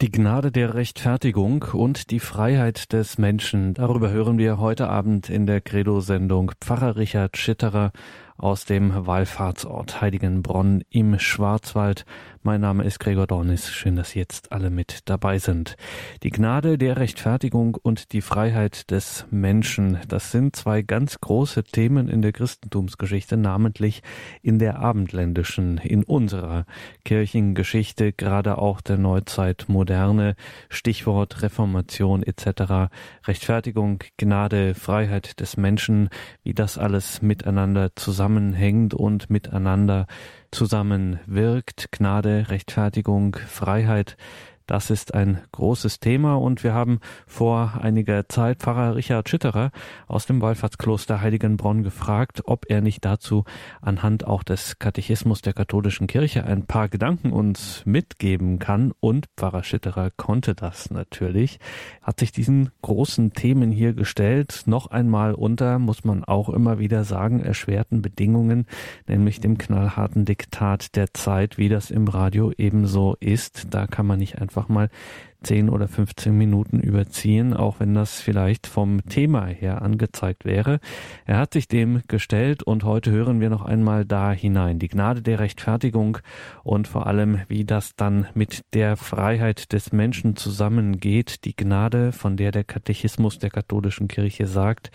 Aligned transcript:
Die 0.00 0.10
Gnade 0.10 0.50
der 0.50 0.72
Rechtfertigung 0.72 1.62
und 1.74 2.10
die 2.10 2.20
Freiheit 2.20 2.94
des 2.94 3.18
Menschen. 3.18 3.74
Darüber 3.74 4.10
hören 4.10 4.38
wir 4.38 4.56
heute 4.56 4.88
Abend 4.88 5.28
in 5.28 5.44
der 5.44 5.60
Credo-Sendung 5.60 6.52
Pfarrer 6.58 6.96
Richard 6.96 7.36
Schitterer 7.36 7.92
aus 8.40 8.64
dem 8.64 9.06
Wallfahrtsort 9.06 10.00
Heiligenbronn 10.00 10.82
im 10.88 11.18
Schwarzwald. 11.18 12.04
Mein 12.42 12.62
Name 12.62 12.84
ist 12.84 12.98
Gregor 12.98 13.26
Dornis. 13.26 13.70
Schön, 13.70 13.96
dass 13.96 14.14
jetzt 14.14 14.50
alle 14.50 14.70
mit 14.70 15.10
dabei 15.10 15.38
sind. 15.38 15.76
Die 16.22 16.30
Gnade 16.30 16.78
der 16.78 16.96
Rechtfertigung 16.96 17.74
und 17.74 18.12
die 18.12 18.22
Freiheit 18.22 18.90
des 18.90 19.26
Menschen, 19.30 19.98
das 20.08 20.32
sind 20.32 20.56
zwei 20.56 20.80
ganz 20.80 21.20
große 21.20 21.64
Themen 21.64 22.08
in 22.08 22.22
der 22.22 22.32
Christentumsgeschichte, 22.32 23.36
namentlich 23.36 24.02
in 24.40 24.58
der 24.58 24.78
abendländischen, 24.78 25.76
in 25.76 26.02
unserer 26.02 26.64
Kirchengeschichte, 27.04 28.14
gerade 28.14 28.56
auch 28.56 28.80
der 28.80 28.96
Neuzeit 28.96 29.66
Moderne, 29.68 30.34
Stichwort 30.70 31.42
Reformation 31.42 32.22
etc. 32.22 32.90
Rechtfertigung, 33.26 34.02
Gnade, 34.16 34.74
Freiheit 34.74 35.40
des 35.40 35.58
Menschen, 35.58 36.08
wie 36.42 36.54
das 36.54 36.78
alles 36.78 37.20
miteinander 37.20 37.94
zusammenhängt 38.30 38.94
und 38.94 39.28
miteinander 39.28 40.06
zusammenwirkt. 40.52 41.90
Gnade, 41.90 42.46
Rechtfertigung, 42.48 43.34
Freiheit, 43.34 44.16
das 44.70 44.88
ist 44.88 45.14
ein 45.14 45.40
großes 45.50 45.98
Thema 45.98 46.36
und 46.36 46.62
wir 46.62 46.74
haben 46.74 47.00
vor 47.26 47.80
einiger 47.82 48.28
Zeit 48.28 48.58
Pfarrer 48.60 48.94
Richard 48.94 49.28
Schitterer 49.28 49.72
aus 50.06 50.26
dem 50.26 50.40
Wallfahrtskloster 50.40 51.20
Heiligenbronn 51.20 51.82
gefragt, 51.82 52.42
ob 52.44 52.66
er 52.68 52.80
nicht 52.80 53.04
dazu 53.04 53.42
anhand 53.80 54.28
auch 54.28 54.44
des 54.44 54.78
Katechismus 54.78 55.42
der 55.42 55.54
katholischen 55.54 56.06
Kirche 56.06 56.44
ein 56.44 56.66
paar 56.66 56.88
Gedanken 56.88 57.32
uns 57.32 57.82
mitgeben 57.84 58.60
kann. 58.60 58.92
Und 59.00 59.26
Pfarrer 59.36 59.64
Schitterer 59.64 60.12
konnte 60.16 60.54
das 60.54 60.92
natürlich, 60.92 61.58
hat 62.00 62.20
sich 62.20 62.30
diesen 62.30 62.70
großen 62.82 63.32
Themen 63.32 63.72
hier 63.72 63.92
gestellt, 63.92 64.62
noch 64.66 64.86
einmal 64.86 65.34
unter, 65.34 65.80
muss 65.80 66.04
man 66.04 66.22
auch 66.22 66.48
immer 66.48 66.78
wieder 66.78 67.02
sagen, 67.02 67.40
erschwerten 67.40 68.02
Bedingungen, 68.02 68.66
nämlich 69.08 69.40
dem 69.40 69.58
knallharten 69.58 70.26
Diktat 70.26 70.94
der 70.94 71.12
Zeit, 71.12 71.58
wie 71.58 71.68
das 71.68 71.90
im 71.90 72.06
Radio 72.06 72.52
ebenso 72.56 73.16
ist. 73.18 73.74
Da 73.74 73.88
kann 73.88 74.06
man 74.06 74.20
nicht 74.20 74.40
einfach 74.40 74.59
einfach 74.60 74.68
mal 74.68 74.90
10 75.42 75.70
oder 75.70 75.88
15 75.88 76.36
Minuten 76.36 76.80
überziehen, 76.80 77.54
auch 77.54 77.80
wenn 77.80 77.94
das 77.94 78.20
vielleicht 78.20 78.66
vom 78.66 79.04
Thema 79.06 79.46
her 79.46 79.82
angezeigt 79.82 80.44
wäre. 80.44 80.80
Er 81.26 81.38
hat 81.38 81.52
sich 81.52 81.68
dem 81.68 82.02
gestellt 82.08 82.62
und 82.62 82.84
heute 82.84 83.10
hören 83.10 83.40
wir 83.40 83.50
noch 83.50 83.64
einmal 83.64 84.04
da 84.04 84.32
hinein. 84.32 84.78
Die 84.78 84.88
Gnade 84.88 85.22
der 85.22 85.40
Rechtfertigung 85.40 86.18
und 86.62 86.88
vor 86.88 87.06
allem, 87.06 87.40
wie 87.48 87.64
das 87.64 87.96
dann 87.96 88.26
mit 88.34 88.64
der 88.74 88.96
Freiheit 88.96 89.72
des 89.72 89.92
Menschen 89.92 90.36
zusammengeht. 90.36 91.44
Die 91.44 91.56
Gnade, 91.56 92.12
von 92.12 92.36
der 92.36 92.52
der 92.52 92.64
Katechismus 92.64 93.38
der 93.38 93.50
katholischen 93.50 94.08
Kirche 94.08 94.46
sagt, 94.46 94.90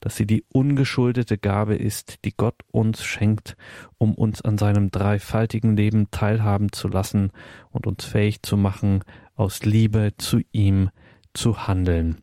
dass 0.00 0.16
sie 0.16 0.26
die 0.26 0.44
ungeschuldete 0.52 1.38
Gabe 1.38 1.76
ist, 1.76 2.24
die 2.24 2.34
Gott 2.36 2.56
uns 2.70 3.04
schenkt, 3.04 3.56
um 3.98 4.14
uns 4.14 4.42
an 4.42 4.58
seinem 4.58 4.90
dreifaltigen 4.90 5.76
Leben 5.76 6.10
teilhaben 6.10 6.72
zu 6.72 6.88
lassen 6.88 7.30
und 7.70 7.86
uns 7.86 8.04
fähig 8.04 8.42
zu 8.42 8.56
machen, 8.56 9.00
aus 9.36 9.64
Liebe 9.64 10.12
zu 10.18 10.40
ihm 10.52 10.90
zu 11.32 11.66
handeln. 11.66 12.22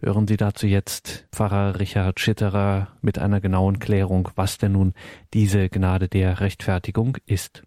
Hören 0.00 0.26
Sie 0.26 0.36
dazu 0.36 0.66
jetzt 0.66 1.28
Pfarrer 1.32 1.78
Richard 1.78 2.18
Schitterer 2.18 2.88
mit 3.02 3.18
einer 3.18 3.40
genauen 3.40 3.78
Klärung, 3.78 4.30
was 4.34 4.58
denn 4.58 4.72
nun 4.72 4.94
diese 5.32 5.68
Gnade 5.68 6.08
der 6.08 6.40
Rechtfertigung 6.40 7.18
ist. 7.26 7.62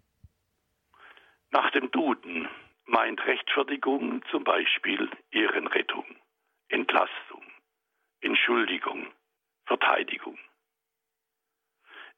Nach 1.50 1.70
dem 1.70 1.90
Duden 1.90 2.46
meint 2.84 3.24
Rechtfertigung 3.26 4.22
zum 4.30 4.44
Beispiel 4.44 5.08
Ehrenrettung, 5.30 6.04
Entlastung, 6.68 7.42
Entschuldigung, 8.20 9.06
Verteidigung. 9.64 10.38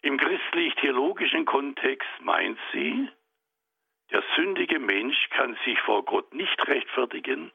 Im 0.03 0.17
christlich-theologischen 0.17 1.45
Kontext 1.45 2.09
meint 2.23 2.59
sie 2.73 3.09
der 4.11 4.23
sündige 4.37 4.79
Mensch 4.79 5.29
kann 5.31 5.59
sich 5.65 5.79
vor 5.81 6.05
Gott 6.05 6.33
nicht 6.33 6.67
rechtfertigen, 6.67 7.53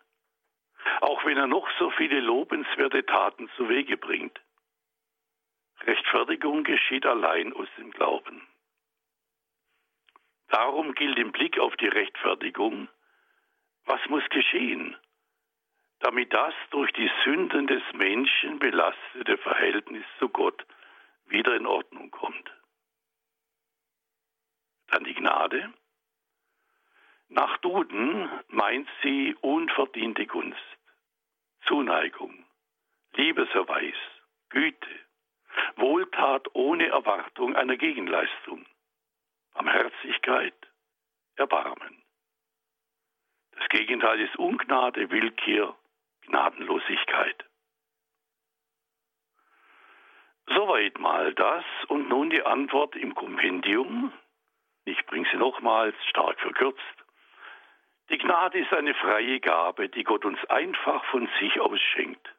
auch 1.01 1.25
wenn 1.25 1.37
er 1.37 1.47
noch 1.47 1.67
so 1.79 1.89
viele 1.91 2.19
lobenswerte 2.19 3.05
Taten 3.05 3.49
zu 3.55 3.69
Wege 3.69 3.97
bringt. 3.97 4.39
Rechtfertigung 5.81 6.63
geschieht 6.63 7.05
allein 7.05 7.53
aus 7.53 7.67
dem 7.77 7.91
Glauben. 7.91 8.47
Darum 10.47 10.93
gilt 10.93 11.17
im 11.17 11.31
Blick 11.31 11.57
auf 11.57 11.75
die 11.77 11.87
Rechtfertigung, 11.87 12.87
was 13.85 13.99
muss 14.07 14.23
geschehen, 14.29 14.95
damit 15.99 16.31
das 16.33 16.53
durch 16.69 16.91
die 16.93 17.09
Sünden 17.23 17.67
des 17.67 17.81
Menschen 17.93 18.59
belastete 18.59 19.37
Verhältnis 19.39 20.05
zu 20.19 20.29
Gott 20.29 20.65
wieder 21.25 21.55
in 21.55 21.65
Ordnung 21.65 22.11
kommt. 22.11 22.51
Dann 24.87 25.03
die 25.03 25.15
Gnade. 25.15 25.73
Nach 27.33 27.57
Duden 27.57 28.29
meint 28.49 28.87
sie 29.01 29.35
unverdiente 29.41 30.27
Gunst, 30.27 30.77
Zuneigung, 31.65 32.45
Liebeserweis, 33.15 33.95
Güte, 34.49 34.99
Wohltat 35.75 36.47
ohne 36.53 36.89
Erwartung 36.89 37.55
einer 37.55 37.75
Gegenleistung, 37.75 38.67
Barmherzigkeit, 39.55 40.53
Erbarmen. 41.35 42.03
Das 43.53 43.67
Gegenteil 43.69 44.19
ist 44.19 44.35
Ungnade, 44.35 45.09
Willkür, 45.09 45.75
Gnadenlosigkeit. 46.27 47.45
Soweit 50.45 50.99
mal 50.99 51.33
das 51.33 51.65
und 51.87 52.09
nun 52.09 52.29
die 52.29 52.45
Antwort 52.45 52.95
im 52.95 53.15
Kompendium. 53.15 54.13
Ich 54.85 55.03
bringe 55.07 55.27
sie 55.31 55.37
nochmals 55.37 55.95
stark 56.09 56.39
verkürzt. 56.39 57.02
Die 58.09 58.17
Gnade 58.17 58.59
ist 58.59 58.73
eine 58.73 58.93
freie 58.95 59.39
Gabe, 59.39 59.89
die 59.89 60.03
Gott 60.03 60.25
uns 60.25 60.43
einfach 60.45 61.03
von 61.05 61.29
sich 61.39 61.59
aus 61.59 61.79
schenkt. 61.79 62.33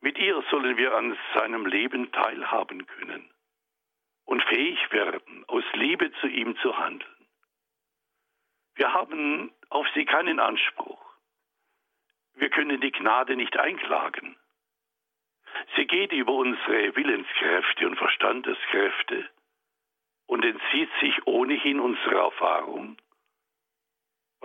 Mit 0.00 0.18
ihr 0.18 0.42
sollen 0.50 0.76
wir 0.76 0.94
an 0.94 1.16
seinem 1.34 1.64
Leben 1.66 2.12
teilhaben 2.12 2.86
können 2.86 3.30
und 4.24 4.42
fähig 4.44 4.92
werden, 4.92 5.44
aus 5.48 5.64
Liebe 5.72 6.12
zu 6.20 6.26
ihm 6.26 6.56
zu 6.58 6.76
handeln. 6.76 7.10
Wir 8.74 8.92
haben 8.92 9.52
auf 9.70 9.86
sie 9.94 10.04
keinen 10.04 10.40
Anspruch. 10.40 11.02
Wir 12.34 12.50
können 12.50 12.80
die 12.80 12.92
Gnade 12.92 13.36
nicht 13.36 13.56
einklagen. 13.56 14.36
Sie 15.76 15.86
geht 15.86 16.12
über 16.12 16.32
unsere 16.32 16.94
Willenskräfte 16.96 17.86
und 17.86 17.96
Verstandeskräfte 17.96 19.30
und 20.26 20.44
entzieht 20.44 20.90
sich 21.00 21.26
ohnehin 21.26 21.80
unserer 21.80 22.24
Erfahrung 22.24 22.96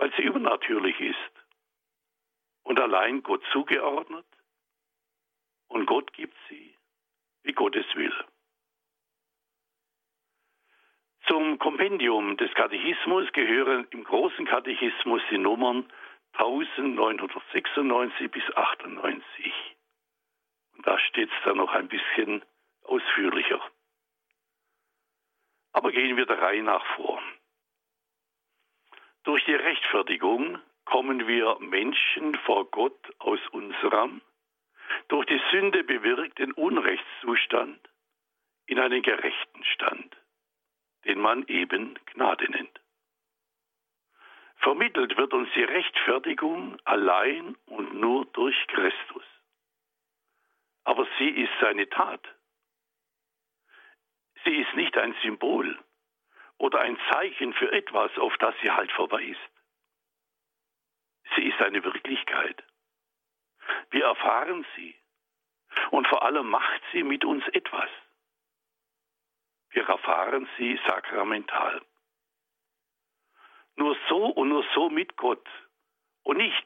weil 0.00 0.12
sie 0.16 0.22
übernatürlich 0.22 0.98
ist 0.98 1.32
und 2.62 2.80
allein 2.80 3.22
Gott 3.22 3.44
zugeordnet 3.52 4.24
und 5.68 5.84
Gott 5.84 6.14
gibt 6.14 6.34
sie, 6.48 6.74
wie 7.42 7.52
Gott 7.52 7.76
es 7.76 7.84
will. 7.94 8.14
Zum 11.26 11.58
Kompendium 11.58 12.38
des 12.38 12.50
Katechismus 12.54 13.30
gehören 13.32 13.86
im 13.90 14.04
großen 14.04 14.46
Katechismus 14.46 15.20
die 15.30 15.36
Nummern 15.36 15.92
1996 16.32 18.30
bis 18.30 18.56
98. 18.56 19.52
Und 20.78 20.86
da 20.86 20.98
steht 20.98 21.28
es 21.28 21.44
dann 21.44 21.58
noch 21.58 21.74
ein 21.74 21.88
bisschen 21.88 22.42
ausführlicher. 22.84 23.60
Aber 25.72 25.92
gehen 25.92 26.16
wir 26.16 26.24
der 26.24 26.40
Reihe 26.40 26.62
nach 26.62 26.86
vor. 26.96 27.22
Durch 29.24 29.44
die 29.44 29.54
Rechtfertigung 29.54 30.58
kommen 30.84 31.26
wir 31.26 31.58
Menschen 31.60 32.34
vor 32.46 32.70
Gott 32.70 33.14
aus 33.18 33.40
unserem, 33.52 34.22
durch 35.08 35.26
die 35.26 35.40
Sünde 35.50 35.84
bewirkten 35.84 36.52
Unrechtszustand 36.52 37.78
in 38.66 38.78
einen 38.78 39.02
gerechten 39.02 39.64
Stand, 39.64 40.16
den 41.04 41.20
man 41.20 41.46
eben 41.48 41.98
Gnade 42.06 42.50
nennt. 42.50 42.80
Vermittelt 44.56 45.16
wird 45.16 45.32
uns 45.32 45.48
die 45.54 45.64
Rechtfertigung 45.64 46.78
allein 46.84 47.56
und 47.66 47.94
nur 47.94 48.26
durch 48.26 48.56
Christus. 48.68 49.24
Aber 50.84 51.06
sie 51.18 51.28
ist 51.28 51.52
seine 51.60 51.88
Tat. 51.88 52.26
Sie 54.44 54.54
ist 54.54 54.74
nicht 54.74 54.96
ein 54.96 55.14
Symbol 55.22 55.78
oder 56.60 56.80
ein 56.80 56.98
Zeichen 57.10 57.52
für 57.54 57.72
etwas, 57.72 58.16
auf 58.18 58.36
das 58.38 58.54
sie 58.62 58.70
halt 58.70 58.92
verweist. 58.92 59.50
Sie 61.34 61.44
ist 61.44 61.60
eine 61.60 61.82
Wirklichkeit. 61.82 62.62
Wir 63.90 64.04
erfahren 64.04 64.66
sie. 64.76 64.94
Und 65.90 66.06
vor 66.08 66.22
allem 66.22 66.48
macht 66.48 66.82
sie 66.92 67.02
mit 67.02 67.24
uns 67.24 67.46
etwas. 67.48 67.88
Wir 69.70 69.88
erfahren 69.88 70.48
sie 70.58 70.78
sakramental. 70.86 71.80
Nur 73.76 73.96
so 74.08 74.26
und 74.26 74.48
nur 74.48 74.64
so 74.74 74.90
mit 74.90 75.16
Gott 75.16 75.48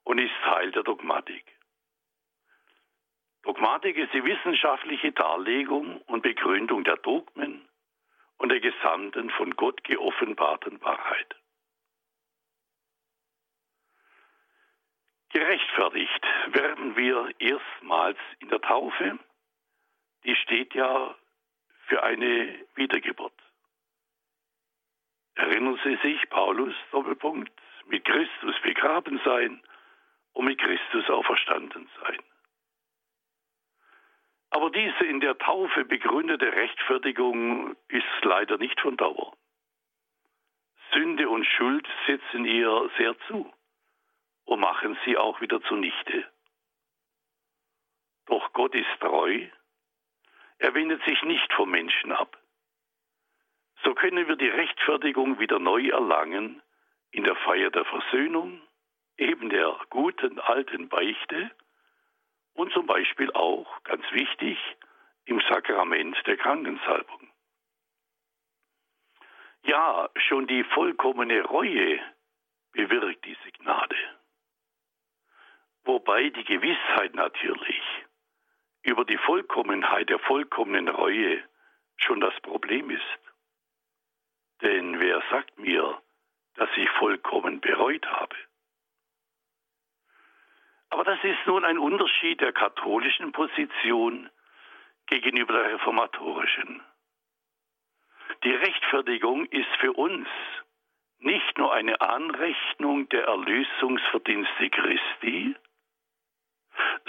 und 0.04 0.18
ist 0.18 0.32
Teil 0.44 0.70
der 0.72 0.82
Dogmatik. 0.82 1.44
Dogmatik 3.42 3.98
ist 3.98 4.14
die 4.14 4.24
wissenschaftliche 4.24 5.12
Darlegung 5.12 6.00
und 6.06 6.22
Begründung 6.22 6.84
der 6.84 6.96
Dogmen 6.96 7.68
und 8.38 8.48
der 8.48 8.60
gesamten 8.60 9.28
von 9.28 9.54
Gott 9.56 9.84
geoffenbarten 9.84 10.80
Wahrheit. 10.80 11.36
Gerechtfertigt 15.34 16.24
werden 16.46 16.94
wir 16.94 17.28
erstmals 17.40 18.18
in 18.38 18.50
der 18.50 18.60
Taufe. 18.60 19.18
Die 20.22 20.36
steht 20.36 20.72
ja 20.74 21.12
für 21.88 22.04
eine 22.04 22.54
Wiedergeburt. 22.76 23.34
Erinnern 25.34 25.80
Sie 25.82 25.96
sich, 26.04 26.30
Paulus, 26.30 26.72
Doppelpunkt, 26.92 27.52
mit 27.86 28.04
Christus 28.04 28.54
begraben 28.62 29.20
sein 29.24 29.60
und 30.34 30.44
mit 30.44 30.60
Christus 30.60 31.10
auferstanden 31.10 31.90
sein. 32.00 32.22
Aber 34.50 34.70
diese 34.70 35.04
in 35.04 35.18
der 35.18 35.36
Taufe 35.36 35.84
begründete 35.84 36.52
Rechtfertigung 36.52 37.74
ist 37.88 38.22
leider 38.22 38.56
nicht 38.58 38.80
von 38.80 38.96
Dauer. 38.96 39.36
Sünde 40.92 41.28
und 41.28 41.44
Schuld 41.44 41.88
setzen 42.06 42.44
ihr 42.44 42.88
sehr 42.96 43.18
zu 43.26 43.52
und 44.44 44.60
machen 44.60 44.98
sie 45.04 45.16
auch 45.16 45.40
wieder 45.40 45.60
zunichte. 45.62 46.30
Doch 48.26 48.52
Gott 48.52 48.74
ist 48.74 49.00
treu 49.00 49.48
er 50.58 50.74
wendet 50.74 51.04
sich 51.04 51.22
nicht 51.22 51.52
vom 51.52 51.70
Menschen 51.70 52.12
ab. 52.12 52.38
So 53.82 53.94
können 53.94 54.26
wir 54.28 54.36
die 54.36 54.48
Rechtfertigung 54.48 55.38
wieder 55.38 55.58
neu 55.58 55.88
erlangen 55.88 56.62
in 57.10 57.24
der 57.24 57.36
Feier 57.36 57.70
der 57.70 57.84
Versöhnung, 57.84 58.62
eben 59.18 59.50
der 59.50 59.78
guten 59.90 60.40
alten 60.40 60.88
Beichte 60.88 61.50
und 62.54 62.72
zum 62.72 62.86
Beispiel 62.86 63.30
auch, 63.32 63.82
ganz 63.82 64.04
wichtig, 64.12 64.58
im 65.26 65.40
Sakrament 65.48 66.16
der 66.26 66.36
Krankensalbung. 66.36 67.30
Ja, 69.64 70.08
schon 70.16 70.46
die 70.46 70.62
vollkommene 70.64 71.42
Reue 71.42 72.00
bewirkt 72.72 73.24
diese 73.24 73.52
Gnade. 73.52 73.96
Wobei 75.84 76.30
die 76.30 76.44
Gewissheit 76.44 77.14
natürlich, 77.14 77.82
über 78.82 79.04
die 79.04 79.18
Vollkommenheit 79.18 80.08
der 80.08 80.18
vollkommenen 80.18 80.88
Reue 80.88 81.42
schon 81.96 82.20
das 82.20 82.38
Problem 82.40 82.90
ist. 82.90 83.18
Denn 84.62 84.98
wer 84.98 85.22
sagt 85.30 85.58
mir, 85.58 86.00
dass 86.54 86.70
ich 86.76 86.88
vollkommen 86.90 87.60
bereut 87.60 88.06
habe? 88.06 88.36
Aber 90.90 91.04
das 91.04 91.22
ist 91.24 91.46
nun 91.46 91.64
ein 91.64 91.78
Unterschied 91.78 92.40
der 92.40 92.52
katholischen 92.52 93.32
Position 93.32 94.30
gegenüber 95.06 95.54
der 95.54 95.74
reformatorischen. 95.74 96.82
Die 98.42 98.54
Rechtfertigung 98.54 99.46
ist 99.46 99.74
für 99.80 99.92
uns 99.92 100.28
nicht 101.18 101.58
nur 101.58 101.72
eine 101.72 102.00
Anrechnung 102.00 103.08
der 103.08 103.24
Erlösungsverdienste 103.24 104.70
Christi, 104.70 105.56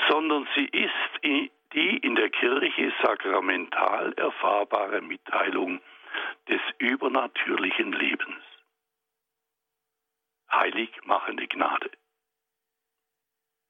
sondern 0.09 0.47
sie 0.55 0.65
ist 0.65 1.51
die 1.73 1.97
in 1.97 2.15
der 2.15 2.29
Kirche 2.29 2.93
sakramental 3.01 4.13
erfahrbare 4.13 5.01
Mitteilung 5.01 5.81
des 6.47 6.61
übernatürlichen 6.77 7.91
Lebens. 7.91 8.43
Heiligmachende 10.51 11.47
Gnade. 11.47 11.91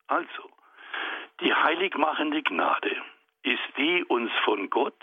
Also, 0.08 0.52
die 1.42 1.54
heiligmachende 1.54 2.44
Gnade 2.44 3.02
ist 3.44 3.78
die 3.78 4.04
uns 4.06 4.32
von 4.44 4.70
Gott 4.70 5.02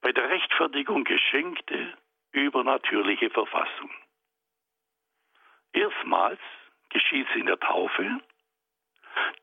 bei 0.00 0.12
der 0.12 0.30
Rechtfertigung 0.30 1.04
geschenkte 1.04 1.92
übernatürliche 2.32 3.28
Verfassung. 3.30 3.90
Erstmals 5.72 6.40
geschieht 6.88 7.26
sie 7.34 7.40
in 7.40 7.46
der 7.46 7.60
Taufe 7.60 8.20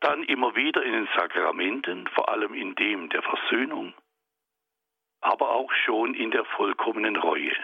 dann 0.00 0.22
immer 0.24 0.54
wieder 0.54 0.82
in 0.82 0.92
den 0.92 1.08
Sakramenten, 1.16 2.06
vor 2.08 2.28
allem 2.28 2.54
in 2.54 2.74
dem 2.74 3.08
der 3.08 3.22
Versöhnung, 3.22 3.94
aber 5.20 5.50
auch 5.50 5.72
schon 5.84 6.14
in 6.14 6.30
der 6.30 6.44
vollkommenen 6.44 7.16
Reue. 7.16 7.54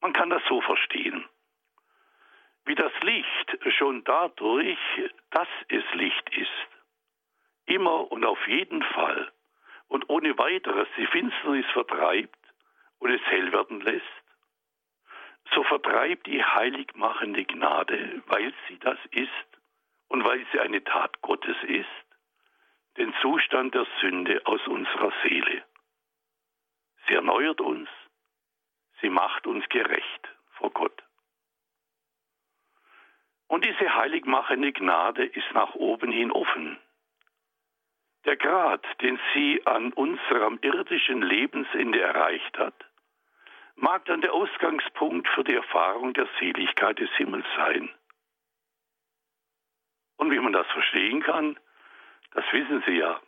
Man 0.00 0.12
kann 0.12 0.30
das 0.30 0.42
so 0.48 0.60
verstehen. 0.60 1.24
Wie 2.64 2.74
das 2.74 2.92
Licht 3.02 3.58
schon 3.76 4.04
dadurch, 4.04 4.78
dass 5.30 5.48
es 5.68 5.84
Licht 5.94 6.36
ist, 6.36 6.68
immer 7.66 8.10
und 8.10 8.24
auf 8.24 8.46
jeden 8.46 8.82
Fall 8.82 9.32
und 9.88 10.08
ohne 10.08 10.36
weiteres 10.38 10.88
die 10.96 11.06
Finsternis 11.06 11.66
vertreibt 11.72 12.38
und 12.98 13.10
es 13.10 13.20
hell 13.26 13.52
werden 13.52 13.80
lässt, 13.80 14.06
so 15.54 15.62
vertreibt 15.64 16.26
die 16.26 16.42
heiligmachende 16.42 17.44
Gnade, 17.44 18.22
weil 18.26 18.52
sie 18.68 18.78
das 18.78 18.98
ist, 19.10 19.51
und 20.12 20.24
weil 20.24 20.44
sie 20.52 20.60
eine 20.60 20.84
Tat 20.84 21.22
Gottes 21.22 21.56
ist, 21.62 21.86
den 22.98 23.14
Zustand 23.22 23.74
der 23.74 23.86
Sünde 24.02 24.42
aus 24.44 24.60
unserer 24.66 25.10
Seele. 25.22 25.64
Sie 27.06 27.14
erneuert 27.14 27.62
uns, 27.62 27.88
sie 29.00 29.08
macht 29.08 29.46
uns 29.46 29.66
gerecht 29.70 30.28
vor 30.50 30.70
Gott. 30.70 31.02
Und 33.48 33.64
diese 33.64 33.94
heiligmachende 33.94 34.72
Gnade 34.72 35.24
ist 35.24 35.50
nach 35.54 35.74
oben 35.76 36.12
hin 36.12 36.30
offen. 36.30 36.78
Der 38.26 38.36
Grad, 38.36 38.84
den 39.00 39.18
sie 39.32 39.66
an 39.66 39.94
unserem 39.94 40.58
irdischen 40.60 41.22
Lebensende 41.22 42.02
erreicht 42.02 42.58
hat, 42.58 42.84
mag 43.76 44.04
dann 44.04 44.20
der 44.20 44.34
Ausgangspunkt 44.34 45.26
für 45.28 45.42
die 45.42 45.54
Erfahrung 45.54 46.12
der 46.12 46.28
Seligkeit 46.38 46.98
des 46.98 47.10
Himmels 47.16 47.46
sein. 47.56 47.90
Und 50.22 50.30
wie 50.30 50.38
man 50.38 50.52
das 50.52 50.68
verstehen 50.68 51.20
kann, 51.20 51.58
das 52.30 52.44
wissen 52.52 52.80
Sie 52.86 52.92
ja. 52.92 53.20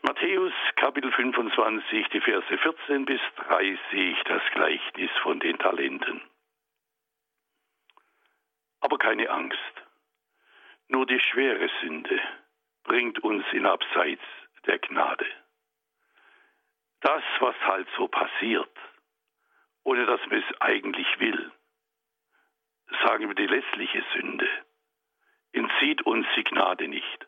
Matthäus 0.00 0.54
Kapitel 0.76 1.12
25, 1.12 2.08
die 2.08 2.20
Verse 2.22 2.56
14 2.56 3.04
bis 3.04 3.20
30, 3.36 4.16
das 4.24 4.42
Gleichnis 4.54 5.10
von 5.22 5.38
den 5.38 5.58
Talenten. 5.58 6.22
Aber 8.80 8.96
keine 8.96 9.28
Angst. 9.28 9.74
Nur 10.88 11.04
die 11.04 11.20
schwere 11.20 11.68
Sünde 11.82 12.18
bringt 12.84 13.22
uns 13.22 13.44
in 13.52 13.66
Abseits 13.66 14.24
der 14.64 14.78
Gnade. 14.78 15.26
Das, 17.02 17.22
was 17.40 17.56
halt 17.66 17.88
so 17.98 18.08
passiert, 18.08 18.78
ohne 19.84 20.06
dass 20.06 20.22
man 20.30 20.42
es 20.42 20.60
eigentlich 20.62 21.20
will, 21.20 21.52
sagen 23.04 23.28
wir 23.28 23.34
die 23.34 23.46
letztliche 23.46 24.02
Sünde, 24.14 24.48
entzieht 25.52 26.02
uns 26.02 26.26
die 26.36 26.44
Gnade 26.44 26.88
nicht. 26.88 27.26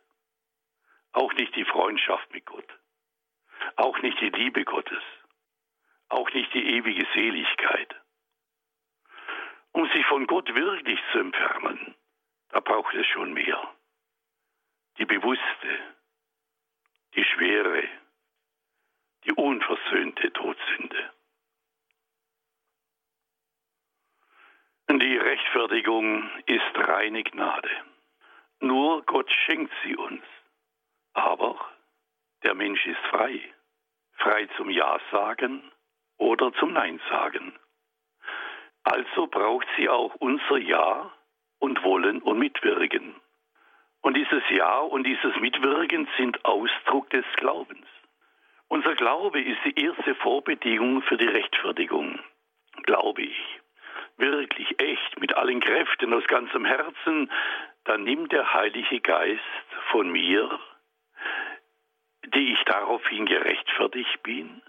Auch 1.12 1.32
nicht 1.34 1.54
die 1.56 1.64
Freundschaft 1.64 2.32
mit 2.32 2.44
Gott. 2.44 2.68
Auch 3.76 3.98
nicht 4.00 4.20
die 4.20 4.30
Liebe 4.30 4.64
Gottes. 4.64 5.02
Auch 6.08 6.30
nicht 6.32 6.52
die 6.54 6.76
ewige 6.76 7.06
Seligkeit. 7.14 7.94
Um 9.72 9.88
sich 9.90 10.04
von 10.06 10.26
Gott 10.26 10.54
wirklich 10.54 11.00
zu 11.12 11.18
entfernen, 11.18 11.94
da 12.50 12.60
braucht 12.60 12.94
es 12.94 13.06
schon 13.06 13.32
mehr. 13.32 13.74
Die 14.98 15.04
bewusste, 15.04 15.78
die 17.14 17.24
schwere, 17.24 17.88
die 19.24 19.32
unversöhnte 19.32 20.32
Todsünde. 20.32 21.10
Die 24.88 25.16
Rechtfertigung 25.16 26.30
ist 26.46 26.76
reine 26.76 27.24
Gnade. 27.24 27.70
Nur 28.64 29.02
Gott 29.02 29.30
schenkt 29.30 29.74
sie 29.84 29.94
uns. 29.94 30.22
Aber 31.12 31.54
der 32.44 32.54
Mensch 32.54 32.86
ist 32.86 33.00
frei. 33.10 33.38
Frei 34.14 34.46
zum 34.56 34.70
Ja 34.70 34.98
sagen 35.12 35.70
oder 36.16 36.50
zum 36.54 36.72
Nein 36.72 36.98
sagen. 37.10 37.52
Also 38.84 39.26
braucht 39.26 39.66
sie 39.76 39.90
auch 39.90 40.14
unser 40.14 40.56
Ja 40.56 41.12
und 41.58 41.84
Wollen 41.84 42.22
und 42.22 42.38
Mitwirken. 42.38 43.14
Und 44.00 44.16
dieses 44.16 44.42
Ja 44.48 44.78
und 44.78 45.04
dieses 45.04 45.36
Mitwirken 45.36 46.08
sind 46.16 46.42
Ausdruck 46.46 47.10
des 47.10 47.26
Glaubens. 47.36 47.86
Unser 48.68 48.94
Glaube 48.94 49.42
ist 49.42 49.60
die 49.66 49.78
erste 49.78 50.14
Vorbedingung 50.14 51.02
für 51.02 51.18
die 51.18 51.28
Rechtfertigung, 51.28 52.18
glaube 52.84 53.24
ich. 53.24 53.60
Wirklich 54.16 54.80
echt, 54.80 55.20
mit 55.20 55.36
allen 55.36 55.60
Kräften, 55.60 56.14
aus 56.14 56.24
ganzem 56.28 56.64
Herzen, 56.64 57.30
dann 57.84 58.04
nimmt 58.04 58.32
der 58.32 58.52
Heilige 58.52 59.00
Geist 59.00 59.42
von 59.90 60.10
mir, 60.10 60.58
die 62.34 62.52
ich 62.52 62.64
daraufhin 62.64 63.26
gerechtfertigt 63.26 64.22
bin, 64.22 64.62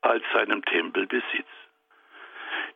als 0.00 0.24
seinem 0.32 0.64
Tempelbesitz. 0.64 1.48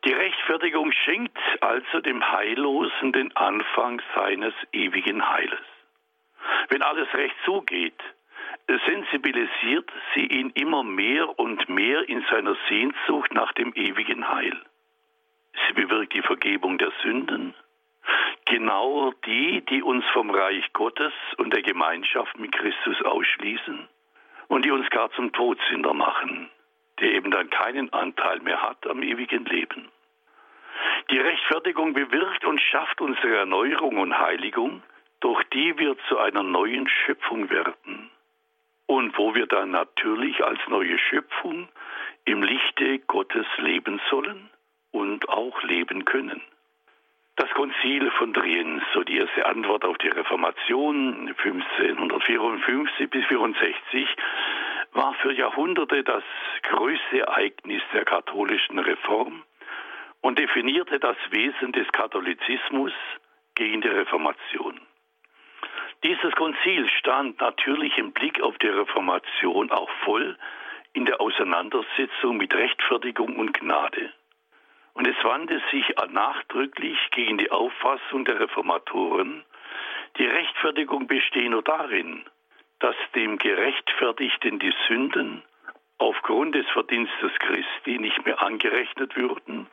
Die 0.05 0.13
Rechtfertigung 0.13 0.91
schenkt 0.91 1.37
also 1.61 2.01
dem 2.01 2.23
Heillosen 2.31 3.13
den 3.13 3.35
Anfang 3.35 4.01
seines 4.15 4.53
ewigen 4.71 5.27
Heiles. 5.27 5.65
Wenn 6.69 6.81
alles 6.81 7.11
recht 7.13 7.35
zugeht, 7.45 7.99
sensibilisiert 8.85 9.89
sie 10.13 10.25
ihn 10.27 10.51
immer 10.51 10.83
mehr 10.83 11.39
und 11.39 11.67
mehr 11.69 12.07
in 12.07 12.23
seiner 12.29 12.55
Sehnsucht 12.69 13.33
nach 13.33 13.53
dem 13.53 13.73
ewigen 13.73 14.27
Heil. 14.27 14.55
Sie 15.67 15.73
bewirkt 15.73 16.13
die 16.13 16.21
Vergebung 16.21 16.77
der 16.77 16.91
Sünden, 17.01 17.55
genau 18.45 19.11
die, 19.25 19.61
die 19.69 19.81
uns 19.83 20.05
vom 20.13 20.29
Reich 20.29 20.71
Gottes 20.73 21.13
und 21.37 21.53
der 21.53 21.61
Gemeinschaft 21.61 22.37
mit 22.39 22.51
Christus 22.53 23.01
ausschließen 23.03 23.87
und 24.47 24.65
die 24.65 24.71
uns 24.71 24.89
gar 24.89 25.11
zum 25.11 25.31
Todsünder 25.33 25.93
machen, 25.93 26.49
der 26.99 27.11
eben 27.11 27.31
dann 27.31 27.49
keinen 27.49 27.91
Anteil 27.93 28.39
mehr 28.39 28.61
hat 28.61 28.87
am 28.87 29.03
ewigen 29.03 29.45
Leben. 29.45 29.89
Die 31.11 31.19
Rechtfertigung 31.19 31.93
bewirkt 31.93 32.45
und 32.45 32.61
schafft 32.61 33.01
unsere 33.01 33.37
Erneuerung 33.37 33.97
und 33.97 34.17
Heiligung, 34.17 34.83
durch 35.19 35.43
die 35.53 35.77
wir 35.77 35.97
zu 36.07 36.17
einer 36.17 36.43
neuen 36.43 36.87
Schöpfung 36.87 37.49
werden 37.49 38.11
und 38.87 39.17
wo 39.17 39.35
wir 39.35 39.47
dann 39.47 39.71
natürlich 39.71 40.43
als 40.43 40.59
neue 40.67 40.97
Schöpfung 40.97 41.67
im 42.25 42.43
Lichte 42.43 42.99
Gottes 42.99 43.45
leben 43.57 44.01
sollen 44.09 44.49
und 44.91 45.27
auch 45.29 45.61
leben 45.63 46.05
können. 46.05 46.41
Das 47.37 47.51
Konzil 47.51 48.09
von 48.17 48.33
Triens, 48.33 48.81
so 48.95 49.03
die 49.03 49.17
erste 49.17 49.45
Antwort 49.45 49.85
auf 49.85 49.99
die 49.99 50.07
Reformation 50.07 51.27
1554 51.37 53.11
bis 53.11 53.25
64, 53.27 54.07
war 54.93 55.13
für 55.21 55.31
Jahrhunderte 55.31 56.03
das 56.03 56.23
größte 56.63 57.19
Ereignis 57.19 57.83
der 57.93 58.05
katholischen 58.05 58.79
Reform 58.79 59.43
und 60.21 60.39
definierte 60.39 60.99
das 60.99 61.15
Wesen 61.29 61.73
des 61.73 61.87
Katholizismus 61.91 62.93
gegen 63.53 63.81
die 63.81 63.87
Reformation. 63.87 64.81
Dieses 66.03 66.33
Konzil 66.33 66.89
stand 66.97 67.39
natürlich 67.39 67.95
im 67.99 68.13
Blick 68.13 68.41
auf 68.41 68.57
die 68.57 68.67
Reformation 68.67 69.69
auch 69.69 69.91
voll 70.03 70.39
in 70.93 71.05
der 71.05 71.21
Auseinandersetzung 71.21 72.37
mit 72.37 72.51
Rechtfertigung 72.55 73.35
und 73.35 73.53
Gnade. 73.53 74.11
Und 74.97 75.05
es 75.07 75.23
wandte 75.23 75.61
sich 75.69 75.93
nachdrücklich 76.09 76.97
gegen 77.11 77.37
die 77.37 77.51
Auffassung 77.51 78.25
der 78.25 78.39
Reformatoren, 78.39 79.43
die 80.17 80.25
Rechtfertigung 80.25 81.05
bestehe 81.05 81.51
nur 81.51 81.61
darin, 81.61 82.25
dass 82.79 82.95
dem 83.13 83.37
Gerechtfertigten 83.37 84.57
die 84.57 84.73
Sünden 84.87 85.43
aufgrund 85.99 86.55
des 86.55 86.67
Verdienstes 86.69 87.31
Christi 87.37 87.99
nicht 87.99 88.25
mehr 88.25 88.41
angerechnet 88.41 89.15
würden, 89.15 89.67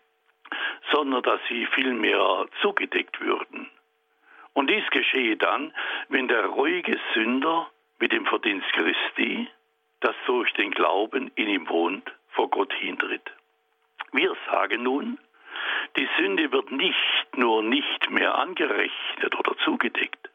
sondern 0.92 1.22
dass 1.22 1.40
sie 1.48 1.64
vielmehr 1.68 2.44
zugedeckt 2.60 3.18
würden. 3.22 3.70
Und 4.52 4.68
dies 4.68 4.84
geschehe 4.90 5.38
dann, 5.38 5.72
wenn 6.10 6.28
der 6.28 6.44
ruhige 6.48 7.00
Sünder 7.14 7.70
mit 7.98 8.12
dem 8.12 8.26
Verdienst 8.26 8.70
Christi, 8.74 9.48
das 10.00 10.14
durch 10.26 10.52
den 10.52 10.70
Glauben 10.70 11.30
in 11.34 11.48
ihm 11.48 11.66
wohnt, 11.70 12.12
vor 12.28 12.50
Gott 12.50 12.74
hintritt. 12.74 13.32
Wir 14.14 14.32
sagen 14.48 14.84
nun, 14.84 15.18
die 15.96 16.08
Sünde 16.16 16.52
wird 16.52 16.70
nicht 16.70 17.36
nur 17.36 17.64
nicht 17.64 18.10
mehr 18.10 18.36
angerechnet 18.36 19.36
oder 19.36 19.56
zugedeckt, 19.64 20.30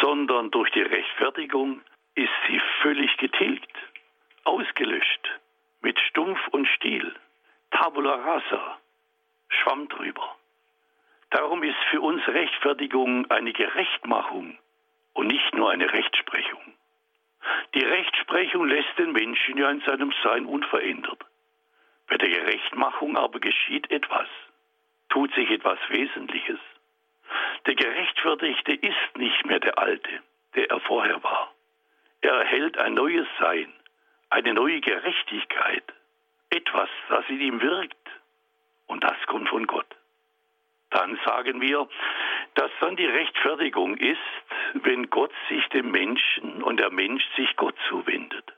sondern 0.00 0.50
durch 0.50 0.68
die 0.72 0.82
Rechtfertigung 0.82 1.80
ist 2.16 2.32
sie 2.48 2.60
völlig 2.82 3.16
getilgt, 3.18 3.70
ausgelöscht, 4.42 5.30
mit 5.80 5.96
Stumpf 6.08 6.40
und 6.48 6.66
Stiel, 6.66 7.14
tabula 7.70 8.16
rasa, 8.16 8.78
Schwamm 9.48 9.88
drüber. 9.88 10.34
Darum 11.30 11.62
ist 11.62 11.78
für 11.90 12.00
uns 12.00 12.26
Rechtfertigung 12.26 13.30
eine 13.30 13.52
Gerechtmachung 13.52 14.58
und 15.12 15.28
nicht 15.28 15.54
nur 15.54 15.70
eine 15.70 15.92
Rechtsprechung. 15.92 16.74
Die 17.74 17.84
Rechtsprechung 17.84 18.66
lässt 18.66 18.98
den 18.98 19.12
Menschen 19.12 19.56
ja 19.56 19.70
in 19.70 19.82
seinem 19.82 20.12
Sein 20.24 20.46
unverändert. 20.46 21.24
Bei 22.08 22.16
der 22.16 22.28
Gerechtmachung 22.28 23.16
aber 23.16 23.40
geschieht 23.40 23.90
etwas, 23.90 24.28
tut 25.08 25.32
sich 25.34 25.50
etwas 25.50 25.78
Wesentliches. 25.88 26.58
Der 27.66 27.74
Gerechtfertigte 27.74 28.72
ist 28.72 29.16
nicht 29.16 29.44
mehr 29.46 29.60
der 29.60 29.78
Alte, 29.78 30.22
der 30.54 30.70
er 30.70 30.80
vorher 30.80 31.22
war. 31.22 31.52
Er 32.20 32.32
erhält 32.32 32.78
ein 32.78 32.94
neues 32.94 33.26
Sein, 33.38 33.72
eine 34.30 34.54
neue 34.54 34.80
Gerechtigkeit, 34.80 35.84
etwas, 36.50 36.88
das 37.08 37.28
in 37.28 37.40
ihm 37.40 37.60
wirkt. 37.60 37.96
Und 38.86 39.04
das 39.04 39.16
kommt 39.26 39.48
von 39.48 39.66
Gott 39.66 39.98
dann 40.90 41.18
sagen 41.24 41.60
wir, 41.60 41.88
dass 42.54 42.70
dann 42.80 42.96
die 42.96 43.06
Rechtfertigung 43.06 43.96
ist, 43.96 44.18
wenn 44.74 45.10
Gott 45.10 45.32
sich 45.48 45.66
dem 45.68 45.90
Menschen 45.90 46.62
und 46.62 46.78
der 46.78 46.90
Mensch 46.90 47.24
sich 47.36 47.54
Gott 47.56 47.76
zuwendet. 47.88 48.52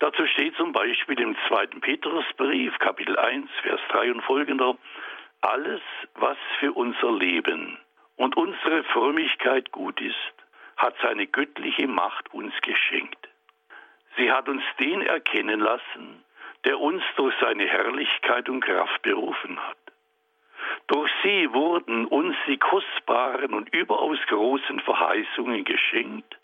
Dazu 0.00 0.26
steht 0.28 0.56
zum 0.56 0.72
Beispiel 0.72 1.20
im 1.20 1.36
zweiten 1.46 1.82
Petrusbrief, 1.82 2.76
Kapitel 2.78 3.18
1, 3.18 3.50
Vers 3.62 3.80
3 3.90 4.12
und 4.12 4.22
folgender, 4.22 4.76
alles, 5.42 5.82
was 6.14 6.38
für 6.58 6.72
unser 6.72 7.12
Leben 7.12 7.78
und 8.16 8.34
unsere 8.34 8.82
Frömmigkeit 8.84 9.70
gut 9.72 10.00
ist, 10.00 10.34
hat 10.78 10.94
seine 11.02 11.26
göttliche 11.26 11.86
Macht 11.86 12.32
uns 12.32 12.54
geschenkt. 12.62 13.28
Sie 14.16 14.32
hat 14.32 14.48
uns 14.48 14.62
den 14.78 15.02
erkennen 15.02 15.60
lassen, 15.60 16.24
der 16.64 16.80
uns 16.80 17.02
durch 17.16 17.34
seine 17.38 17.66
Herrlichkeit 17.66 18.48
und 18.48 18.62
Kraft 18.62 19.02
berufen 19.02 19.60
hat. 19.60 19.76
Durch 20.86 21.10
sie 21.22 21.52
wurden 21.52 22.06
uns 22.06 22.36
die 22.46 22.56
kostbaren 22.56 23.52
und 23.52 23.68
überaus 23.74 24.18
großen 24.28 24.80
Verheißungen 24.80 25.64
geschenkt, 25.64 26.38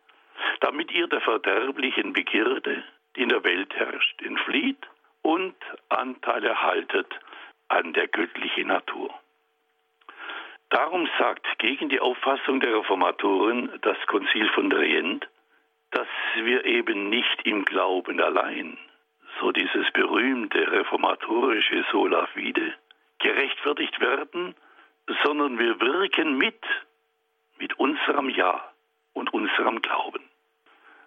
damit 0.61 0.93
ihr 0.93 1.07
der 1.07 1.23
verderblichen 1.23 2.13
Begierde, 2.13 2.85
die 3.17 3.23
in 3.23 3.29
der 3.29 3.45
Welt 3.45 3.75
herrscht, 3.75 4.23
entflieht 4.23 4.87
und 5.23 5.57
Anteil 5.89 6.45
erhaltet 6.45 7.09
an 7.69 7.93
der 7.93 8.09
göttlichen 8.09 8.69
Natur. 8.69 9.13
Darum 10.71 11.09
sagt 11.19 11.47
gegen 11.59 11.89
die 11.89 12.01
Auffassung 12.01 12.61
der 12.61 12.75
Reformatoren 12.79 13.71
das 13.83 13.97
Konzil 14.07 14.49
von 14.51 14.71
Trient, 14.71 15.29
dass 15.91 16.09
wir 16.37 16.65
eben 16.65 17.09
nicht 17.09 17.47
im 17.47 17.65
Glauben 17.65 18.21
allein, 18.21 18.77
so 19.41 19.53
dieses 19.53 19.91
berühmte 19.93 20.71
reformatorische 20.71 21.85
Sola 21.93 22.27
Fide, 22.27 22.75
gerechtfertigt 23.19 24.01
werden, 24.01 24.55
sondern 25.25 25.59
wir 25.59 25.81
wirken 25.81 26.37
mit, 26.37 26.61
mit 27.59 27.79
unserem 27.79 28.29
Ja 28.29 28.73
und 29.13 29.33
unserem 29.33 29.81
Glauben. 29.81 30.16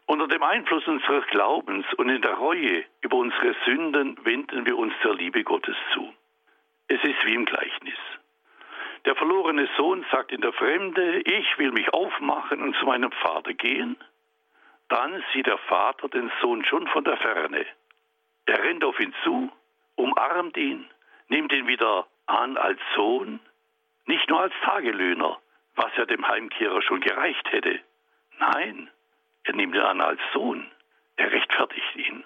Unter 0.10 0.28
dem 0.28 0.42
Einfluss 0.42 0.88
unseres 0.88 1.24
Glaubens 1.28 1.86
und 1.98 2.10
in 2.10 2.24
der 2.24 2.34
Reue 2.34 2.84
über 3.02 3.18
unsere 3.18 3.56
Sünden 3.64 4.18
wenden 4.26 4.66
wir 4.66 4.76
uns 4.76 4.92
der 5.04 5.14
Liebe 5.14 5.44
Gottes 5.44 5.76
zu. 5.94 6.12
Es 6.88 7.00
ist 7.04 7.24
wie 7.26 7.36
im 7.36 7.46
Gleichnis. 7.46 8.00
Der 9.06 9.16
verlorene 9.16 9.70
Sohn 9.78 10.04
sagt 10.12 10.32
in 10.32 10.42
der 10.42 10.52
Fremde, 10.54 11.20
ich 11.20 11.60
will 11.60 11.72
mich 11.72 11.94
aufmachen 11.94 12.60
und 12.64 12.76
zu 12.78 12.88
meinem 12.88 13.12
Vater 13.12 13.54
gehen. 13.54 13.98
Dann 14.88 15.24
sieht 15.32 15.46
der 15.46 15.60
Vater 15.60 16.10
den 16.10 16.32
Sohn 16.42 16.66
schon 16.66 16.88
von 16.88 17.04
der 17.04 17.18
Ferne. 17.18 17.68
Er 18.48 18.64
rennt 18.64 18.84
auf 18.84 19.00
ihn 19.00 19.14
zu, 19.24 19.52
umarmt 19.94 20.58
ihn 20.58 20.90
nimmt 21.28 21.54
ihn 21.54 21.68
wieder 21.68 22.08
an 22.26 22.58
als 22.58 22.80
Sohn, 22.96 23.40
nicht 24.08 24.28
nur 24.28 24.42
als 24.42 24.56
Tagelöhner, 24.64 25.38
was 25.76 25.96
ja 25.98 26.06
dem 26.06 26.28
Heimkehrer 26.28 26.82
schon 26.82 27.00
gereicht 27.00 27.52
hätte. 27.52 27.80
Nein, 28.40 28.90
er 29.44 29.56
nimmt 29.56 29.76
ihn 29.76 29.82
an 29.82 30.02
als 30.02 30.20
Sohn, 30.34 30.70
er 31.16 31.32
rechtfertigt 31.32 31.96
ihn. 31.96 32.24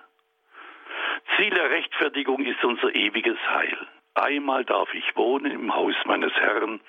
Ziel 1.36 1.50
der 1.52 1.70
Rechtfertigung 1.70 2.46
ist 2.46 2.64
unser 2.64 2.94
ewiges 2.94 3.38
Heil. 3.50 3.78
Einmal 4.16 4.64
darf 4.66 4.94
ich 4.94 5.16
wohnen 5.16 5.52
im 5.52 5.74
Haus 5.74 5.96
meines 6.06 6.34
Herrn, 6.34 6.80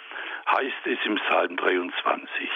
heißt 0.47 0.87
es 0.87 0.99
im 1.05 1.17
Psalm 1.17 1.57
23. 1.57 2.49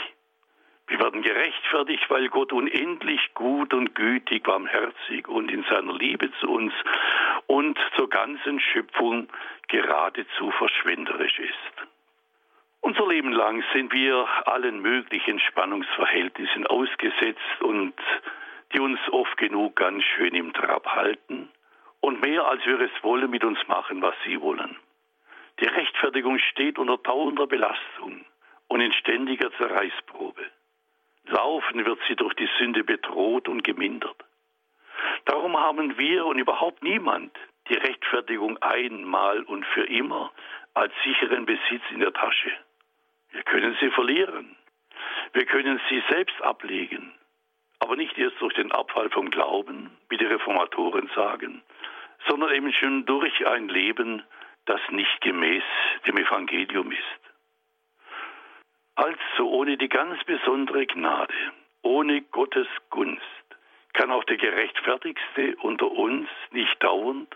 Wir 0.88 1.00
werden 1.00 1.22
gerechtfertigt, 1.22 2.04
weil 2.08 2.28
Gott 2.28 2.52
unendlich 2.52 3.34
gut 3.34 3.74
und 3.74 3.94
gütig, 3.94 4.42
barmherzig 4.44 5.28
und 5.28 5.50
in 5.50 5.62
seiner 5.64 5.92
Liebe 5.92 6.30
zu 6.40 6.50
uns 6.50 6.72
und 7.46 7.78
zur 7.96 8.08
ganzen 8.08 8.58
Schöpfung 8.60 9.28
geradezu 9.68 10.50
verschwenderisch 10.52 11.38
ist. 11.38 11.88
Unser 12.80 13.06
Leben 13.08 13.32
lang 13.32 13.62
sind 13.72 13.92
wir 13.92 14.26
allen 14.46 14.80
möglichen 14.80 15.40
Spannungsverhältnissen 15.40 16.66
ausgesetzt 16.66 17.60
und 17.60 17.94
die 18.72 18.80
uns 18.80 19.00
oft 19.10 19.36
genug 19.36 19.76
ganz 19.76 20.02
schön 20.04 20.34
im 20.34 20.52
Trab 20.52 20.86
halten 20.86 21.48
und 22.00 22.20
mehr 22.20 22.46
als 22.46 22.64
wir 22.64 22.80
es 22.80 22.90
wollen 23.02 23.30
mit 23.30 23.44
uns 23.44 23.58
machen, 23.66 24.00
was 24.02 24.14
sie 24.24 24.40
wollen. 24.40 24.76
Die 25.60 25.66
Rechtfertigung 25.66 26.38
steht 26.38 26.78
unter 26.78 26.98
dauernder 26.98 27.46
Belastung 27.46 28.24
und 28.68 28.80
in 28.80 28.92
ständiger 28.92 29.50
Zerreißprobe. 29.52 30.42
Laufen 31.26 31.84
wird 31.84 31.98
sie 32.06 32.16
durch 32.16 32.34
die 32.34 32.48
Sünde 32.58 32.84
bedroht 32.84 33.48
und 33.48 33.64
gemindert. 33.64 34.24
Darum 35.24 35.58
haben 35.58 35.98
wir 35.98 36.26
und 36.26 36.38
überhaupt 36.38 36.82
niemand 36.82 37.36
die 37.68 37.74
Rechtfertigung 37.74 38.56
einmal 38.58 39.42
und 39.42 39.66
für 39.66 39.84
immer 39.84 40.32
als 40.74 40.92
sicheren 41.04 41.44
Besitz 41.44 41.82
in 41.90 42.00
der 42.00 42.12
Tasche. 42.12 42.52
Wir 43.30 43.42
können 43.42 43.76
sie 43.80 43.90
verlieren. 43.90 44.56
Wir 45.32 45.44
können 45.46 45.80
sie 45.88 46.02
selbst 46.08 46.40
ablegen. 46.42 47.12
Aber 47.80 47.96
nicht 47.96 48.16
erst 48.18 48.40
durch 48.40 48.54
den 48.54 48.72
Abfall 48.72 49.10
vom 49.10 49.30
Glauben, 49.30 49.90
wie 50.08 50.16
die 50.16 50.24
Reformatoren 50.24 51.08
sagen, 51.14 51.62
sondern 52.26 52.54
eben 52.54 52.72
schon 52.72 53.06
durch 53.06 53.46
ein 53.46 53.68
Leben, 53.68 54.22
das 54.66 54.80
nicht 54.90 55.20
gemäß 55.20 55.62
dem 56.06 56.18
Evangelium 56.18 56.90
ist. 56.90 57.20
Also 58.96 59.48
ohne 59.48 59.76
die 59.76 59.88
ganz 59.88 60.22
besondere 60.24 60.86
Gnade, 60.86 61.34
ohne 61.82 62.22
Gottes 62.22 62.66
Gunst, 62.90 63.22
kann 63.92 64.10
auch 64.10 64.24
der 64.24 64.36
Gerechtfertigste 64.36 65.56
unter 65.62 65.90
uns 65.90 66.28
nicht 66.50 66.82
dauernd 66.82 67.34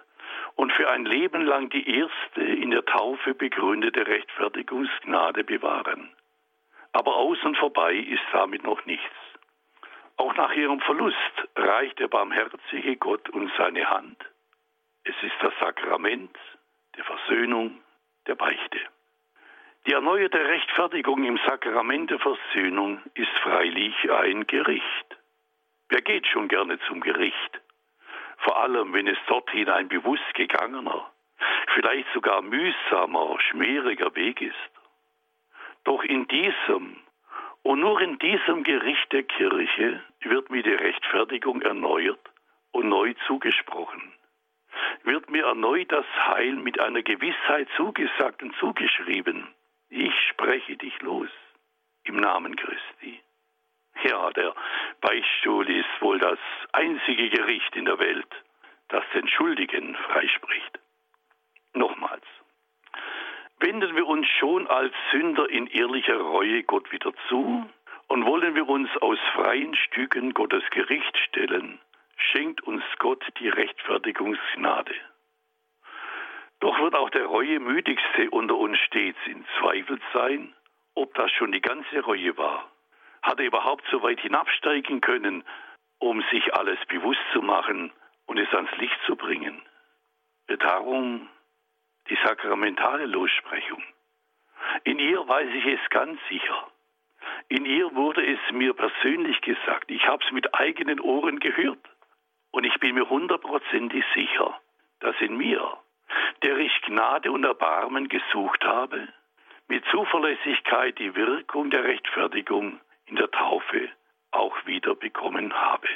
und 0.57 0.73
für 0.73 0.91
ein 0.91 1.05
Leben 1.05 1.45
lang 1.45 1.71
die 1.71 1.99
erste 1.99 2.43
in 2.43 2.71
der 2.71 2.85
Taufe 2.85 3.35
begründete 3.35 4.07
Rechtfertigungsgnade 4.07 5.45
bewahren. 5.45 6.11
Aber 6.93 7.17
außen 7.17 7.55
vorbei 7.55 7.95
ist 7.95 8.23
damit 8.33 8.65
noch 8.65 8.85
nichts. 8.85 9.17
Auch 10.17 10.35
nach 10.37 10.53
ihrem 10.53 10.81
Verlust 10.81 11.49
reicht 11.57 11.99
der 11.99 12.09
barmherzige 12.09 12.97
Gott 12.97 13.29
uns 13.31 13.51
seine 13.57 13.89
Hand. 13.89 14.19
Es 15.05 15.15
ist 15.23 15.35
das 15.41 15.53
Sakrament 15.59 16.37
der 16.97 17.05
Versöhnung, 17.05 17.81
der 18.27 18.35
Beichte. 18.35 18.79
Die 19.87 19.93
erneuerte 19.95 20.39
Rechtfertigung 20.39 21.25
im 21.25 21.39
Sakrament 21.47 22.11
der 22.11 22.21
Versöhnung 22.21 23.03
ist 23.15 23.33
freilich 23.43 23.95
ein 24.13 24.47
Gericht. 24.47 25.17
Wer 25.89 26.03
geht 26.03 26.27
schon 26.29 26.47
gerne 26.49 26.79
zum 26.87 27.01
Gericht? 27.01 27.62
Vor 28.43 28.61
allem, 28.61 28.93
wenn 28.93 29.07
es 29.07 29.19
dorthin 29.27 29.69
ein 29.69 29.89
bewusst 29.89 30.35
gegangener, 30.35 31.11
vielleicht 31.75 32.09
sogar 32.13 32.43
mühsamer, 32.43 33.39
schmieriger 33.41 34.15
Weg 34.15 34.41
ist. 34.41 34.71
Doch 35.85 36.03
in 36.05 36.27
diesem 36.29 36.97
und 37.63 37.79
nur 37.81 38.01
in 38.01 38.19
diesem 38.19 38.65
Gericht 38.65 39.13
der 39.13 39.23
Kirche 39.23 40.03
wird 40.23 40.51
mir 40.51 40.63
die 40.63 40.75
Rechtfertigung 40.75 41.63
erneuert 41.63 42.21
und 42.73 42.89
neu 42.89 43.15
zugesprochen. 43.27 44.13
Wird 45.05 45.31
mir 45.31 45.45
erneut 45.45 45.93
das 45.93 46.07
Heil 46.27 46.55
mit 46.55 46.81
einer 46.81 47.03
Gewissheit 47.03 47.69
zugesagt 47.77 48.43
und 48.43 48.55
zugeschrieben. 48.57 49.47
Ich 49.91 50.15
spreche 50.31 50.77
dich 50.77 51.01
los 51.03 51.31
im 52.05 52.17
Namen 52.17 52.57
Christi. 52.57 53.21
Ja, 54.05 54.31
der 54.31 54.55
Beichtstuhl 55.01 55.69
ist 55.71 56.01
wohl 56.01 56.19
das 56.19 56.39
einzige 56.73 57.29
Gericht 57.31 57.77
in 57.77 57.85
der 57.85 57.99
Welt, 57.99 58.29
das 58.89 59.05
den 59.15 59.29
Schuldigen 59.29 59.95
freispricht. 59.95 60.79
Nochmals. 61.75 62.25
Wenden 63.61 63.95
wir 63.95 64.07
uns 64.07 64.27
schon 64.41 64.67
als 64.67 64.93
Sünder 65.13 65.49
in 65.49 65.69
ehrlicher 65.69 66.19
Reue 66.19 66.65
Gott 66.65 66.91
wieder 66.91 67.13
zu 67.29 67.69
und 68.09 68.27
wollen 68.27 68.55
wir 68.55 68.69
uns 68.69 68.91
aus 69.01 69.19
freien 69.35 69.77
Stücken 69.77 70.35
Gottes 70.35 70.65
Gericht 70.71 71.17
stellen, 71.29 71.79
schenkt 72.17 72.61
uns 72.63 72.83
Gott 72.99 73.25
die 73.39 73.49
Rechtfertigungsgnade. 73.49 74.95
Doch 76.59 76.79
wird 76.81 76.95
auch 76.95 77.11
der 77.11 77.27
Reuemüdigste 77.27 78.31
unter 78.31 78.57
uns 78.57 78.79
stets 78.81 79.19
in 79.27 79.45
Zweifel 79.59 80.01
sein, 80.13 80.55
ob 80.95 81.15
das 81.15 81.31
schon 81.33 81.53
die 81.53 81.61
ganze 81.61 82.01
Reue 82.01 82.37
war. 82.37 82.72
Hat 83.23 83.39
er 83.39 83.47
überhaupt 83.47 83.85
so 83.91 84.03
weit 84.03 84.21
hinabsteigen 84.21 85.01
können, 85.01 85.45
um 85.99 86.23
sich 86.31 86.55
alles 86.55 86.79
bewusst 86.87 87.21
zu 87.33 87.41
machen 87.41 87.93
und 88.27 88.39
es 88.39 88.53
ans 88.53 88.75
Licht 88.77 88.99
zu 89.07 89.17
bringen? 89.17 89.63
Darum 90.59 91.29
die 92.09 92.19
sakramentale 92.25 93.07
Lossprechung. 93.07 93.83
In 94.85 94.99
ihr 94.99 95.27
weiß 95.27 95.49
ich 95.55 95.67
es 95.67 95.91
ganz 95.91 96.21
sicher. 96.29 96.69
In 97.49 97.65
ihr 97.65 97.95
wurde 97.95 98.25
es 98.25 98.41
mir 98.53 98.75
persönlich 98.75 99.41
gesagt. 99.41 99.91
Ich 99.91 100.07
habe 100.07 100.25
es 100.25 100.33
mit 100.33 100.55
eigenen 100.55 101.01
Ohren 101.01 101.39
gehört. 101.41 101.79
Und 102.51 102.65
ich 102.65 102.79
bin 102.81 102.95
mir 102.95 103.09
hundertprozentig 103.09 104.05
sicher, 104.15 104.61
dass 105.01 105.19
in 105.21 105.37
mir, 105.37 105.79
der 106.43 106.59
ich 106.59 106.83
Gnade 106.83 107.33
und 107.33 107.45
Erbarmen 107.45 108.09
gesucht 108.09 108.65
habe, 108.65 109.09
mit 109.69 109.85
Zuverlässigkeit 109.87 110.99
die 110.99 111.15
Wirkung 111.15 111.71
der 111.71 111.85
Rechtfertigung 111.85 112.81
in 113.13 113.17
der 113.17 113.31
Taufe 113.31 113.91
auch 114.31 114.57
wieder 114.65 114.95
bekommen 114.95 115.53
habe. 115.53 115.89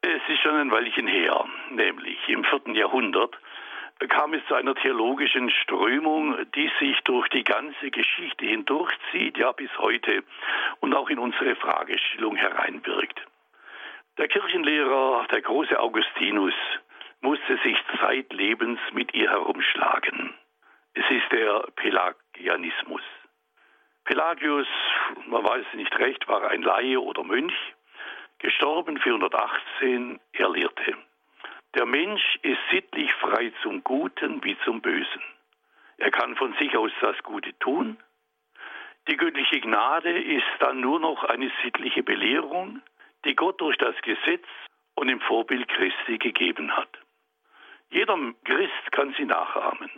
Es 0.00 0.22
ist 0.28 0.40
schon 0.42 0.54
ein 0.54 0.70
Weilchen 0.70 1.08
her, 1.08 1.44
nämlich 1.70 2.28
im 2.28 2.44
vierten 2.44 2.76
Jahrhundert, 2.76 3.36
kam 4.08 4.32
es 4.32 4.46
zu 4.46 4.54
einer 4.54 4.76
theologischen 4.76 5.50
Strömung, 5.50 6.36
die 6.54 6.70
sich 6.78 7.00
durch 7.00 7.28
die 7.30 7.42
ganze 7.42 7.90
Geschichte 7.90 8.46
hindurchzieht, 8.46 9.36
ja 9.38 9.50
bis 9.50 9.76
heute 9.78 10.22
und 10.78 10.94
auch 10.94 11.08
in 11.08 11.18
unsere 11.18 11.56
Fragestellung 11.56 12.36
hereinwirkt. 12.36 13.20
Der 14.16 14.28
Kirchenlehrer, 14.28 15.26
der 15.32 15.42
große 15.42 15.80
Augustinus, 15.80 16.54
musste 17.22 17.58
sich 17.64 17.76
zeitlebens 17.98 18.78
mit 18.92 19.12
ihr 19.14 19.30
herumschlagen. 19.30 20.32
Es 20.92 21.10
ist 21.10 21.32
der 21.32 21.66
Pelagianismus. 21.74 23.02
Pelagius, 24.04 24.68
man 25.26 25.44
weiß 25.44 25.66
nicht 25.74 25.98
recht, 25.98 26.28
war 26.28 26.50
ein 26.50 26.62
Laie 26.62 27.00
oder 27.00 27.24
Mönch, 27.24 27.54
gestorben 28.38 28.98
418, 28.98 30.20
er 30.32 30.50
lehrte. 30.50 30.96
Der 31.74 31.86
Mensch 31.86 32.22
ist 32.42 32.60
sittlich 32.70 33.12
frei 33.14 33.52
zum 33.62 33.82
Guten 33.82 34.44
wie 34.44 34.56
zum 34.64 34.82
Bösen. 34.82 35.22
Er 35.96 36.10
kann 36.10 36.36
von 36.36 36.52
sich 36.54 36.76
aus 36.76 36.92
das 37.00 37.16
Gute 37.22 37.58
tun. 37.58 37.96
Die 39.08 39.16
göttliche 39.16 39.60
Gnade 39.60 40.10
ist 40.10 40.44
dann 40.60 40.80
nur 40.80 41.00
noch 41.00 41.24
eine 41.24 41.50
sittliche 41.62 42.02
Belehrung, 42.02 42.82
die 43.24 43.34
Gott 43.34 43.60
durch 43.60 43.76
das 43.78 43.96
Gesetz 44.02 44.46
und 44.96 45.08
im 45.08 45.20
Vorbild 45.20 45.66
Christi 45.68 46.18
gegeben 46.18 46.76
hat. 46.76 46.90
Jeder 47.90 48.18
Christ 48.44 48.92
kann 48.92 49.14
sie 49.16 49.24
nachahmen. 49.24 49.90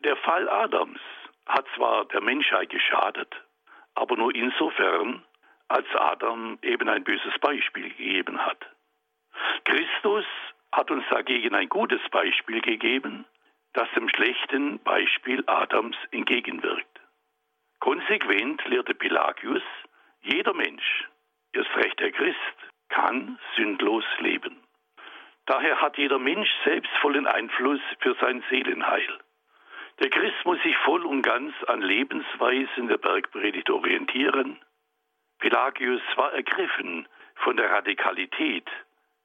Der 0.00 0.16
Fall 0.16 0.48
Adams 0.48 1.00
hat 1.46 1.66
zwar 1.74 2.04
der 2.06 2.20
Menschheit 2.20 2.70
geschadet, 2.70 3.34
aber 3.94 4.16
nur 4.16 4.34
insofern, 4.34 5.24
als 5.68 5.86
Adam 5.94 6.58
eben 6.62 6.88
ein 6.88 7.04
böses 7.04 7.38
Beispiel 7.40 7.88
gegeben 7.90 8.38
hat. 8.44 8.66
Christus 9.64 10.26
hat 10.70 10.90
uns 10.90 11.04
dagegen 11.10 11.54
ein 11.54 11.68
gutes 11.68 12.00
Beispiel 12.10 12.60
gegeben, 12.60 13.24
das 13.72 13.88
dem 13.96 14.08
schlechten 14.08 14.78
Beispiel 14.80 15.42
Adams 15.46 15.96
entgegenwirkt. 16.10 17.00
Konsequent 17.80 18.64
lehrte 18.66 18.94
Pelagius, 18.94 19.62
jeder 20.20 20.54
Mensch, 20.54 21.08
erst 21.52 21.74
recht 21.76 21.98
der 22.00 22.12
Christ, 22.12 22.36
kann 22.88 23.38
sündlos 23.56 24.04
leben. 24.18 24.62
Daher 25.46 25.80
hat 25.80 25.98
jeder 25.98 26.18
Mensch 26.18 26.48
selbst 26.64 26.92
vollen 27.00 27.26
Einfluss 27.26 27.80
für 28.00 28.14
sein 28.20 28.44
Seelenheil. 28.50 29.18
Der 30.02 30.10
Christ 30.10 30.44
muss 30.44 30.60
sich 30.64 30.76
voll 30.78 31.06
und 31.06 31.22
ganz 31.22 31.54
an 31.68 31.80
Lebensweisen 31.80 32.88
der 32.88 32.96
Bergpredigt 32.96 33.70
orientieren. 33.70 34.58
Pelagius 35.38 36.02
war 36.16 36.32
ergriffen 36.32 37.06
von 37.36 37.56
der 37.56 37.70
Radikalität 37.70 38.68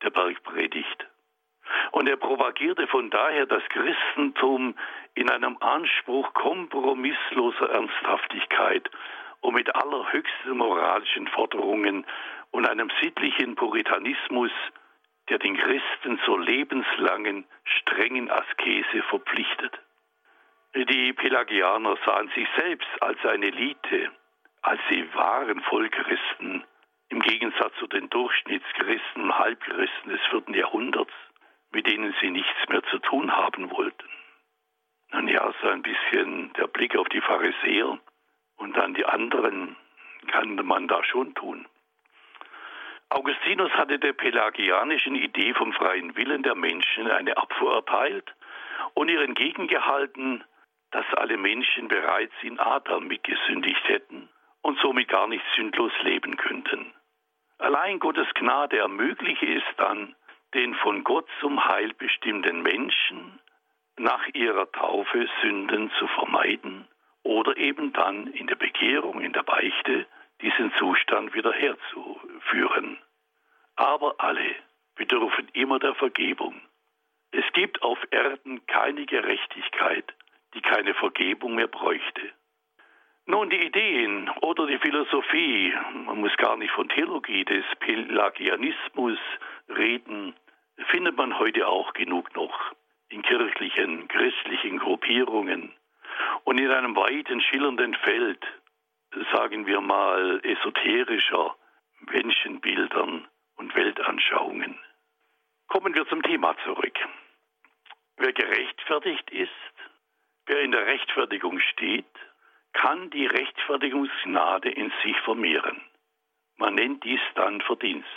der 0.03 0.11
Bergpredigt. 0.11 1.07
Und 1.93 2.07
er 2.07 2.17
propagierte 2.17 2.85
von 2.85 3.09
daher 3.09 3.47
das 3.47 3.63
Christentum 3.69 4.75
in 5.15 5.31
einem 5.31 5.57
Anspruch 5.61 6.31
kompromissloser 6.35 7.71
Ernsthaftigkeit 7.71 8.87
und 9.41 9.55
mit 9.55 9.75
allerhöchsten 9.75 10.57
moralischen 10.57 11.27
Forderungen 11.29 12.05
und 12.51 12.69
einem 12.69 12.91
sittlichen 13.01 13.55
Puritanismus, 13.55 14.51
der 15.29 15.39
den 15.39 15.57
Christen 15.57 16.19
zur 16.23 16.39
lebenslangen, 16.39 17.45
strengen 17.63 18.29
Askese 18.29 19.01
verpflichtet. 19.09 19.79
Die 20.75 21.13
Pelagianer 21.13 21.97
sahen 22.05 22.29
sich 22.35 22.47
selbst 22.57 22.87
als 23.01 23.23
eine 23.25 23.47
Elite, 23.47 24.11
als 24.61 24.79
sie 24.89 25.11
wahren 25.13 25.61
Vollchristen, 25.61 26.63
im 27.09 27.21
Gegensatz 27.21 27.73
zu 27.79 27.87
den 27.87 28.09
Durchschnittschristen 28.09 29.23
und 29.23 29.39
Halbchristen 29.39 30.11
des 30.11 30.21
vierten 30.29 30.53
Jahrhunderts 30.53 31.13
mit 31.71 31.87
denen 31.87 32.13
sie 32.21 32.29
nichts 32.29 32.69
mehr 32.69 32.83
zu 32.83 32.99
tun 32.99 33.35
haben 33.35 33.69
wollten. 33.71 34.09
Nun 35.11 35.27
ja, 35.27 35.53
so 35.61 35.67
ein 35.69 35.81
bisschen 35.81 36.51
der 36.53 36.67
Blick 36.67 36.97
auf 36.97 37.07
die 37.09 37.21
Pharisäer 37.21 37.97
und 38.57 38.75
dann 38.75 38.93
die 38.93 39.05
anderen 39.05 39.75
kann 40.27 40.55
man 40.55 40.87
da 40.87 41.03
schon 41.03 41.33
tun. 41.35 41.67
Augustinus 43.09 43.71
hatte 43.71 43.99
der 43.99 44.13
pelagianischen 44.13 45.15
Idee 45.15 45.53
vom 45.53 45.71
freien 45.71 46.15
Willen 46.17 46.43
der 46.43 46.55
Menschen 46.55 47.09
eine 47.09 47.37
Abfuhr 47.37 47.75
erteilt 47.75 48.33
und 48.95 49.07
ihr 49.07 49.21
entgegengehalten, 49.21 50.43
dass 50.97 51.13
alle 51.13 51.37
Menschen 51.37 51.87
bereits 51.89 52.33
in 52.41 52.57
Adam 52.57 53.05
mitgesündigt 53.05 53.87
hätten 53.87 54.29
und 54.63 54.79
somit 54.79 55.07
gar 55.07 55.27
nicht 55.27 55.45
sündlos 55.55 55.91
leben 56.01 56.37
könnten. 56.37 56.91
Allein 57.59 57.99
Gottes 57.99 58.27
Gnade 58.33 58.79
ermögliche 58.79 59.45
es 59.45 59.63
dann, 59.77 60.15
den 60.55 60.73
von 60.73 61.03
Gott 61.03 61.27
zum 61.39 61.63
Heil 61.63 61.93
bestimmten 61.93 62.63
Menschen 62.63 63.39
nach 63.97 64.25
ihrer 64.33 64.71
Taufe 64.71 65.29
Sünden 65.43 65.91
zu 65.99 66.07
vermeiden 66.07 66.87
oder 67.21 67.55
eben 67.57 67.93
dann 67.93 68.25
in 68.33 68.47
der 68.47 68.55
Bekehrung, 68.55 69.21
in 69.21 69.33
der 69.33 69.43
Beichte 69.43 70.07
diesen 70.41 70.73
Zustand 70.79 71.35
wieder 71.35 71.53
herzuführen. 71.53 72.97
Aber 73.75 74.15
alle 74.17 74.55
bedürfen 74.95 75.47
immer 75.53 75.77
der 75.77 75.93
Vergebung. 75.93 76.59
Es 77.29 77.45
gibt 77.53 77.83
auf 77.83 77.99
Erden 78.09 78.65
keine 78.65 79.05
Gerechtigkeit, 79.05 80.11
die 80.53 80.61
keine 80.61 80.93
Vergebung 80.93 81.55
mehr 81.55 81.67
bräuchte. 81.67 82.33
Nun, 83.25 83.49
die 83.49 83.61
Ideen 83.61 84.29
oder 84.41 84.67
die 84.67 84.77
Philosophie, 84.77 85.73
man 86.05 86.21
muss 86.21 86.35
gar 86.37 86.55
nicht 86.55 86.71
von 86.71 86.87
Theologie 86.87 87.43
des 87.43 87.65
Pelagianismus 87.79 89.19
reden, 89.67 90.33
findet 90.89 91.17
man 91.17 91.37
heute 91.37 91.67
auch 91.67 91.91
genug 91.93 92.33
noch 92.35 92.73
in 93.09 93.21
kirchlichen, 93.21 94.07
christlichen 94.07 94.77
Gruppierungen 94.77 95.73
und 96.45 96.59
in 96.59 96.71
einem 96.71 96.95
weiten, 96.95 97.41
schillernden 97.41 97.95
Feld, 97.95 98.45
sagen 99.33 99.65
wir 99.65 99.81
mal, 99.81 100.39
esoterischer 100.43 101.55
Menschenbildern 101.99 103.27
und 103.55 103.75
Weltanschauungen. 103.75 104.79
Kommen 105.67 105.93
wir 105.93 106.07
zum 106.07 106.21
Thema 106.23 106.55
zurück. 106.63 106.97
Wer 108.17 108.31
gerechtfertigt 108.33 109.29
ist, 109.31 109.51
wer 110.47 110.61
in 110.61 110.71
der 110.71 110.85
Rechtfertigung 110.85 111.59
steht, 111.59 112.05
kann 112.73 113.09
die 113.11 113.25
Rechtfertigungsgnade 113.25 114.69
in 114.69 114.91
sich 115.03 115.17
vermehren. 115.21 115.81
Man 116.57 116.75
nennt 116.75 117.03
dies 117.03 117.21
dann 117.35 117.61
Verdienst. 117.61 118.07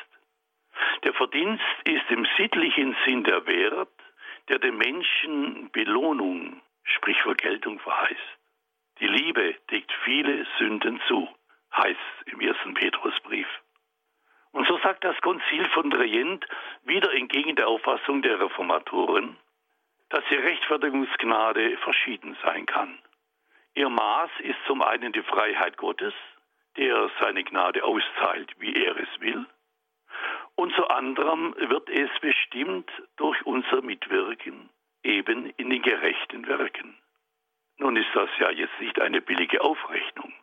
Der 1.04 1.14
Verdienst 1.14 1.64
ist 1.84 2.10
im 2.10 2.26
sittlichen 2.36 2.96
Sinn 3.04 3.24
der 3.24 3.46
Wert, 3.46 3.88
der 4.48 4.58
dem 4.58 4.78
Menschen 4.78 5.70
Belohnung, 5.72 6.60
sprich 6.84 7.20
Vergeltung 7.22 7.78
verheißt. 7.80 8.38
Die 9.00 9.06
Liebe 9.06 9.56
deckt 9.70 9.92
viele 10.04 10.46
Sünden 10.58 11.00
zu, 11.08 11.28
heißt 11.74 11.98
im 12.26 12.40
ersten 12.40 12.74
Petrusbrief. 12.74 13.48
Und 14.52 14.66
so 14.66 14.78
sagt 14.78 15.04
das 15.04 15.18
Konzil 15.20 15.64
von 15.70 15.90
Trient 15.90 16.44
wieder 16.84 17.12
entgegen 17.14 17.56
der 17.56 17.68
Auffassung 17.68 18.22
der 18.22 18.40
Reformatoren, 18.40 19.36
dass 20.10 20.24
die 20.30 20.36
Rechtfertigungsgnade 20.36 21.76
verschieden 21.78 22.36
sein 22.44 22.66
kann. 22.66 22.98
Ihr 23.74 23.88
Maß 23.88 24.30
ist 24.40 24.58
zum 24.66 24.82
einen 24.82 25.12
die 25.12 25.22
Freiheit 25.22 25.76
Gottes, 25.76 26.14
der 26.76 27.10
seine 27.20 27.44
Gnade 27.44 27.82
austeilt, 27.84 28.54
wie 28.58 28.74
er 28.74 28.96
es 28.96 29.20
will, 29.20 29.46
und 30.56 30.74
zu 30.74 30.86
anderem 30.88 31.54
wird 31.56 31.88
es 31.88 32.10
bestimmt 32.20 32.90
durch 33.16 33.46
unser 33.46 33.80
Mitwirken 33.80 34.68
eben 35.02 35.46
in 35.56 35.70
den 35.70 35.80
gerechten 35.80 36.46
Werken. 36.46 36.98
Nun 37.78 37.96
ist 37.96 38.10
das 38.12 38.28
ja 38.38 38.50
jetzt 38.50 38.78
nicht 38.78 39.00
eine 39.00 39.22
billige 39.22 39.62
Aufrechnung, 39.62 40.34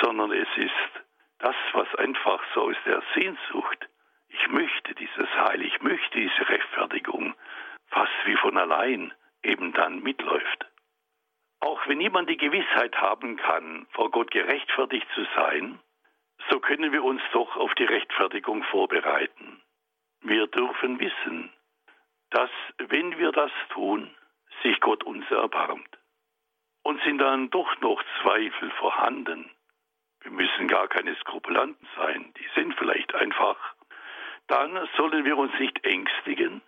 sondern 0.00 0.32
es 0.32 0.48
ist 0.56 1.04
das, 1.40 1.56
was 1.72 1.94
einfach 1.96 2.42
so 2.54 2.70
aus 2.70 2.76
der 2.86 3.02
Sehnsucht, 3.14 3.88
ich 4.28 4.48
möchte 4.48 4.94
dieses 4.94 5.28
Heil, 5.34 5.62
ich 5.62 5.80
möchte 5.82 6.18
diese 6.18 6.48
Rechtfertigung, 6.48 7.34
fast 7.90 8.12
wie 8.24 8.36
von 8.36 8.56
allein 8.56 9.12
eben 9.42 9.72
dann 9.72 10.02
mitläuft. 10.02 10.66
Auch 11.60 11.86
wenn 11.88 11.98
niemand 11.98 12.28
die 12.28 12.36
Gewissheit 12.36 12.96
haben 12.96 13.36
kann, 13.36 13.86
vor 13.92 14.10
Gott 14.10 14.30
gerechtfertigt 14.30 15.06
zu 15.14 15.26
sein, 15.34 15.80
so 16.50 16.60
können 16.60 16.92
wir 16.92 17.02
uns 17.02 17.22
doch 17.32 17.56
auf 17.56 17.74
die 17.74 17.84
Rechtfertigung 17.84 18.62
vorbereiten. 18.64 19.60
Wir 20.22 20.46
dürfen 20.46 21.00
wissen, 21.00 21.52
dass 22.30 22.50
wenn 22.78 23.18
wir 23.18 23.32
das 23.32 23.50
tun, 23.70 24.14
sich 24.62 24.80
Gott 24.80 25.04
uns 25.04 25.28
erbarmt. 25.30 25.88
Und 26.82 27.02
sind 27.02 27.18
dann 27.18 27.50
doch 27.50 27.80
noch 27.80 28.02
Zweifel 28.22 28.70
vorhanden, 28.72 29.50
wir 30.20 30.30
müssen 30.30 30.68
gar 30.68 30.88
keine 30.88 31.14
Skrupulanten 31.16 31.86
sein, 31.96 32.32
die 32.38 32.48
sind 32.54 32.74
vielleicht 32.76 33.14
einfach, 33.14 33.56
dann 34.46 34.88
sollen 34.96 35.24
wir 35.24 35.36
uns 35.36 35.52
nicht 35.58 35.84
ängstigen, 35.84 36.62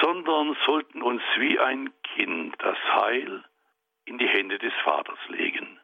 sondern 0.00 0.56
sollten 0.64 1.02
uns 1.02 1.22
wie 1.36 1.58
ein 1.58 1.92
Kind 2.02 2.54
das 2.58 2.78
Heil 2.78 3.44
in 4.04 4.18
die 4.18 4.28
Hände 4.28 4.58
des 4.58 4.72
Vaters 4.84 5.18
legen. 5.28 5.78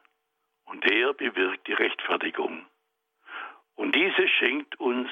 Und 0.65 0.83
der 0.89 1.13
bewirkt 1.13 1.67
die 1.67 1.73
Rechtfertigung. 1.73 2.65
Und 3.75 3.95
diese 3.95 4.27
schenkt 4.27 4.79
uns 4.79 5.09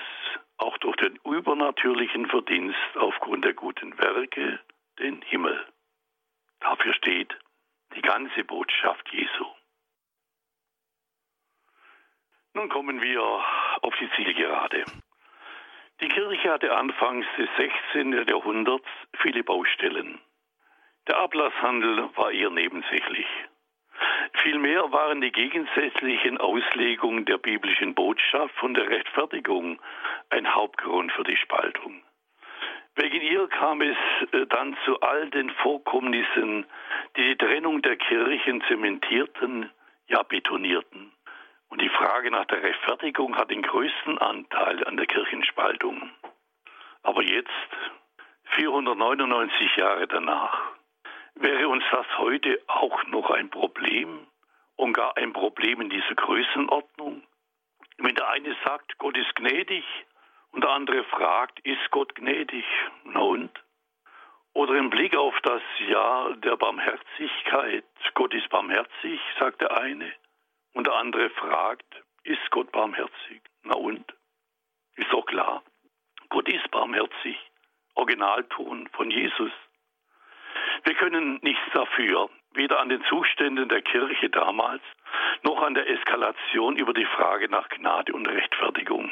auch 0.58 0.78
durch 0.80 0.96
den 0.98 1.16
übernatürlichen 1.26 2.28
Verdienst 2.28 2.78
aufgrund 2.96 3.46
der 3.46 3.54
guten 3.54 3.98
Werke 3.98 4.60
den 5.00 5.22
Himmel. 5.24 5.66
Dafür 6.60 6.94
steht 6.94 7.36
die 7.96 8.02
ganze 8.02 8.44
Botschaft 8.44 9.08
Jesu. 9.12 9.46
Nun 12.54 12.70
kommen 12.70 13.02
wir 13.02 13.22
auf 13.82 13.96
die 14.00 14.10
Zielgerade. 14.16 14.84
Die 16.02 16.08
Kirche 16.08 16.52
hatte 16.52 16.76
anfangs 16.76 17.26
des 17.38 17.50
16. 17.58 18.26
Jahrhunderts 18.28 18.88
viele 19.22 19.44
Baustellen. 19.44 20.20
Der 21.08 21.18
Ablasshandel 21.18 22.10
war 22.16 22.32
eher 22.32 22.50
nebensächlich. 22.50 23.28
Vielmehr 24.44 24.92
waren 24.94 25.20
die 25.20 25.32
gegensätzlichen 25.32 26.38
Auslegungen 26.38 27.26
der 27.26 27.38
biblischen 27.38 27.96
Botschaft 27.96 28.56
von 28.56 28.74
der 28.74 28.90
Rechtfertigung 28.90 29.82
ein 30.30 30.56
Hauptgrund 30.56 31.12
für 31.12 31.24
die 31.24 31.36
Spaltung. 31.36 32.02
Wegen 32.96 33.22
ihr 33.22 33.48
kam 33.48 33.82
es 33.82 33.98
äh, 34.32 34.46
dann 34.48 34.78
zu 34.86 35.00
all 35.02 35.30
den 35.30 35.50
Vorkommnissen, 35.50 36.66
die 37.18 37.24
die 37.24 37.38
Trennung 37.38 37.82
der 37.82 37.98
Kirchen 37.98 38.62
zementierten, 38.68 39.70
ja 40.08 40.24
betonierten. 40.24 41.12
Und 41.70 41.82
die 41.82 41.90
Frage 41.90 42.32
nach 42.32 42.46
der 42.46 42.64
Rechtfertigung 42.64 43.36
hat 43.38 43.52
den 43.52 43.62
größten 43.62 44.18
Anteil 44.18 44.84
an 44.86 44.98
der 44.98 45.06
Kirchenspaltung. 45.06 46.12
Aber 47.04 47.24
jetzt, 47.24 47.50
499 48.56 49.76
Jahre 49.78 50.08
danach, 50.08 50.72
wäre 51.36 51.68
uns 51.68 51.84
das 51.92 52.06
heute 52.18 52.60
auch 52.68 53.04
noch 53.06 53.30
ein 53.30 53.50
Problem 53.50 54.28
und 54.76 54.94
gar 54.94 55.16
ein 55.18 55.32
Problem 55.34 55.82
in 55.82 55.90
dieser 55.90 56.16
Größenordnung? 56.16 57.24
Wenn 57.98 58.16
der 58.16 58.30
eine 58.30 58.56
sagt, 58.64 58.98
Gott 58.98 59.18
ist 59.18 59.36
gnädig 59.36 59.86
und 60.52 60.64
der 60.64 60.72
andere 60.72 61.04
fragt, 61.06 61.60
ist 61.60 61.92
Gott 61.92 62.16
gnädig? 62.16 62.66
Na 63.04 63.20
und? 63.20 63.52
Oder 64.54 64.76
im 64.76 64.90
Blick 64.90 65.16
auf 65.16 65.36
das 65.44 65.62
Jahr 65.88 66.36
der 66.38 66.58
Barmherzigkeit, 66.58 67.86
Gott 68.16 68.34
ist 68.34 68.50
barmherzig, 68.50 69.22
sagt 69.40 69.62
der 69.62 69.78
eine, 69.78 70.12
und 70.74 70.88
der 70.88 70.96
andere 70.96 71.30
fragt, 71.32 72.04
ist 72.24 72.52
Gott 72.52 72.72
barmherzig? 72.72 73.42
Na 73.64 73.76
und? 73.76 74.14
Ist 74.96 75.12
doch 75.12 75.26
klar, 75.26 75.64
Gott 76.30 76.48
ist 76.48 76.70
barmherzig. 76.72 77.38
Originalton 77.96 78.88
von 78.94 79.12
Jesus. 79.12 79.52
Wir 80.84 80.94
können 80.96 81.40
nichts 81.42 81.64
dafür, 81.74 82.30
weder 82.54 82.80
an 82.80 82.90
den 82.90 83.04
Zuständen 83.06 83.68
der 83.68 83.82
Kirche 83.82 84.30
damals, 84.30 84.82
noch 85.44 85.62
an 85.62 85.74
der 85.74 85.90
Eskalation 85.90 86.78
über 86.78 86.94
die 86.94 87.06
Frage 87.06 87.50
nach 87.50 87.68
Gnade 87.70 88.14
und 88.14 88.28
Rechtfertigung. 88.28 89.12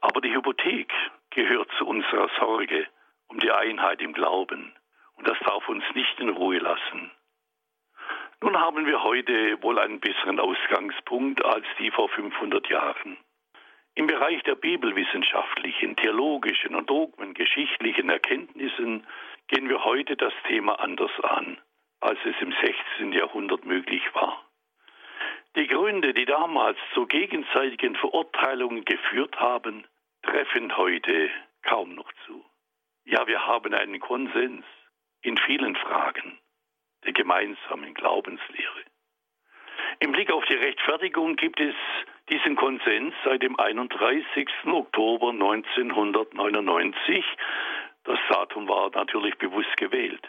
Aber 0.00 0.20
die 0.20 0.34
Hypothek 0.34 0.92
gehört 1.30 1.70
zu 1.78 1.86
unserer 1.86 2.28
Sorge 2.38 2.86
um 3.28 3.38
die 3.38 3.50
Einheit 3.50 4.00
im 4.00 4.12
Glauben. 4.12 4.72
Und 5.16 5.28
das 5.28 5.38
darf 5.40 5.68
uns 5.68 5.84
nicht 5.94 6.18
in 6.20 6.28
Ruhe 6.28 6.58
lassen. 6.58 7.10
Nun 8.40 8.58
haben 8.58 8.86
wir 8.86 9.02
heute 9.02 9.62
wohl 9.62 9.78
einen 9.78 10.00
besseren 10.00 10.40
Ausgangspunkt 10.40 11.44
als 11.44 11.66
die 11.78 11.90
vor 11.90 12.08
500 12.08 12.68
Jahren. 12.68 13.16
Im 13.94 14.06
Bereich 14.06 14.42
der 14.42 14.56
bibelwissenschaftlichen, 14.56 15.96
theologischen 15.96 16.74
und 16.74 16.90
dogmengeschichtlichen 16.90 18.10
Erkenntnissen 18.10 19.06
gehen 19.46 19.68
wir 19.68 19.84
heute 19.84 20.16
das 20.16 20.32
Thema 20.48 20.80
anders 20.80 21.12
an, 21.22 21.58
als 22.00 22.18
es 22.24 22.34
im 22.40 22.52
16. 22.60 23.12
Jahrhundert 23.12 23.64
möglich 23.64 24.02
war. 24.14 24.44
Die 25.56 25.68
Gründe, 25.68 26.12
die 26.12 26.24
damals 26.24 26.78
zu 26.92 27.06
gegenseitigen 27.06 27.94
Verurteilungen 27.94 28.84
geführt 28.84 29.38
haben, 29.38 29.86
treffen 30.22 30.76
heute 30.76 31.30
kaum 31.62 31.94
noch 31.94 32.10
zu. 32.26 32.44
Ja, 33.04 33.26
wir 33.28 33.46
haben 33.46 33.72
einen 33.74 34.00
Konsens 34.00 34.64
in 35.22 35.38
vielen 35.38 35.76
Fragen 35.76 36.38
der 37.04 37.12
gemeinsamen 37.12 37.94
Glaubenslehre. 37.94 38.84
Im 40.00 40.12
Blick 40.12 40.30
auf 40.32 40.44
die 40.46 40.54
Rechtfertigung 40.54 41.36
gibt 41.36 41.60
es 41.60 41.74
diesen 42.30 42.56
Konsens 42.56 43.14
seit 43.24 43.42
dem 43.42 43.58
31. 43.58 44.48
Oktober 44.66 45.30
1999. 45.30 47.24
Das 48.04 48.18
Datum 48.28 48.68
war 48.68 48.90
natürlich 48.90 49.36
bewusst 49.36 49.76
gewählt. 49.76 50.28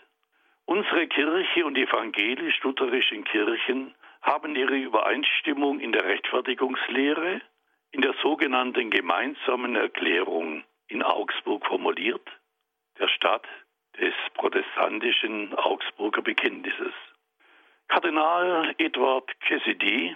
Unsere 0.66 1.08
Kirche 1.08 1.66
und 1.66 1.76
die 1.76 1.84
evangelisch-lutherischen 1.84 3.24
Kirchen 3.24 3.94
haben 4.22 4.56
ihre 4.56 4.76
Übereinstimmung 4.76 5.80
in 5.80 5.92
der 5.92 6.06
Rechtfertigungslehre 6.06 7.42
in 7.92 8.02
der 8.02 8.14
sogenannten 8.22 8.90
gemeinsamen 8.90 9.76
Erklärung 9.76 10.64
in 10.88 11.04
Augsburg 11.04 11.66
formuliert, 11.66 12.28
der 13.00 13.08
Stadt 13.08 13.48
protestantischen 14.86 15.54
Augsburger 15.56 16.22
Bekenntnisses. 16.22 16.94
Kardinal 17.88 18.76
Edward 18.78 19.32
Cassidy, 19.42 20.16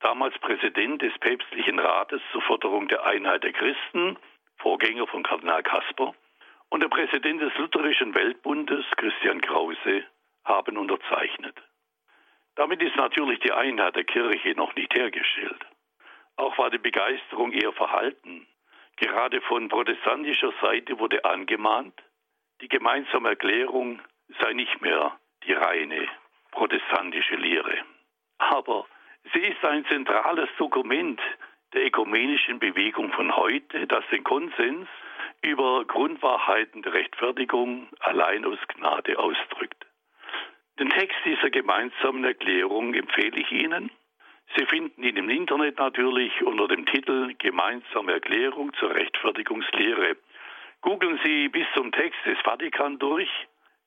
damals 0.00 0.38
Präsident 0.40 1.00
des 1.00 1.16
päpstlichen 1.20 1.78
Rates 1.78 2.20
zur 2.32 2.42
Förderung 2.42 2.88
der 2.88 3.04
Einheit 3.04 3.42
der 3.42 3.52
Christen, 3.52 4.18
Vorgänger 4.58 5.06
von 5.06 5.22
Kardinal 5.22 5.62
Kasper, 5.62 6.14
und 6.68 6.82
der 6.82 6.88
Präsident 6.88 7.40
des 7.40 7.56
Lutherischen 7.56 8.14
Weltbundes, 8.14 8.84
Christian 8.96 9.40
Krause, 9.40 10.04
haben 10.44 10.76
unterzeichnet. 10.76 11.56
Damit 12.56 12.82
ist 12.82 12.96
natürlich 12.96 13.40
die 13.40 13.52
Einheit 13.52 13.96
der 13.96 14.04
Kirche 14.04 14.54
noch 14.54 14.74
nicht 14.74 14.94
hergestellt. 14.94 15.64
Auch 16.36 16.58
war 16.58 16.70
die 16.70 16.78
Begeisterung 16.78 17.52
eher 17.52 17.72
verhalten. 17.72 18.46
Gerade 18.96 19.40
von 19.42 19.68
protestantischer 19.68 20.52
Seite 20.60 20.98
wurde 20.98 21.24
angemahnt, 21.24 21.94
die 22.60 22.68
gemeinsame 22.68 23.30
Erklärung 23.30 24.00
sei 24.40 24.52
nicht 24.52 24.80
mehr 24.80 25.18
die 25.44 25.52
reine 25.52 26.08
protestantische 26.50 27.36
Lehre. 27.36 27.78
Aber 28.38 28.86
sie 29.32 29.40
ist 29.40 29.64
ein 29.64 29.84
zentrales 29.86 30.48
Dokument 30.58 31.20
der 31.72 31.86
ökumenischen 31.86 32.58
Bewegung 32.58 33.12
von 33.12 33.34
heute, 33.36 33.86
das 33.86 34.04
den 34.10 34.24
Konsens 34.24 34.88
über 35.42 35.84
Grundwahrheiten 35.84 36.82
der 36.82 36.92
Rechtfertigung 36.92 37.88
allein 38.00 38.44
aus 38.44 38.58
Gnade 38.68 39.18
ausdrückt. 39.18 39.86
Den 40.78 40.90
Text 40.90 41.16
dieser 41.24 41.50
gemeinsamen 41.50 42.24
Erklärung 42.24 42.94
empfehle 42.94 43.38
ich 43.38 43.52
Ihnen. 43.52 43.90
Sie 44.56 44.66
finden 44.66 45.02
ihn 45.02 45.16
im 45.16 45.30
Internet 45.30 45.78
natürlich 45.78 46.42
unter 46.42 46.66
dem 46.68 46.86
Titel 46.86 47.34
Gemeinsame 47.38 48.12
Erklärung 48.12 48.72
zur 48.74 48.94
Rechtfertigungslehre. 48.94 50.16
Googeln 50.80 51.20
Sie 51.22 51.48
bis 51.48 51.66
zum 51.74 51.92
Text 51.92 52.18
des 52.26 52.38
Vatikan 52.40 52.98
durch, 52.98 53.28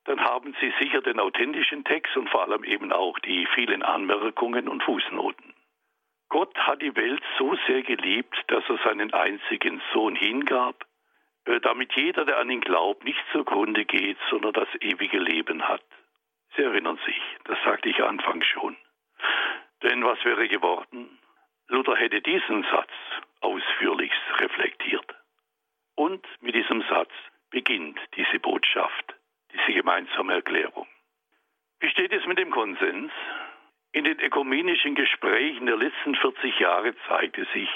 dann 0.04 0.20
haben 0.20 0.54
Sie 0.60 0.72
sicher 0.80 1.00
den 1.00 1.18
authentischen 1.18 1.84
Text 1.84 2.16
und 2.16 2.28
vor 2.28 2.42
allem 2.42 2.64
eben 2.64 2.92
auch 2.92 3.18
die 3.20 3.46
vielen 3.54 3.82
Anmerkungen 3.82 4.68
und 4.68 4.82
Fußnoten. 4.82 5.54
Gott 6.28 6.56
hat 6.58 6.82
die 6.82 6.94
Welt 6.96 7.22
so 7.38 7.56
sehr 7.66 7.82
geliebt, 7.82 8.36
dass 8.48 8.64
er 8.68 8.78
seinen 8.84 9.12
einzigen 9.12 9.80
Sohn 9.92 10.16
hingab, 10.16 10.84
äh, 11.46 11.60
damit 11.60 11.92
jeder, 11.94 12.24
der 12.24 12.38
an 12.38 12.50
ihn 12.50 12.60
glaubt, 12.60 13.04
nicht 13.04 13.22
zugrunde 13.32 13.84
geht, 13.84 14.18
sondern 14.30 14.52
das 14.52 14.68
ewige 14.80 15.18
Leben 15.18 15.66
hat. 15.68 15.84
Sie 16.56 16.62
erinnern 16.62 16.98
sich, 17.06 17.20
das 17.44 17.58
sagte 17.64 17.88
ich 17.88 18.02
anfangs 18.02 18.46
schon. 18.46 18.76
Denn 19.82 20.04
was 20.04 20.22
wäre 20.24 20.48
geworden? 20.48 21.18
Luther 21.68 21.96
hätte 21.96 22.20
diesen 22.20 22.62
Satz 22.64 22.90
ausführlichst 23.40 24.40
reflektiert. 24.40 25.14
Und 25.94 26.26
mit 26.40 26.54
diesem 26.54 26.82
Satz 26.88 27.10
beginnt 27.50 27.98
diese 28.16 28.38
Botschaft, 28.40 29.14
diese 29.54 29.72
gemeinsame 29.72 30.34
Erklärung. 30.34 30.86
Wie 31.80 31.90
steht 31.90 32.12
es 32.12 32.26
mit 32.26 32.38
dem 32.38 32.50
Konsens? 32.50 33.12
In 33.92 34.04
den 34.04 34.18
ökumenischen 34.18 34.94
Gesprächen 34.94 35.66
der 35.66 35.76
letzten 35.76 36.14
40 36.16 36.58
Jahre 36.58 36.94
zeigte 37.06 37.46
sich, 37.52 37.68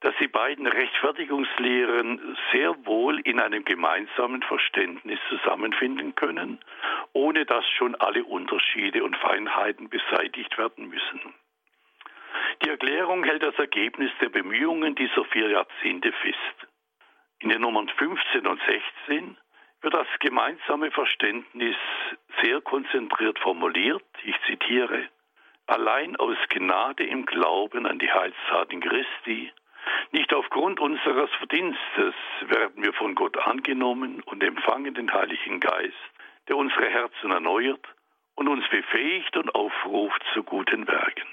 dass 0.00 0.14
die 0.20 0.28
beiden 0.28 0.66
Rechtfertigungslehren 0.66 2.36
sehr 2.52 2.74
wohl 2.86 3.20
in 3.20 3.40
einem 3.40 3.64
gemeinsamen 3.64 4.42
Verständnis 4.42 5.18
zusammenfinden 5.28 6.14
können, 6.14 6.60
ohne 7.12 7.44
dass 7.44 7.68
schon 7.70 7.94
alle 7.96 8.24
Unterschiede 8.24 9.04
und 9.04 9.16
Feinheiten 9.16 9.88
beseitigt 9.88 10.56
werden 10.58 10.88
müssen. 10.88 11.34
Die 12.62 12.70
Erklärung 12.70 13.24
hält 13.24 13.42
das 13.42 13.58
Ergebnis 13.58 14.10
der 14.20 14.28
Bemühungen 14.28 14.94
dieser 14.94 15.24
vier 15.26 15.50
Jahrzehnte 15.50 16.12
fest. 16.12 16.68
In 17.40 17.50
den 17.50 17.60
Nummern 17.60 17.88
15 17.88 18.46
und 18.46 18.60
16 18.66 19.36
wird 19.86 19.94
das 19.94 20.18
gemeinsame 20.18 20.90
Verständnis 20.90 21.76
sehr 22.42 22.60
konzentriert 22.60 23.38
formuliert. 23.38 24.02
Ich 24.24 24.34
zitiere, 24.48 25.08
allein 25.68 26.16
aus 26.16 26.36
Gnade 26.48 27.04
im 27.04 27.24
Glauben 27.24 27.86
an 27.86 28.00
die 28.00 28.10
Heilstaten 28.10 28.80
Christi 28.80 29.52
nicht 30.10 30.34
aufgrund 30.34 30.80
unseres 30.80 31.30
Verdienstes 31.38 32.14
werden 32.48 32.82
wir 32.82 32.94
von 32.94 33.14
Gott 33.14 33.36
angenommen 33.38 34.22
und 34.22 34.42
empfangen 34.42 34.92
den 34.94 35.12
Heiligen 35.12 35.60
Geist, 35.60 35.94
der 36.48 36.56
unsere 36.56 36.88
Herzen 36.88 37.30
erneuert 37.30 37.86
und 38.34 38.48
uns 38.48 38.68
befähigt 38.68 39.36
und 39.36 39.54
aufruft 39.54 40.20
zu 40.34 40.42
guten 40.42 40.88
Werken. 40.88 41.28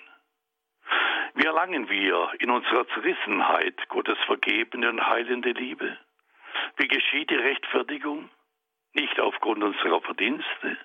Wie 1.34 1.46
erlangen 1.46 1.90
wir 1.90 2.34
in 2.38 2.52
unserer 2.52 2.88
Zerrissenheit 2.90 3.90
Gottes 3.90 4.20
vergebene 4.28 4.90
und 4.90 5.04
heilende 5.04 5.54
Liebe? 5.54 5.98
Wie 6.78 6.88
geschieht 6.88 7.32
die 7.32 7.36
Rechtfertigung? 7.36 8.30
Nicht 8.94 9.20
aufgrund 9.20 9.64
unserer 9.64 10.02
Verdienste. 10.02 10.78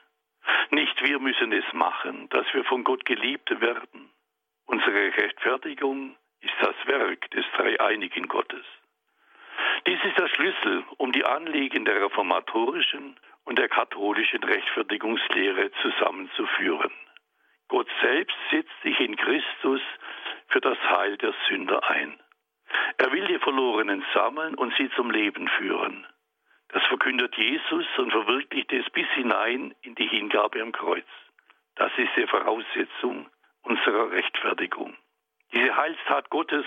Nicht 0.71 1.03
wir 1.03 1.19
müssen 1.19 1.53
es 1.53 1.73
machen, 1.73 2.29
dass 2.31 2.47
wir 2.55 2.65
von 2.65 2.85
Gott 2.85 3.05
geliebt 3.05 3.61
werden. 3.61 4.11
Unsere 4.67 5.17
Rechtfertigung 5.17 6.17
ist 6.41 6.55
das 6.61 6.75
Werk 6.87 7.31
des 7.31 7.45
dreieinigen 7.57 8.29
Gottes. 8.29 8.65
Dies 9.87 9.99
ist 10.05 10.19
der 10.19 10.29
Schlüssel, 10.29 10.85
um 10.97 11.13
die 11.13 11.25
Anliegen 11.25 11.85
der 11.85 12.01
reformatorischen 12.03 13.17
und 13.45 13.59
der 13.59 13.69
katholischen 13.69 14.43
Rechtfertigungslehre 14.43 15.71
zusammenzuführen. 15.83 16.93
Gott 17.69 17.89
selbst 18.01 18.37
setzt 18.51 18.83
sich 18.83 18.99
in 19.01 19.17
Christus 19.17 19.81
für 20.49 20.61
das 20.61 20.79
Heil 20.91 21.17
der 21.19 21.35
Sünder 21.49 21.89
ein. 21.91 22.19
Er 22.99 23.13
will 23.13 23.27
die 23.27 23.39
Verlorenen 23.39 24.05
sammeln 24.15 24.55
und 24.55 24.75
sie 24.77 24.91
zum 24.97 25.11
Leben 25.11 25.49
führen. 25.49 26.07
Das 26.69 26.85
verkündet 26.85 27.35
Jesus 27.37 27.87
und 27.97 28.11
verwirklicht 28.11 28.73
es 28.73 28.89
bis 28.91 29.07
hinein 29.15 29.75
in 29.83 29.95
die 29.95 30.07
Hingabe 30.07 30.61
am 30.61 30.73
Kreuz. 30.73 31.07
Das 31.77 31.93
ist 31.97 32.11
die 32.17 32.27
Voraussetzung 32.27 33.29
unserer 33.63 34.11
Rechtfertigung. 34.11 34.97
Diese 35.53 35.75
Heilstat 35.75 36.29
Gottes 36.29 36.67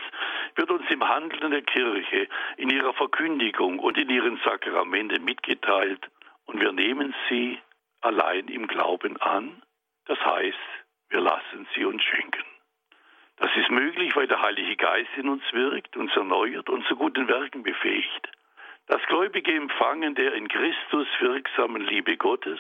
wird 0.56 0.72
uns 0.72 0.90
im 0.90 1.08
Handeln 1.08 1.52
der 1.52 1.62
Kirche, 1.62 2.28
in 2.58 2.70
ihrer 2.72 2.94
Verkündigung 2.94 3.78
und 3.78 3.98
in 3.98 4.10
ihren 4.10 4.38
Sakramenten 4.44 5.24
mitgeteilt 5.24 6.10
und 6.46 6.60
wir 6.60 6.72
nehmen 6.72 7.14
sie 7.30 7.60
allein 8.02 8.48
im 8.48 8.68
Glauben 8.68 9.18
an. 9.22 9.62
Das 10.06 10.20
heißt, 10.26 10.58
wir 11.10 11.22
lassen 11.22 11.68
sie 11.76 11.86
uns 11.86 12.02
schenken. 12.04 12.44
Das 13.38 13.52
ist 13.56 13.70
möglich, 13.70 14.16
weil 14.16 14.28
der 14.28 14.42
Heilige 14.42 14.76
Geist 14.76 15.10
in 15.16 15.30
uns 15.30 15.44
wirkt, 15.52 15.96
uns 15.98 16.16
erneuert 16.16 16.70
und 16.70 16.86
zu 16.88 16.96
guten 16.96 17.28
Werken 17.28 17.64
befähigt. 17.64 18.30
Das 18.92 19.02
gläubige 19.04 19.54
Empfangen 19.54 20.16
der 20.16 20.34
in 20.34 20.50
Christus 20.50 21.08
wirksamen 21.22 21.82
Liebe 21.82 22.18
Gottes 22.18 22.60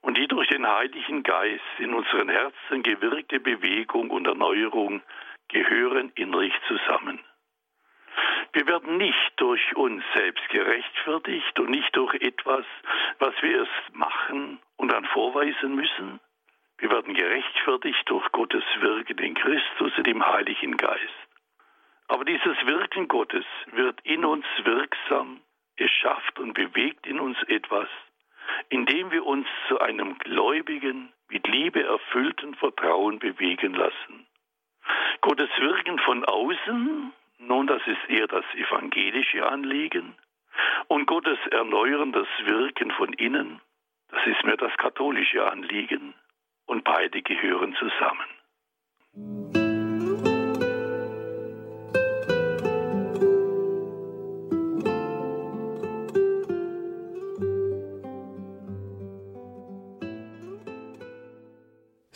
und 0.00 0.16
die 0.16 0.28
durch 0.28 0.46
den 0.46 0.64
Heiligen 0.64 1.24
Geist 1.24 1.64
in 1.78 1.92
unseren 1.92 2.28
Herzen 2.28 2.84
gewirkte 2.84 3.40
Bewegung 3.40 4.10
und 4.10 4.28
Erneuerung 4.28 5.02
gehören 5.48 6.12
innerlich 6.14 6.54
zusammen. 6.68 7.18
Wir 8.52 8.64
werden 8.68 8.96
nicht 8.96 9.32
durch 9.38 9.74
uns 9.74 10.04
selbst 10.14 10.48
gerechtfertigt 10.50 11.58
und 11.58 11.70
nicht 11.70 11.96
durch 11.96 12.14
etwas, 12.14 12.64
was 13.18 13.34
wir 13.42 13.56
erst 13.56 13.92
machen 13.92 14.60
und 14.76 14.92
dann 14.92 15.04
vorweisen 15.06 15.74
müssen. 15.74 16.20
Wir 16.78 16.90
werden 16.90 17.12
gerechtfertigt 17.12 18.08
durch 18.08 18.30
Gottes 18.30 18.62
Wirken 18.78 19.18
in 19.18 19.34
Christus 19.34 19.98
und 19.98 20.06
im 20.06 20.24
Heiligen 20.24 20.76
Geist. 20.76 21.26
Aber 22.06 22.24
dieses 22.24 22.56
Wirken 22.66 23.08
Gottes 23.08 23.46
wird 23.72 24.00
in 24.04 24.24
uns 24.24 24.46
wirksam, 24.62 25.40
es 25.82 25.90
schafft 25.90 26.38
und 26.38 26.54
bewegt 26.54 27.06
in 27.06 27.20
uns 27.20 27.36
etwas, 27.48 27.88
indem 28.68 29.10
wir 29.10 29.24
uns 29.26 29.46
zu 29.68 29.80
einem 29.80 30.18
gläubigen, 30.18 31.12
mit 31.28 31.46
Liebe 31.46 31.82
erfüllten 31.82 32.54
Vertrauen 32.54 33.18
bewegen 33.18 33.74
lassen. 33.74 34.26
Gottes 35.20 35.50
Wirken 35.58 35.98
von 36.00 36.24
außen, 36.24 37.12
nun 37.38 37.66
das 37.66 37.82
ist 37.86 38.08
eher 38.08 38.26
das 38.26 38.44
evangelische 38.54 39.46
Anliegen, 39.46 40.14
und 40.88 41.06
Gottes 41.06 41.38
erneuerndes 41.50 42.28
Wirken 42.44 42.90
von 42.92 43.12
innen, 43.14 43.60
das 44.08 44.26
ist 44.26 44.44
mehr 44.44 44.56
das 44.58 44.76
katholische 44.76 45.50
Anliegen, 45.50 46.14
und 46.66 46.84
beide 46.84 47.22
gehören 47.22 47.74
zusammen. 47.76 49.61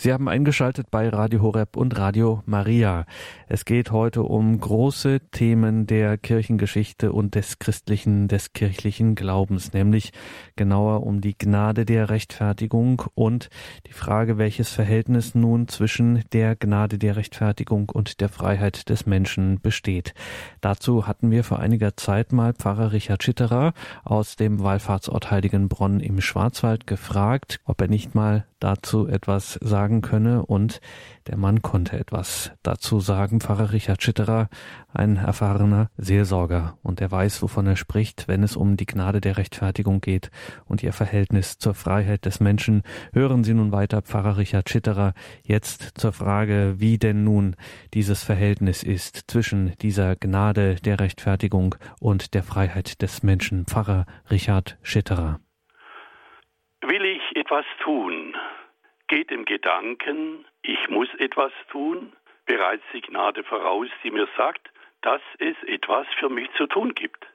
Sie 0.07 0.13
haben 0.13 0.29
eingeschaltet 0.29 0.93
bei 0.93 1.09
Radio 1.09 1.43
Horeb 1.43 1.77
und 1.77 1.99
Radio 1.99 2.41
Maria. 2.47 3.07
Es 3.49 3.65
geht 3.65 3.91
heute 3.91 4.23
um 4.23 4.57
große 4.57 5.19
Themen 5.33 5.89
der 5.89 6.17
Kirchengeschichte 6.17 7.11
und 7.11 7.35
des 7.35 7.59
christlichen, 7.59 8.29
des 8.29 8.53
kirchlichen 8.53 9.17
Glaubens, 9.17 9.73
nämlich 9.73 10.13
genauer 10.55 11.05
um 11.05 11.21
die 11.21 11.37
Gnade 11.37 11.85
der 11.85 12.09
Rechtfertigung 12.09 13.03
und 13.17 13.49
die 13.89 13.93
Frage, 13.93 14.39
welches 14.39 14.71
Verhältnis 14.71 15.35
nun 15.35 15.67
zwischen 15.67 16.23
der 16.33 16.55
Gnade 16.55 16.99
der 16.99 17.17
Rechtfertigung 17.17 17.89
und 17.89 18.21
der 18.21 18.29
Freiheit 18.29 18.89
des 18.91 19.07
Menschen 19.07 19.61
besteht. 19.61 20.15
Dazu 20.61 21.09
hatten 21.09 21.33
wir 21.33 21.43
vor 21.43 21.59
einiger 21.59 21.97
Zeit 21.97 22.31
mal 22.31 22.53
Pfarrer 22.53 22.93
Richard 22.93 23.25
Schitterer 23.25 23.73
aus 24.05 24.37
dem 24.37 24.63
Wallfahrtsort 24.63 25.33
Heiligenbronn 25.33 25.99
im 25.99 26.21
Schwarzwald 26.21 26.87
gefragt, 26.87 27.59
ob 27.65 27.81
er 27.81 27.89
nicht 27.89 28.15
mal 28.15 28.47
dazu 28.61 29.07
etwas 29.07 29.59
sagen 29.63 30.01
könne 30.01 30.45
und 30.45 30.81
der 31.27 31.37
Mann 31.37 31.63
konnte 31.63 31.99
etwas 31.99 32.53
dazu 32.63 33.01
sagen. 33.01 33.41
Pfarrer 33.41 33.73
Richard 33.73 34.03
Schitterer, 34.03 34.49
ein 34.93 35.17
erfahrener 35.17 35.91
Seelsorger 35.97 36.79
und 36.83 37.01
er 37.01 37.11
weiß, 37.11 37.43
wovon 37.43 37.67
er 37.67 37.77
spricht, 37.77 38.29
wenn 38.29 38.43
es 38.43 38.57
um 38.57 38.77
die 38.77 38.87
Gnade 38.87 39.21
der 39.21 39.37
Rechtfertigung 39.37 40.01
geht 40.01 40.31
und 40.65 40.83
ihr 40.83 40.93
Verhältnis 40.93 41.59
zur 41.59 41.75
Freiheit 41.75 42.25
des 42.25 42.41
Menschen. 42.41 42.83
Hören 43.13 43.45
Sie 43.45 43.55
nun 43.55 43.73
weiter, 43.73 44.03
Pfarrer 44.03 44.37
Richard 44.37 44.71
Schitterer, 44.71 45.15
jetzt 45.43 45.93
zur 45.95 46.13
Frage, 46.13 46.75
wie 46.79 46.99
denn 46.99 47.25
nun 47.25 47.57
dieses 47.95 48.23
Verhältnis 48.23 48.83
ist 48.83 49.25
zwischen 49.27 49.73
dieser 49.83 50.17
Gnade 50.17 50.77
der 50.77 51.01
Rechtfertigung 51.01 51.75
und 52.01 52.35
der 52.35 52.43
Freiheit 52.43 53.03
des 53.03 53.23
Menschen. 53.23 53.67
Pfarrer 53.67 54.07
Richard 54.31 54.79
Schitterer. 54.83 55.41
Will 56.83 57.05
ich 57.05 57.37
etwas 57.37 57.65
tun, 57.81 58.37
geht 59.09 59.31
im 59.31 59.45
Gedanken, 59.45 60.45
ich 60.63 60.89
muss 60.89 61.13
etwas 61.15 61.53
tun, 61.71 62.13
bereits 62.45 62.85
die 62.93 63.01
Gnade 63.01 63.45
voraus, 63.45 63.89
die 64.03 64.11
mir 64.11 64.29
sagt, 64.37 64.71
dass 65.03 65.23
es 65.39 65.57
etwas 65.65 66.07
für 66.19 66.29
mich 66.29 66.51
zu 66.57 66.67
tun 66.67 66.95
gibt. 66.95 67.27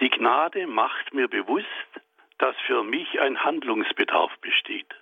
Die 0.00 0.10
Gnade 0.10 0.66
macht 0.66 1.14
mir 1.14 1.28
bewusst, 1.28 1.66
dass 2.38 2.56
für 2.66 2.82
mich 2.82 3.20
ein 3.20 3.42
Handlungsbedarf 3.42 4.36
besteht. 4.40 4.94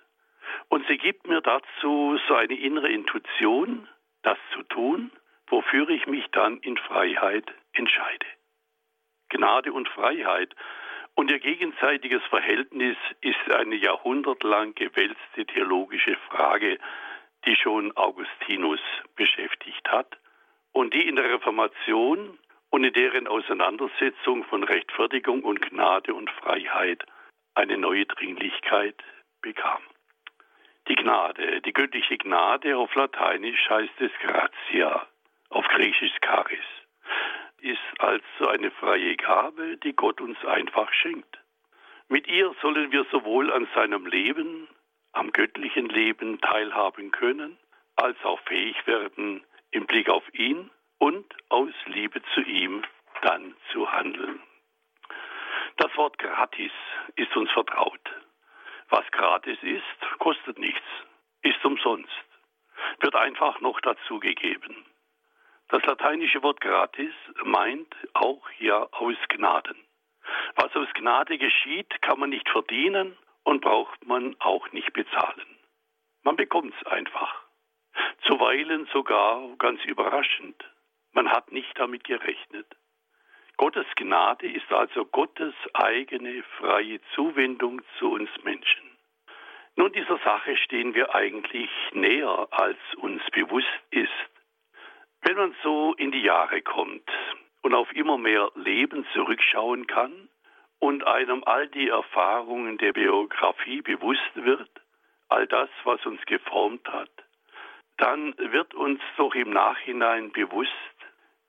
Und 0.69 0.85
sie 0.87 0.97
gibt 0.97 1.27
mir 1.27 1.41
dazu 1.41 2.19
so 2.27 2.35
eine 2.35 2.57
innere 2.57 2.89
Intuition, 2.89 3.87
das 4.23 4.37
zu 4.53 4.63
tun, 4.63 5.11
wofür 5.47 5.89
ich 5.89 6.07
mich 6.07 6.25
dann 6.31 6.57
in 6.59 6.77
Freiheit 6.77 7.53
entscheide. 7.73 8.25
Gnade 9.29 9.71
und 9.71 9.87
Freiheit 9.89 10.53
und 11.17 11.31
ihr 11.31 11.39
gegenseitiges 11.39 12.21
Verhältnis 12.29 12.95
ist 13.21 13.51
eine 13.51 13.75
jahrhundertlang 13.75 14.75
gewälzte 14.75 15.47
theologische 15.47 16.15
Frage, 16.29 16.77
die 17.43 17.55
schon 17.55 17.91
Augustinus 17.97 18.79
beschäftigt 19.15 19.89
hat 19.89 20.19
und 20.73 20.93
die 20.93 21.07
in 21.07 21.15
der 21.15 21.25
Reformation 21.25 22.37
und 22.69 22.83
in 22.83 22.93
deren 22.93 23.27
Auseinandersetzung 23.27 24.43
von 24.43 24.63
Rechtfertigung 24.63 25.41
und 25.43 25.59
Gnade 25.59 26.13
und 26.13 26.29
Freiheit 26.29 27.03
eine 27.55 27.79
neue 27.79 28.05
Dringlichkeit 28.05 29.01
bekam. 29.41 29.81
Die 30.87 30.95
Gnade, 30.95 31.61
die 31.61 31.73
göttliche 31.73 32.19
Gnade 32.19 32.77
auf 32.77 32.93
Lateinisch 32.93 33.67
heißt 33.67 34.01
es 34.01 34.11
gratia, 34.21 35.07
auf 35.49 35.67
Griechisch 35.69 36.15
charis 36.21 36.76
ist 37.61 37.79
also 37.99 38.47
eine 38.49 38.71
freie 38.71 39.15
Gabe, 39.15 39.77
die 39.77 39.93
Gott 39.93 40.21
uns 40.21 40.43
einfach 40.45 40.91
schenkt. 40.93 41.39
Mit 42.07 42.27
ihr 42.27 42.53
sollen 42.61 42.91
wir 42.91 43.05
sowohl 43.11 43.51
an 43.51 43.67
seinem 43.75 44.05
Leben, 44.05 44.67
am 45.11 45.31
göttlichen 45.31 45.89
Leben 45.89 46.39
teilhaben 46.41 47.11
können, 47.11 47.57
als 47.95 48.17
auch 48.23 48.39
fähig 48.41 48.85
werden, 48.85 49.43
im 49.71 49.85
Blick 49.85 50.09
auf 50.09 50.23
ihn 50.33 50.69
und 50.99 51.25
aus 51.49 51.73
Liebe 51.85 52.21
zu 52.33 52.41
ihm 52.41 52.83
dann 53.21 53.55
zu 53.71 53.91
handeln. 53.91 54.41
Das 55.77 55.95
Wort 55.97 56.17
gratis 56.17 56.71
ist 57.15 57.35
uns 57.35 57.51
vertraut. 57.51 58.01
Was 58.89 59.09
gratis 59.11 59.57
ist, 59.61 60.19
kostet 60.19 60.57
nichts, 60.59 60.85
ist 61.41 61.63
umsonst, 61.65 62.09
wird 63.01 63.15
einfach 63.15 63.59
noch 63.59 63.79
dazugegeben. 63.81 64.85
Das 65.69 65.83
lateinische 65.85 66.41
Wort 66.43 66.61
gratis 66.61 67.13
meint 67.43 67.93
auch 68.13 68.49
ja 68.59 68.87
aus 68.91 69.17
Gnaden. 69.29 69.75
Was 70.55 70.73
aus 70.75 70.87
Gnade 70.93 71.37
geschieht, 71.37 72.01
kann 72.01 72.19
man 72.19 72.29
nicht 72.29 72.47
verdienen 72.49 73.17
und 73.43 73.61
braucht 73.61 74.05
man 74.05 74.35
auch 74.39 74.71
nicht 74.71 74.93
bezahlen. 74.93 75.45
Man 76.23 76.35
bekommt 76.35 76.73
es 76.79 76.87
einfach. 76.87 77.43
Zuweilen 78.23 78.87
sogar 78.93 79.41
ganz 79.57 79.83
überraschend. 79.85 80.63
Man 81.11 81.31
hat 81.31 81.51
nicht 81.51 81.77
damit 81.77 82.03
gerechnet. 82.03 82.67
Gottes 83.57 83.87
Gnade 83.95 84.49
ist 84.49 84.71
also 84.71 85.05
Gottes 85.05 85.53
eigene 85.73 86.43
freie 86.59 87.01
Zuwendung 87.15 87.81
zu 87.97 88.11
uns 88.11 88.29
Menschen. 88.43 88.97
Nun, 89.75 89.91
dieser 89.91 90.17
Sache 90.19 90.55
stehen 90.57 90.93
wir 90.93 91.13
eigentlich 91.13 91.69
näher, 91.91 92.47
als 92.51 92.77
uns 92.97 93.21
bewusst 93.31 93.67
ist. 93.91 94.11
Wenn 95.27 95.35
man 95.35 95.53
so 95.61 95.93
in 95.95 96.13
die 96.13 96.21
Jahre 96.21 96.61
kommt 96.61 97.11
und 97.61 97.73
auf 97.73 97.91
immer 97.93 98.17
mehr 98.17 98.49
Leben 98.55 99.05
zurückschauen 99.11 99.85
kann 99.85 100.29
und 100.79 101.05
einem 101.05 101.43
all 101.45 101.67
die 101.67 101.89
Erfahrungen 101.89 102.77
der 102.77 102.93
Biografie 102.93 103.81
bewusst 103.81 104.31
wird, 104.35 104.69
all 105.27 105.45
das, 105.45 105.67
was 105.83 106.05
uns 106.05 106.25
geformt 106.27 106.87
hat, 106.87 107.11
dann 107.97 108.37
wird 108.37 108.73
uns 108.73 109.01
doch 109.17 109.35
im 109.35 109.49
Nachhinein 109.49 110.31
bewusst, 110.31 110.71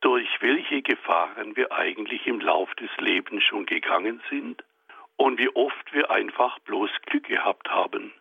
durch 0.01 0.29
welche 0.41 0.83
Gefahren 0.83 1.55
wir 1.55 1.71
eigentlich 1.71 2.27
im 2.27 2.41
Lauf 2.41 2.75
des 2.75 2.91
Lebens 2.97 3.45
schon 3.45 3.65
gegangen 3.65 4.21
sind 4.29 4.65
und 5.15 5.39
wie 5.39 5.55
oft 5.55 5.93
wir 5.93 6.11
einfach 6.11 6.59
bloß 6.65 6.91
Glück 7.07 7.29
gehabt 7.29 7.71
haben. 7.71 8.13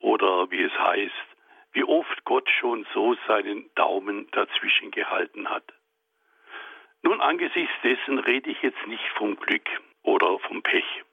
Oder 0.00 0.50
wie 0.50 0.64
es 0.64 0.76
heißt, 0.76 1.35
wie 1.76 1.84
oft 1.84 2.24
Gott 2.24 2.48
schon 2.58 2.86
so 2.94 3.14
seinen 3.28 3.70
Daumen 3.74 4.30
dazwischen 4.30 4.90
gehalten 4.92 5.50
hat. 5.50 5.74
Nun, 7.02 7.20
angesichts 7.20 7.74
dessen 7.84 8.18
rede 8.18 8.50
ich 8.50 8.62
jetzt 8.62 8.86
nicht 8.86 9.06
vom 9.18 9.36
Glück 9.36 9.68
oder 10.02 10.38
vom 10.38 10.62
Pech 10.62 11.04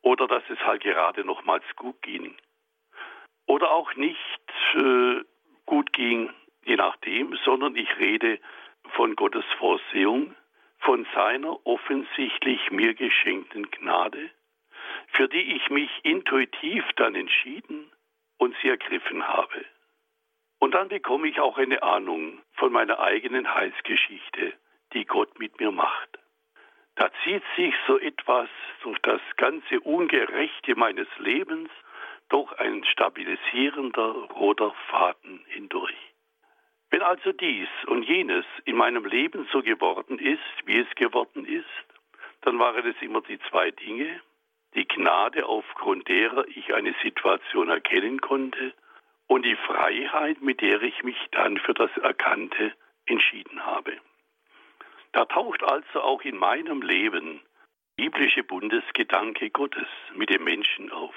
oder 0.00 0.26
dass 0.26 0.42
es 0.48 0.58
halt 0.60 0.82
gerade 0.82 1.22
nochmals 1.22 1.64
gut 1.76 2.00
ging 2.00 2.34
oder 3.46 3.70
auch 3.72 3.94
nicht 3.94 4.18
äh, 4.72 5.20
gut 5.66 5.92
ging, 5.92 6.30
je 6.64 6.76
nachdem, 6.76 7.36
sondern 7.44 7.76
ich 7.76 7.98
rede 7.98 8.40
von 8.94 9.14
Gottes 9.16 9.44
Vorsehung, 9.58 10.34
von 10.78 11.06
seiner 11.14 11.58
offensichtlich 11.66 12.70
mir 12.70 12.94
geschenkten 12.94 13.70
Gnade, 13.70 14.30
für 15.08 15.28
die 15.28 15.56
ich 15.56 15.68
mich 15.68 15.90
intuitiv 16.04 16.84
dann 16.96 17.14
entschieden 17.14 17.92
und 18.38 18.56
sie 18.62 18.70
ergriffen 18.70 19.28
habe. 19.28 19.66
Und 20.60 20.74
dann 20.74 20.88
bekomme 20.88 21.26
ich 21.26 21.40
auch 21.40 21.56
eine 21.56 21.82
Ahnung 21.82 22.38
von 22.52 22.70
meiner 22.70 23.00
eigenen 23.00 23.52
Heilsgeschichte, 23.52 24.52
die 24.92 25.06
Gott 25.06 25.38
mit 25.38 25.58
mir 25.58 25.72
macht. 25.72 26.18
Da 26.96 27.10
zieht 27.24 27.42
sich 27.56 27.74
so 27.86 27.98
etwas 27.98 28.48
durch 28.82 28.98
das 29.00 29.22
ganze 29.38 29.80
Ungerechte 29.80 30.76
meines 30.76 31.08
Lebens 31.18 31.70
doch 32.28 32.52
ein 32.58 32.84
stabilisierender 32.84 34.12
roter 34.34 34.74
Faden 34.90 35.42
hindurch. 35.48 35.96
Wenn 36.90 37.02
also 37.02 37.32
dies 37.32 37.68
und 37.86 38.02
jenes 38.02 38.44
in 38.66 38.76
meinem 38.76 39.06
Leben 39.06 39.48
so 39.52 39.62
geworden 39.62 40.18
ist, 40.18 40.66
wie 40.66 40.78
es 40.78 40.94
geworden 40.94 41.46
ist, 41.46 41.64
dann 42.42 42.58
waren 42.58 42.86
es 42.86 43.00
immer 43.00 43.22
die 43.22 43.38
zwei 43.48 43.70
Dinge, 43.70 44.20
die 44.74 44.86
Gnade, 44.86 45.46
aufgrund 45.46 46.06
derer 46.08 46.46
ich 46.48 46.74
eine 46.74 46.94
Situation 47.02 47.70
erkennen 47.70 48.20
konnte, 48.20 48.74
und 49.30 49.44
die 49.44 49.54
Freiheit, 49.54 50.42
mit 50.42 50.60
der 50.60 50.82
ich 50.82 51.04
mich 51.04 51.16
dann 51.30 51.56
für 51.58 51.72
das 51.72 51.96
Erkannte 51.98 52.74
entschieden 53.06 53.64
habe. 53.64 53.96
Da 55.12 55.24
taucht 55.24 55.62
also 55.62 56.02
auch 56.02 56.22
in 56.22 56.36
meinem 56.36 56.82
Leben 56.82 57.40
biblische 57.94 58.42
Bundesgedanke 58.42 59.50
Gottes 59.50 59.86
mit 60.16 60.30
dem 60.30 60.42
Menschen 60.42 60.90
auf. 60.90 61.14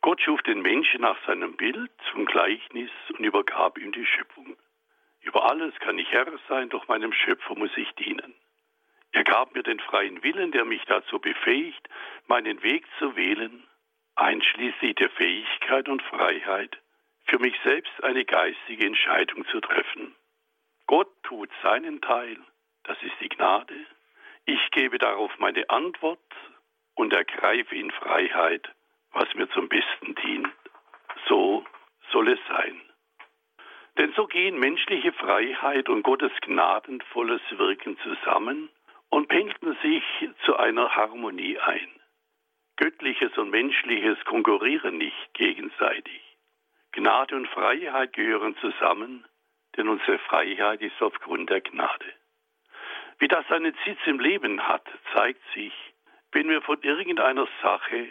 Gott 0.00 0.22
schuf 0.22 0.40
den 0.44 0.62
Menschen 0.62 1.02
nach 1.02 1.18
seinem 1.26 1.54
Bild 1.54 1.90
zum 2.10 2.24
Gleichnis 2.24 2.90
und 3.10 3.22
übergab 3.22 3.76
ihm 3.76 3.92
die 3.92 4.06
Schöpfung. 4.06 4.56
Über 5.20 5.50
alles 5.50 5.74
kann 5.80 5.98
ich 5.98 6.10
Herr 6.12 6.32
sein, 6.48 6.70
doch 6.70 6.88
meinem 6.88 7.12
Schöpfer 7.12 7.54
muss 7.54 7.76
ich 7.76 7.92
dienen. 7.96 8.34
Er 9.10 9.24
gab 9.24 9.54
mir 9.54 9.62
den 9.62 9.80
freien 9.80 10.22
Willen, 10.22 10.50
der 10.50 10.64
mich 10.64 10.82
dazu 10.86 11.18
befähigt, 11.18 11.86
meinen 12.26 12.62
Weg 12.62 12.86
zu 12.98 13.16
wählen, 13.16 13.64
einschließlich 14.14 14.94
der 14.94 15.10
Fähigkeit 15.10 15.90
und 15.90 16.00
Freiheit, 16.04 16.78
für 17.24 17.38
mich 17.38 17.54
selbst 17.64 17.92
eine 18.02 18.24
geistige 18.24 18.86
Entscheidung 18.86 19.46
zu 19.46 19.60
treffen. 19.60 20.14
Gott 20.86 21.10
tut 21.22 21.50
seinen 21.62 22.00
Teil, 22.00 22.36
das 22.84 23.00
ist 23.02 23.14
die 23.20 23.28
Gnade. 23.28 23.74
Ich 24.44 24.70
gebe 24.72 24.98
darauf 24.98 25.30
meine 25.38 25.68
Antwort 25.70 26.18
und 26.94 27.12
ergreife 27.12 27.74
in 27.74 27.90
Freiheit, 27.90 28.68
was 29.12 29.32
mir 29.34 29.48
zum 29.50 29.68
Besten 29.68 30.14
dient. 30.16 30.48
So 31.28 31.64
soll 32.10 32.28
es 32.28 32.40
sein. 32.48 32.80
gehen 34.32 34.58
menschliche 34.58 35.12
Freiheit 35.12 35.90
und 35.90 36.02
Gottes 36.02 36.32
gnadenvolles 36.40 37.42
Wirken 37.50 37.98
zusammen 37.98 38.70
und 39.10 39.28
pendeln 39.28 39.76
sich 39.82 40.02
zu 40.46 40.56
einer 40.56 40.96
Harmonie 40.96 41.58
ein. 41.58 41.88
Göttliches 42.76 43.36
und 43.36 43.50
Menschliches 43.50 44.18
konkurrieren 44.24 44.96
nicht 44.96 45.34
gegenseitig. 45.34 46.22
Gnade 46.92 47.36
und 47.36 47.48
Freiheit 47.48 48.12
gehören 48.12 48.56
zusammen, 48.56 49.24
denn 49.76 49.88
unsere 49.88 50.18
Freiheit 50.18 50.82
ist 50.82 51.00
aufgrund 51.00 51.50
der 51.50 51.62
Gnade. 51.62 52.12
Wie 53.18 53.28
das 53.28 53.46
seinen 53.48 53.74
Sitz 53.84 53.98
im 54.06 54.20
Leben 54.20 54.66
hat, 54.66 54.86
zeigt 55.14 55.42
sich, 55.54 55.72
wenn 56.32 56.48
wir 56.48 56.62
von 56.62 56.80
irgendeiner 56.82 57.46
Sache 57.62 58.08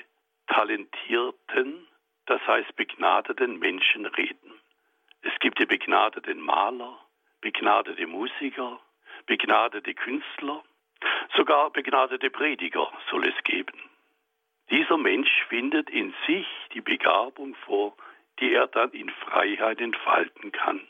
talentierten, 0.47 1.87
das 2.25 2.45
heißt 2.47 2.75
begnadeten 2.75 3.59
Menschen 3.59 4.05
reden. 4.05 4.59
Es 5.21 5.37
gibt 5.39 5.59
die 5.59 5.65
begnadeten 5.65 6.39
Maler, 6.39 6.97
begnadete 7.41 8.07
Musiker, 8.07 8.79
begnadete 9.25 9.93
Künstler, 9.93 10.63
sogar 11.35 11.69
begnadete 11.71 12.29
Prediger 12.29 12.91
soll 13.09 13.27
es 13.27 13.43
geben. 13.43 13.79
Dieser 14.69 14.97
Mensch 14.97 15.31
findet 15.49 15.89
in 15.89 16.13
sich 16.25 16.47
die 16.73 16.81
Begabung 16.81 17.55
vor, 17.65 17.95
die 18.39 18.53
er 18.53 18.67
dann 18.67 18.91
in 18.91 19.09
Freiheit 19.09 19.79
entfalten 19.79 20.51
kann. 20.51 20.87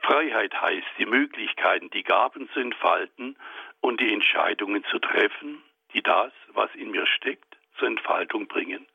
Freiheit 0.00 0.60
heißt 0.60 0.86
die 0.98 1.06
Möglichkeiten, 1.06 1.90
die 1.90 2.02
Gaben 2.02 2.48
zu 2.50 2.60
entfalten 2.60 3.36
und 3.80 4.00
die 4.00 4.12
Entscheidungen 4.12 4.84
zu 4.84 4.98
treffen, 4.98 5.62
die 5.94 6.02
das, 6.02 6.32
was 6.48 6.74
in 6.74 6.90
mir 6.90 7.06
steckt, 7.06 7.56
zur 7.78 7.88
Entfaltung 7.88 8.48
bringen. 8.48 8.86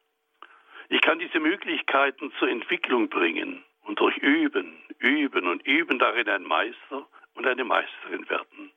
Ich 0.90 1.02
kann 1.02 1.20
diese 1.20 1.40
Möglichkeiten 1.40 2.32
zur 2.40 2.50
Entwicklung 2.50 3.10
bringen 3.10 3.64
und 3.84 4.00
durch 4.00 4.18
Üben, 4.18 4.78
Üben 5.00 5.48
und 5.48 5.66
Üben 5.66 6.00
darin 6.00 6.30
ein 6.30 6.44
Meister 6.44 7.08
und 7.36 7.46
eine 7.46 7.64
Meisterin 7.64 8.30
werden. 8.30 8.72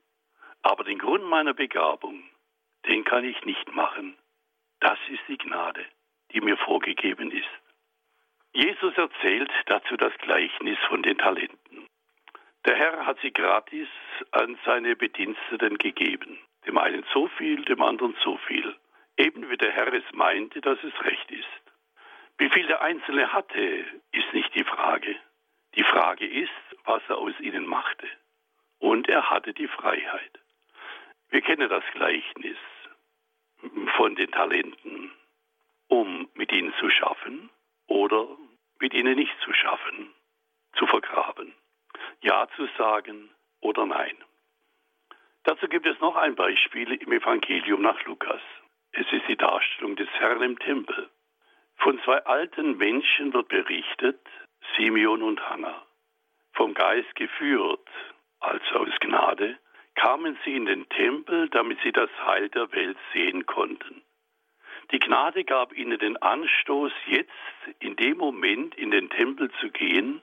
Aber 0.63 0.85
den 0.85 0.99
Grund 0.99 1.25
meiner 1.25 1.55
Begabung, 1.55 2.23
den 2.87 3.05
kann 3.05 3.25
ich 3.25 3.45
nicht 3.45 3.75
machen. 3.75 4.17
Das 4.81 4.99
ist 5.09 5.23
die 5.29 5.39
Gnade, 5.39 5.85
die 6.33 6.41
mir 6.41 6.57
vorgegeben 6.57 7.31
ist. 7.31 7.49
Jesus 8.53 8.97
erzählt 8.97 9.51
dazu 9.67 9.97
das 9.97 10.13
Gleichnis 10.19 10.79
von 10.89 11.03
den 11.03 11.17
Talenten. 11.19 11.87
Der 12.67 12.77
Herr 12.77 13.07
hat 13.07 13.19
sie 13.23 13.33
gratis 13.33 13.89
an 14.33 14.59
seine 14.65 14.97
Bediensteten 14.97 15.79
gegeben. 15.79 16.39
Dem 16.67 16.77
einen 16.77 17.05
so 17.15 17.29
viel, 17.29 17.65
dem 17.65 17.81
anderen 17.81 18.17
so 18.25 18.37
viel. 18.49 18.77
Eben 19.17 19.49
wie 19.51 19.57
der 19.57 19.71
Herr 19.71 19.93
es 19.93 20.05
meinte, 20.13 20.61
dass 20.61 20.83
es 20.83 21.05
recht 21.05 21.31
ist. 21.31 21.47
Wie 22.39 22.51
viel 22.51 22.67
der 22.67 22.83
Einzelne 22.83 23.33
hatte, 23.33 23.85
ist 24.13 24.33
nicht 24.33 24.53
die 24.55 24.65
Frage. 24.65 25.15
Die 25.77 25.85
Frage 25.85 26.27
ist, 26.27 26.51
was 26.85 27.03
er 27.09 27.19
aus 27.19 27.39
ihnen 27.39 27.67
machte. 27.67 28.09
Und 28.79 29.09
er 29.09 29.31
hatte 29.31 29.55
die 29.55 29.69
Freiheit. 29.69 30.41
Wir 31.29 31.41
kennen 31.43 31.69
das 31.69 31.85
Gleichnis 31.93 32.59
von 33.97 34.17
den 34.17 34.31
Talenten, 34.33 35.13
um 35.87 36.29
mit 36.35 36.51
ihnen 36.51 36.75
zu 36.81 36.91
schaffen 36.91 37.49
oder 37.91 38.29
mit 38.79 38.95
ihnen 38.95 39.17
nicht 39.17 39.37
zu 39.45 39.53
schaffen, 39.53 40.15
zu 40.75 40.87
vergraben. 40.87 41.53
Ja 42.23 42.49
zu 42.57 42.67
sagen 42.79 43.31
oder 43.61 43.85
Nein. 43.85 44.17
Dazu 45.45 45.69
gibt 45.69 45.87
es 45.87 45.99
noch 46.01 46.17
ein 46.17 46.35
Beispiel 46.35 46.93
im 46.93 47.13
Evangelium 47.13 47.83
nach 47.83 48.03
Lukas. 48.05 48.41
Es 48.93 49.11
ist 49.13 49.27
die 49.29 49.37
Darstellung 49.37 49.97
des 49.97 50.09
Herrn 50.19 50.43
im 50.43 50.59
Tempel. 50.59 51.11
Von 51.77 52.01
zwei 52.03 52.19
alten 52.25 52.77
Menschen 52.77 53.33
wird 53.33 53.49
berichtet, 53.49 54.21
Simeon 54.77 55.23
und 55.23 55.41
Hannah. 55.49 55.85
Vom 56.53 56.75
Geist 56.75 57.15
geführt, 57.17 57.89
also 58.39 58.81
aus 58.81 59.01
Gnade, 59.01 59.59
kamen 59.95 60.39
sie 60.45 60.55
in 60.55 60.67
den 60.67 60.89
Tempel, 60.91 61.49
damit 61.49 61.79
sie 61.83 61.93
das 61.93 62.11
Heil 62.27 62.49
der 62.51 62.71
Welt 62.73 62.99
sehen 63.13 63.47
konnten. 63.47 64.03
Die 64.93 64.99
Gnade 64.99 65.45
gab 65.45 65.73
ihnen 65.73 65.99
den 65.99 66.17
Anstoß, 66.17 66.93
jetzt 67.07 67.31
in 67.79 67.97
dem 67.97 68.19
Moment 68.19 68.75
in 68.75 68.91
den 68.91 69.09
Tempel 69.11 69.51
zu 69.61 69.71
gehen 69.71 70.23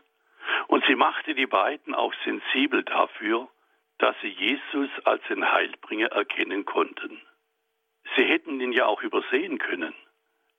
und 0.67 0.85
sie 0.85 0.95
machte 0.95 1.35
die 1.35 1.45
beiden 1.45 1.95
auch 1.95 2.13
sensibel 2.25 2.83
dafür, 2.83 3.47
dass 3.97 4.15
sie 4.21 4.29
Jesus 4.29 4.89
als 5.05 5.23
den 5.29 5.51
Heilbringer 5.51 6.07
erkennen 6.07 6.65
konnten. 6.65 7.21
Sie 8.15 8.23
hätten 8.23 8.59
ihn 8.59 8.71
ja 8.71 8.85
auch 8.85 9.01
übersehen 9.01 9.57
können, 9.57 9.93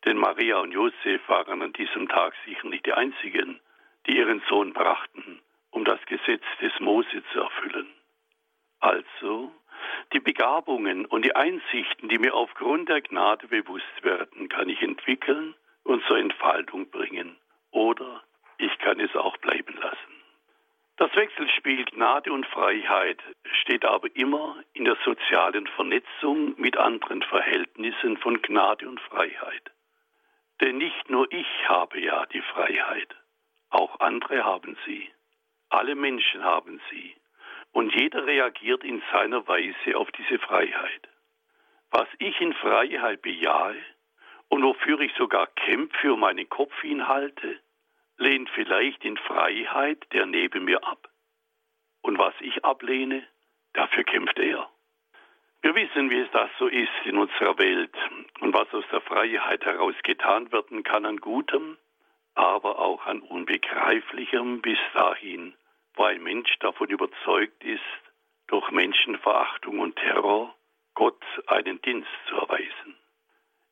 denn 0.04 0.16
Maria 0.16 0.59
und 0.59 0.72
Josef 0.72 1.28
waren 1.28 1.62
an 1.62 1.72
diesem 1.72 2.09
Tag 2.09 2.34
sicher 2.44 2.68
nicht 2.68 2.86
die 2.86 2.92
einzigen, 2.92 3.61
die 4.06 4.16
ihren 4.16 4.42
Sohn 4.48 4.72
brachten, 4.72 5.40
um 5.70 5.84
das 5.84 6.00
Gesetz 6.06 6.44
des 6.61 6.72
Mose 6.80 7.22
zu 7.32 7.40
erfüllen. 7.40 7.88
Also, 8.80 9.52
die 10.12 10.20
Begabungen 10.20 11.07
und 11.07 11.24
die 11.24 11.34
Einsichten, 11.36 12.09
die 12.09 12.18
mir 12.18 12.34
aufgrund 12.34 12.88
der 12.88 13.01
Gnade 13.01 13.49
bewusst 13.49 14.03
werden, 14.03 14.49
kann 14.49 14.68
ich 14.68 14.82
entwickeln 14.82 15.55
und 15.84 16.05
zur 16.05 16.18
Entfaltung 16.18 16.90
bringen. 16.90 17.36
Oder 17.70 18.22
ich 18.59 18.76
kann 18.78 19.01
es 19.01 19.14
auch 19.16 19.36
bleiben 19.38 19.74
lassen. 19.80 20.18
Das 20.96 21.14
Wechselspiel 21.14 21.84
Gnade 21.84 22.32
und 22.32 22.44
Freiheit 22.46 23.22
steht 23.62 23.84
aber 23.84 24.09
immer 24.16 24.57
in 24.72 24.84
der 24.84 24.96
sozialen 25.05 25.68
Vernetzung 25.68 26.55
mit 26.61 26.76
anderen 26.76 27.22
Verhältnissen 27.22 28.16
von 28.16 28.42
Gnade 28.42 28.88
und 28.88 29.01
Freiheit. 29.03 29.70
Denn 30.61 30.78
nicht 30.78 31.09
nur 31.09 31.30
ich 31.30 31.46
habe 31.68 32.01
ja 32.01 32.26
die 32.26 32.42
Freiheit, 32.42 33.14
auch 33.70 34.01
andere 34.01 34.44
haben 34.44 34.76
sie. 34.86 35.09
Alle 35.68 35.94
Menschen 35.94 36.42
haben 36.42 36.80
sie. 36.90 37.14
Und 37.73 37.95
jeder 37.95 38.27
reagiert 38.27 38.85
in 38.85 39.03
seiner 39.12 39.47
Weise 39.47 39.97
auf 39.97 40.11
diese 40.12 40.39
Freiheit. 40.39 41.09
Was 41.91 42.09
ich 42.19 42.41
in 42.41 42.53
Freiheit 42.55 43.23
bejahe 43.23 43.77
und 44.49 44.62
wofür 44.62 45.01
ich 45.01 45.12
sogar 45.14 45.47
kämpfe 45.49 46.12
und 46.12 46.21
meinen 46.21 46.49
Kopf 46.49 46.75
hinhalte, 46.81 47.61
lehnt 48.16 48.51
vielleicht 48.51 49.05
in 49.05 49.16
Freiheit 49.16 50.05
der 50.12 50.27
neben 50.27 50.64
mir 50.64 50.83
ab. 50.85 51.09
Und 52.03 52.19
was 52.19 52.35
ich 52.41 52.64
ablehne, 52.64 53.27
dafür 53.73 54.05
kämpft 54.05 54.39
er. 54.39 54.69
Wir 55.61 55.75
wissen, 55.75 56.11
wie 56.11 56.21
es 56.21 56.31
das 56.31 56.51
so 56.59 56.69
ist 56.69 56.89
in 57.05 57.19
unserer 57.19 57.59
Welt 57.59 57.95
und 58.41 58.55
was 58.55 58.73
aus 58.73 58.85
der 58.93 59.01
Freiheit 59.01 59.64
heraus 59.64 59.95
getan 60.05 60.51
werden 60.53 60.85
kann 60.85 61.05
an 61.05 61.16
Gutem, 61.16 61.77
aber 62.35 62.79
auch 62.79 63.05
an 63.07 63.21
Unbegreiflichem 63.21 64.62
bis 64.62 64.79
dahin, 64.95 65.55
wo 65.99 66.05
ein 66.05 66.22
Mensch 66.22 66.59
davon 66.61 66.88
überzeugt 66.88 67.62
ist, 67.62 67.82
durch 68.46 68.70
Menschenverachtung 68.70 69.80
und 69.80 69.96
Terror 69.96 70.55
Gott 70.94 71.22
einen 71.46 71.82
Dienst 71.82 72.09
zu 72.28 72.36
erweisen. 72.36 72.96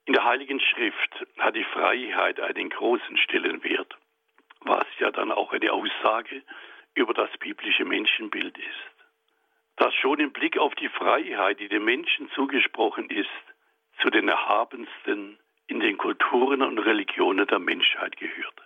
In 0.04 0.12
der 0.12 0.24
Heiligen 0.24 0.60
Schrift 0.60 1.26
hat 1.38 1.56
die 1.56 1.64
Freiheit 1.64 2.38
einen 2.40 2.68
großen 2.68 3.16
Stellenwert 3.16 3.96
was 4.66 4.86
ja 4.98 5.10
dann 5.10 5.32
auch 5.32 5.52
eine 5.52 5.72
Aussage 5.72 6.42
über 6.94 7.14
das 7.14 7.30
biblische 7.38 7.84
Menschenbild 7.84 8.56
ist. 8.58 8.94
Das 9.76 9.94
schon 9.94 10.20
im 10.20 10.32
Blick 10.32 10.58
auf 10.58 10.74
die 10.74 10.88
Freiheit, 10.88 11.60
die 11.60 11.68
dem 11.68 11.84
Menschen 11.84 12.30
zugesprochen 12.30 13.10
ist, 13.10 13.28
zu 14.00 14.10
den 14.10 14.28
erhabensten 14.28 15.38
in 15.66 15.80
den 15.80 15.98
Kulturen 15.98 16.62
und 16.62 16.78
Religionen 16.78 17.46
der 17.46 17.58
Menschheit 17.58 18.16
gehört. 18.16 18.65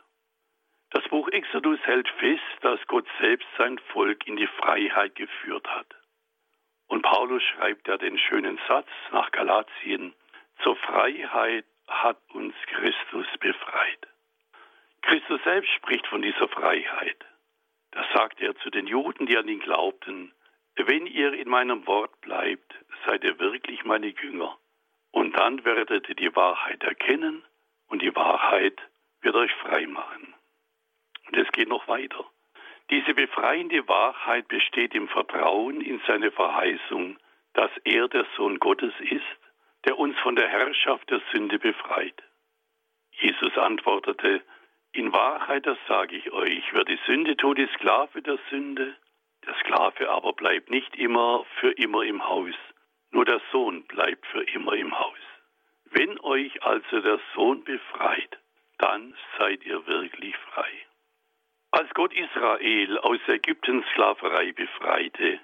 Das 0.90 1.06
Buch 1.08 1.28
Exodus 1.28 1.78
hält 1.84 2.08
fest, 2.18 2.42
dass 2.62 2.84
Gott 2.88 3.06
selbst 3.20 3.46
sein 3.56 3.78
Volk 3.92 4.26
in 4.26 4.36
die 4.36 4.48
Freiheit 4.48 5.14
geführt 5.14 5.66
hat. 5.68 5.86
Und 6.88 7.02
Paulus 7.02 7.42
schreibt 7.44 7.86
ja 7.86 7.96
den 7.96 8.18
schönen 8.18 8.58
Satz 8.66 8.88
nach 9.12 9.30
Galatien, 9.30 10.12
zur 10.62 10.76
Freiheit 10.76 11.64
hat 11.86 12.18
uns 12.32 12.54
Christus 12.66 13.26
befreit. 13.38 14.08
Christus 15.02 15.40
selbst 15.44 15.70
spricht 15.70 16.06
von 16.08 16.22
dieser 16.22 16.48
Freiheit. 16.48 17.24
Da 17.92 18.04
sagt 18.14 18.40
er 18.40 18.56
zu 18.56 18.70
den 18.70 18.86
Juden, 18.86 19.26
die 19.26 19.36
an 19.36 19.48
ihn 19.48 19.60
glaubten, 19.60 20.32
wenn 20.76 21.06
ihr 21.06 21.32
in 21.34 21.48
meinem 21.48 21.86
Wort 21.86 22.20
bleibt, 22.20 22.74
seid 23.06 23.24
ihr 23.24 23.38
wirklich 23.38 23.84
meine 23.84 24.08
Jünger. 24.08 24.56
Und 25.10 25.36
dann 25.38 25.64
werdet 25.64 26.08
ihr 26.08 26.14
die 26.14 26.34
Wahrheit 26.34 26.82
erkennen 26.82 27.44
und 27.88 28.02
die 28.02 28.14
Wahrheit 28.14 28.80
wird 29.20 29.34
euch 29.34 29.52
frei 29.54 29.86
machen. 29.86 30.34
Und 31.30 31.38
es 31.38 31.52
geht 31.52 31.68
noch 31.68 31.86
weiter. 31.86 32.24
Diese 32.90 33.14
befreiende 33.14 33.86
Wahrheit 33.86 34.48
besteht 34.48 34.96
im 34.96 35.06
Vertrauen 35.06 35.80
in 35.80 36.00
seine 36.08 36.32
Verheißung, 36.32 37.18
dass 37.52 37.70
er 37.84 38.08
der 38.08 38.26
Sohn 38.36 38.58
Gottes 38.58 38.92
ist, 38.98 39.22
der 39.84 39.96
uns 39.96 40.18
von 40.18 40.34
der 40.34 40.48
Herrschaft 40.48 41.08
der 41.08 41.20
Sünde 41.32 41.60
befreit. 41.60 42.20
Jesus 43.12 43.56
antwortete, 43.56 44.42
in 44.92 45.12
Wahrheit, 45.12 45.66
das 45.66 45.78
sage 45.86 46.16
ich 46.16 46.32
euch, 46.32 46.64
wer 46.72 46.84
die 46.84 46.98
Sünde 47.06 47.36
tut, 47.36 47.60
ist 47.60 47.72
Sklave 47.74 48.22
der 48.22 48.38
Sünde. 48.50 48.96
Der 49.46 49.54
Sklave 49.60 50.10
aber 50.10 50.32
bleibt 50.32 50.68
nicht 50.68 50.96
immer 50.96 51.46
für 51.60 51.70
immer 51.70 52.02
im 52.02 52.26
Haus, 52.26 52.56
nur 53.12 53.24
der 53.24 53.40
Sohn 53.52 53.84
bleibt 53.84 54.26
für 54.26 54.42
immer 54.42 54.72
im 54.72 54.98
Haus. 54.98 55.18
Wenn 55.84 56.18
euch 56.20 56.60
also 56.64 57.00
der 57.00 57.20
Sohn 57.34 57.62
befreit, 57.62 58.36
dann 58.78 59.14
seid 59.38 59.64
ihr 59.64 59.86
wirklich 59.86 60.36
frei. 60.36 60.89
Als 61.72 61.88
Gott 61.94 62.12
Israel 62.12 62.98
aus 62.98 63.20
Ägyptens 63.28 63.86
Sklaverei 63.92 64.50
befreite, 64.52 65.38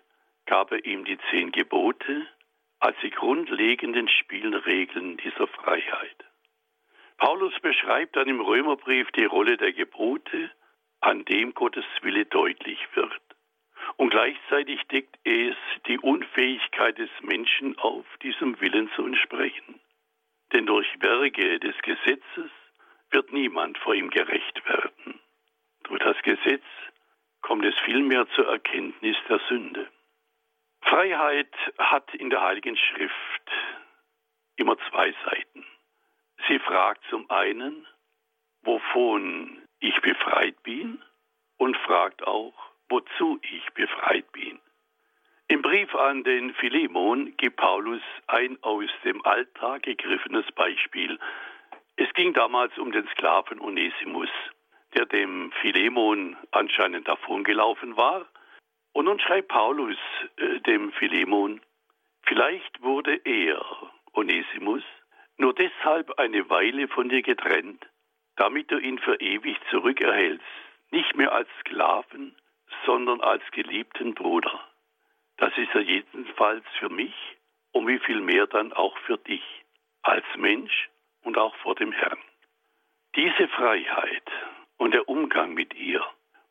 gab 0.46 0.72
er 0.72 0.84
ihm 0.84 1.04
die 1.04 1.18
zehn 1.30 1.52
Gebote 1.52 2.26
als 2.80 2.96
die 3.02 3.10
grundlegenden 3.10 4.08
Spielregeln 4.08 5.16
dieser 5.18 5.46
Freiheit. 5.46 6.24
Paulus 7.16 7.54
beschreibt 7.60 8.16
dann 8.16 8.28
im 8.28 8.40
Römerbrief 8.40 9.10
die 9.12 9.24
Rolle 9.24 9.56
der 9.56 9.72
Gebote, 9.72 10.50
an 11.00 11.24
dem 11.24 11.54
Gottes 11.54 11.84
Wille 12.02 12.26
deutlich 12.26 12.80
wird. 12.94 13.20
Und 13.96 14.10
gleichzeitig 14.10 14.82
deckt 14.88 15.16
es 15.24 15.56
die 15.86 15.98
Unfähigkeit 16.00 16.98
des 16.98 17.10
Menschen 17.22 17.78
auf, 17.78 18.04
diesem 18.22 18.60
Willen 18.60 18.90
zu 18.96 19.06
entsprechen. 19.06 19.80
Denn 20.52 20.66
durch 20.66 20.88
Werke 21.00 21.60
des 21.60 21.76
Gesetzes 21.82 22.50
wird 23.10 23.32
niemand 23.32 23.78
vor 23.78 23.94
ihm 23.94 24.10
gerecht 24.10 24.62
werden. 24.68 25.20
Durch 25.88 26.00
das 26.02 26.20
Gesetz 26.22 26.64
kommt 27.42 27.64
es 27.64 27.74
vielmehr 27.84 28.26
zur 28.34 28.48
Erkenntnis 28.48 29.16
der 29.28 29.40
Sünde. 29.48 29.88
Freiheit 30.82 31.54
hat 31.78 32.12
in 32.14 32.30
der 32.30 32.42
Heiligen 32.42 32.76
Schrift 32.76 33.50
immer 34.56 34.76
zwei 34.90 35.14
Seiten. 35.24 35.64
Sie 36.48 36.58
fragt 36.58 37.04
zum 37.08 37.30
einen, 37.30 37.86
wovon 38.62 39.62
ich 39.78 40.00
befreit 40.00 40.60
bin 40.64 41.02
und 41.56 41.76
fragt 41.78 42.26
auch, 42.26 42.54
wozu 42.88 43.38
ich 43.42 43.70
befreit 43.74 44.30
bin. 44.32 44.58
Im 45.48 45.62
Brief 45.62 45.94
an 45.94 46.24
den 46.24 46.52
Philemon 46.54 47.36
gibt 47.36 47.58
Paulus 47.58 48.02
ein 48.26 48.58
aus 48.62 48.90
dem 49.04 49.24
Alltag 49.24 49.84
gegriffenes 49.84 50.50
Beispiel. 50.52 51.18
Es 51.94 52.12
ging 52.14 52.32
damals 52.34 52.76
um 52.78 52.90
den 52.90 53.06
Sklaven 53.08 53.60
Onesimus, 53.60 54.30
der 54.94 55.06
dem 55.06 55.52
Philemon 55.60 56.36
anscheinend 56.50 57.08
davongelaufen 57.08 57.96
war. 57.96 58.26
Und 58.92 59.06
nun 59.06 59.20
schreibt 59.20 59.48
Paulus 59.48 59.96
äh, 60.36 60.60
dem 60.60 60.92
Philemon, 60.92 61.60
vielleicht 62.22 62.82
wurde 62.82 63.20
er, 63.24 63.62
Onesimus, 64.14 64.82
nur 65.36 65.54
deshalb 65.54 66.18
eine 66.18 66.48
Weile 66.48 66.88
von 66.88 67.08
dir 67.08 67.22
getrennt, 67.22 67.86
damit 68.36 68.70
du 68.70 68.78
ihn 68.78 68.98
für 68.98 69.20
ewig 69.20 69.58
zurückerhältst, 69.70 70.44
nicht 70.90 71.14
mehr 71.16 71.32
als 71.32 71.48
Sklaven, 71.60 72.36
sondern 72.84 73.20
als 73.20 73.42
geliebten 73.50 74.14
Bruder. 74.14 74.60
Das 75.36 75.56
ist 75.58 75.74
er 75.74 75.82
jedenfalls 75.82 76.64
für 76.78 76.88
mich 76.88 77.14
und 77.72 77.86
wie 77.86 77.98
viel 77.98 78.20
mehr 78.20 78.46
dann 78.46 78.72
auch 78.72 78.96
für 78.98 79.18
dich, 79.18 79.44
als 80.02 80.24
Mensch 80.36 80.88
und 81.22 81.36
auch 81.36 81.54
vor 81.56 81.74
dem 81.74 81.92
Herrn. 81.92 82.18
Diese 83.14 83.48
Freiheit 83.48 84.30
und 84.76 84.92
der 84.92 85.08
Umgang 85.08 85.54
mit 85.54 85.74
ihr 85.74 86.04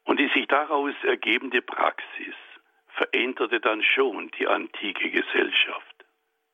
und 0.05 0.19
die 0.19 0.30
sich 0.30 0.47
daraus 0.47 0.93
ergebende 1.03 1.61
Praxis 1.61 2.36
veränderte 2.88 3.59
dann 3.59 3.84
schon 3.84 4.32
die 4.39 4.47
antike 4.47 5.09
Gesellschaft. 5.09 6.05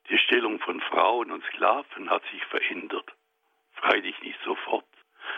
Die 0.10 0.18
Stellung 0.18 0.60
von 0.60 0.82
Frauen 0.82 1.32
und 1.32 1.44
Sklaven 1.46 2.10
hat 2.10 2.24
sich 2.32 2.44
verändert. 2.46 3.06
Freilich 3.74 4.20
nicht 4.22 4.40
sofort, 4.44 4.86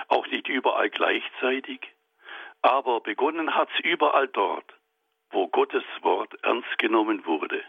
auch 0.08 0.26
nicht 0.28 0.48
überall 0.48 0.90
gleichzeitig, 0.90 1.82
aber 2.62 3.02
begonnen 3.02 3.54
hat's 3.54 3.78
überall 3.84 4.28
dort, 4.30 4.74
wo 5.32 5.48
Gottes 5.48 5.84
Wort 6.02 6.34
ernst 6.44 6.78
genommen 6.78 7.26
wurde. 7.26 7.64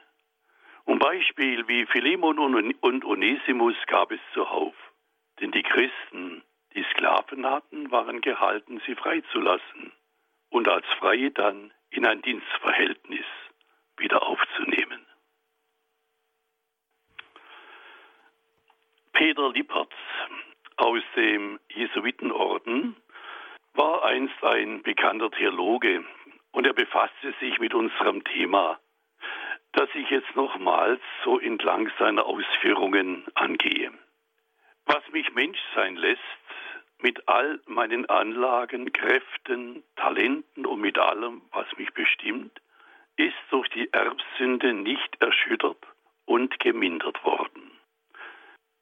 Um 0.84 0.98
Beispiel 0.98 1.66
wie 1.66 1.86
Philemon 1.86 2.38
und 2.38 3.04
Onesimus 3.04 3.76
gab 3.86 4.12
es 4.12 4.20
zuhauf, 4.32 4.74
denn 5.40 5.50
die 5.50 5.62
Christen, 5.62 6.42
die 6.74 6.84
Sklaven 6.92 7.46
hatten, 7.46 7.90
waren 7.90 8.20
gehalten, 8.20 8.80
sie 8.86 8.94
freizulassen 8.94 9.92
und 10.50 10.68
als 10.68 10.86
Freie 10.98 11.30
dann 11.30 11.72
in 11.90 12.06
ein 12.06 12.22
Dienstverhältnis 12.22 13.26
wieder 13.96 14.22
aufzunehmen. 14.22 15.06
Peter 19.12 19.52
Lippertz 19.52 19.94
aus 20.76 21.02
dem 21.14 21.60
Jesuitenorden 21.68 22.96
war 23.74 24.04
einst 24.04 24.42
ein 24.42 24.82
bekannter 24.82 25.30
Theologe 25.30 26.04
und 26.50 26.66
er 26.66 26.72
befasste 26.72 27.32
sich 27.40 27.58
mit 27.60 27.74
unserem 27.74 28.24
Thema, 28.24 28.80
das 29.72 29.88
ich 29.94 30.10
jetzt 30.10 30.34
nochmals 30.34 31.00
so 31.24 31.38
entlang 31.38 31.90
seiner 31.98 32.26
Ausführungen 32.26 33.24
angehe. 33.34 33.92
Was 34.86 35.02
mich 35.12 35.32
Mensch 35.34 35.60
sein 35.74 35.96
lässt, 35.96 36.20
mit 36.98 37.28
all 37.28 37.60
meinen 37.66 38.08
Anlagen, 38.08 38.92
Kräften, 38.92 39.82
Talenten 39.96 40.66
und 40.66 40.80
mit 40.80 40.98
allem, 40.98 41.42
was 41.52 41.66
mich 41.76 41.92
bestimmt, 41.92 42.60
ist 43.16 43.36
durch 43.50 43.68
die 43.70 43.92
Erbsünde 43.92 44.72
nicht 44.72 45.20
erschüttert 45.20 45.78
und 46.24 46.58
gemindert 46.60 47.22
worden. 47.24 47.70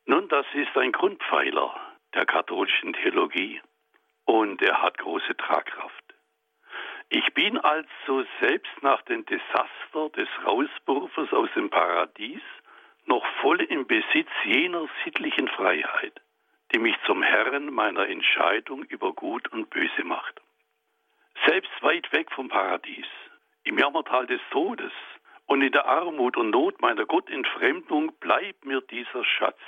Nun, 0.07 0.29
das 0.29 0.47
ist 0.55 0.77
ein 0.77 0.93
Grundpfeiler 0.93 1.75
der 2.15 2.27
katholischen 2.27 2.93
Theologie 2.95 3.61
und 4.25 4.63
er 4.63 4.83
hat 4.83 4.99
große 4.99 5.37
Tragkraft. 5.37 6.03
Ich 7.09 7.35
bin 7.35 7.59
also 7.59 8.25
selbst 8.41 8.73
nach 8.83 9.03
dem 9.03 9.25
Desaster 9.27 10.09
des 10.17 10.29
Rauswurfes 10.47 11.33
aus 11.33 11.49
dem 11.55 11.71
Paradies 11.71 12.41
noch 13.07 13.25
voll 13.41 13.61
im 13.63 13.87
Besitz 13.87 14.31
jener 14.45 14.89
sittlichen 15.05 15.49
Freiheit, 15.49 16.21
die 16.73 16.79
mich 16.79 16.97
zum 17.07 17.23
Herrn 17.23 17.73
meiner 17.73 18.09
Entscheidung 18.09 18.85
über 18.85 19.13
Gut 19.13 19.49
und 19.53 19.71
Böse 19.71 20.05
macht. 20.05 20.41
Selbst 21.47 21.83
weit 21.83 22.13
weg 22.13 22.31
vom 22.33 22.49
Paradies, 22.49 23.07
im 23.65 23.79
Jammertal 23.79 24.27
des 24.27 24.41
Todes 24.51 24.93
und 25.47 25.63
in 25.63 25.73
der 25.73 25.87
Armut 25.87 26.37
und 26.37 26.51
Not 26.51 26.81
meiner 26.81 27.05
Gottentfremdung 27.05 28.13
bleibt 28.21 28.65
mir 28.65 28.81
dieser 28.81 29.25
Schatz, 29.25 29.61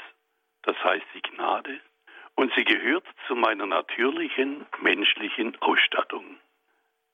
das 0.62 0.76
heißt 0.82 1.06
die 1.14 1.22
Gnade, 1.22 1.80
und 2.36 2.52
sie 2.54 2.64
gehört 2.64 3.06
zu 3.26 3.34
meiner 3.34 3.66
natürlichen 3.66 4.66
menschlichen 4.80 5.60
Ausstattung. 5.60 6.38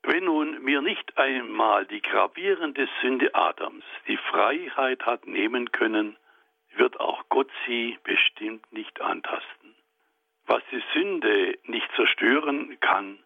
Wenn 0.02 0.24
nun 0.24 0.62
mir 0.62 0.80
nicht 0.80 1.18
einmal 1.18 1.84
die 1.86 2.00
gravierende 2.00 2.88
Sünde 3.00 3.34
Adams 3.34 3.84
die 4.06 4.16
Freiheit 4.16 5.04
hat 5.04 5.26
nehmen 5.26 5.72
können, 5.72 6.16
wird 6.74 6.98
auch 6.98 7.28
Gott 7.28 7.50
sie 7.66 7.98
bestimmt 8.04 8.72
nicht 8.72 9.00
antasten. 9.00 9.74
Was 10.46 10.62
die 10.72 10.82
Sünde 10.94 11.58
nicht 11.64 11.88
zerstören 11.96 12.78
kann, 12.80 13.22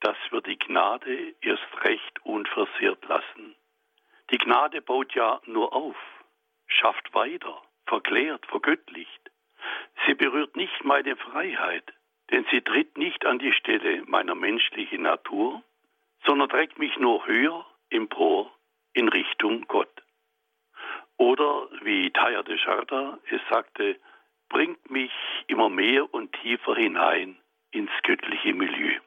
das 0.00 0.16
wird 0.30 0.46
die 0.46 0.58
Gnade 0.58 1.34
erst 1.40 1.84
recht 1.84 2.24
unversehrt 2.24 3.04
lassen. 3.06 3.54
Die 4.30 4.38
Gnade 4.38 4.80
baut 4.80 5.14
ja 5.14 5.40
nur 5.44 5.72
auf, 5.74 5.96
schafft 6.66 7.12
weiter, 7.14 7.62
verklärt, 7.86 8.46
vergöttlicht. 8.46 9.30
Sie 10.06 10.14
berührt 10.14 10.56
nicht 10.56 10.84
meine 10.84 11.16
Freiheit, 11.16 11.92
denn 12.30 12.46
sie 12.50 12.62
tritt 12.62 12.96
nicht 12.96 13.26
an 13.26 13.38
die 13.38 13.52
Stelle 13.52 14.02
meiner 14.06 14.34
menschlichen 14.34 15.02
Natur, 15.02 15.62
sondern 16.26 16.48
trägt 16.48 16.78
mich 16.78 16.96
nur 16.98 17.26
höher 17.26 17.66
empor 17.90 18.52
in 18.92 19.08
Richtung 19.08 19.66
Gott. 19.68 20.02
Oder 21.16 21.68
wie 21.82 22.10
Taya 22.10 22.42
de 22.42 22.58
Charda 22.58 23.18
es 23.30 23.40
sagte, 23.50 23.98
bringt 24.48 24.90
mich 24.90 25.12
immer 25.46 25.68
mehr 25.68 26.12
und 26.12 26.32
tiefer 26.40 26.74
hinein 26.74 27.36
ins 27.70 27.90
göttliche 28.02 28.52
Milieu. 28.54 28.98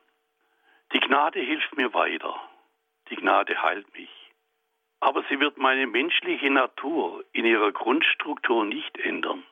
Die 0.93 0.99
Gnade 0.99 1.39
hilft 1.39 1.76
mir 1.76 1.93
weiter, 1.93 2.36
die 3.09 3.15
Gnade 3.15 3.61
heilt 3.61 3.91
mich, 3.93 4.09
aber 4.99 5.24
sie 5.30 5.39
wird 5.39 5.57
meine 5.57 5.88
menschliche 5.88 6.49
Natur 6.49 7.24
in 7.34 7.45
ihrer 7.45 7.72
Grundstruktur 7.72 8.65
nicht 8.65 8.97
ändern. 8.97 9.43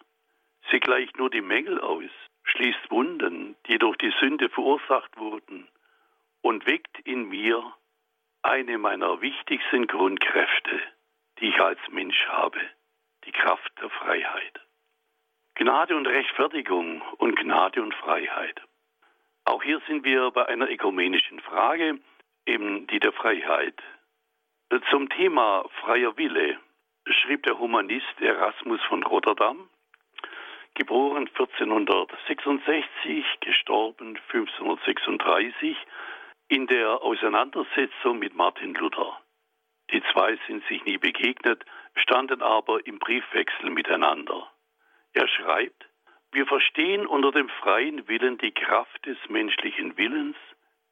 Sie 0.71 0.79
gleicht 0.79 1.17
nur 1.17 1.29
die 1.29 1.41
Mängel 1.41 1.79
aus, 1.79 2.09
schließt 2.43 2.89
Wunden, 2.89 3.55
die 3.67 3.77
durch 3.77 3.97
die 3.97 4.13
Sünde 4.19 4.49
verursacht 4.49 5.17
wurden, 5.17 5.67
und 6.45 6.67
weckt 6.67 6.99
in 7.05 7.27
mir 7.29 7.73
eine 8.43 8.77
meiner 8.77 9.19
wichtigsten 9.19 9.87
Grundkräfte, 9.87 10.79
die 11.39 11.47
ich 11.47 11.59
als 11.59 11.79
Mensch 11.89 12.23
habe, 12.27 12.59
die 13.25 13.31
Kraft 13.31 13.71
der 13.81 13.89
Freiheit. 13.89 14.61
Gnade 15.55 15.97
und 15.97 16.05
Rechtfertigung 16.05 17.01
und 17.17 17.35
Gnade 17.35 17.81
und 17.81 17.95
Freiheit. 17.95 18.61
Auch 19.45 19.63
hier 19.63 19.81
sind 19.87 20.03
wir 20.03 20.29
bei 20.29 20.47
einer 20.47 20.69
ökumenischen 20.69 21.39
Frage, 21.39 21.97
eben 22.45 22.85
die 22.87 22.99
der 22.99 23.13
Freiheit. 23.13 23.81
Zum 24.91 25.09
Thema 25.09 25.67
freier 25.81 26.15
Wille 26.15 26.59
schrieb 27.07 27.41
der 27.41 27.57
Humanist 27.57 28.21
Erasmus 28.21 28.83
von 28.83 29.01
Rotterdam 29.01 29.67
geboren 30.75 31.27
1466, 31.27 33.25
gestorben 33.39 34.19
1536, 34.31 35.75
in 36.47 36.67
der 36.67 37.01
Auseinandersetzung 37.01 38.19
mit 38.19 38.35
Martin 38.35 38.73
Luther. 38.75 39.19
Die 39.91 40.01
zwei 40.13 40.37
sind 40.47 40.65
sich 40.67 40.83
nie 40.85 40.97
begegnet, 40.97 41.65
standen 41.95 42.41
aber 42.41 42.85
im 42.85 42.99
Briefwechsel 42.99 43.69
miteinander. 43.69 44.51
Er 45.13 45.27
schreibt, 45.27 45.85
wir 46.31 46.45
verstehen 46.45 47.07
unter 47.07 47.31
dem 47.31 47.49
freien 47.49 48.07
Willen 48.07 48.37
die 48.37 48.51
Kraft 48.51 49.05
des 49.05 49.17
menschlichen 49.29 49.97
Willens, 49.97 50.35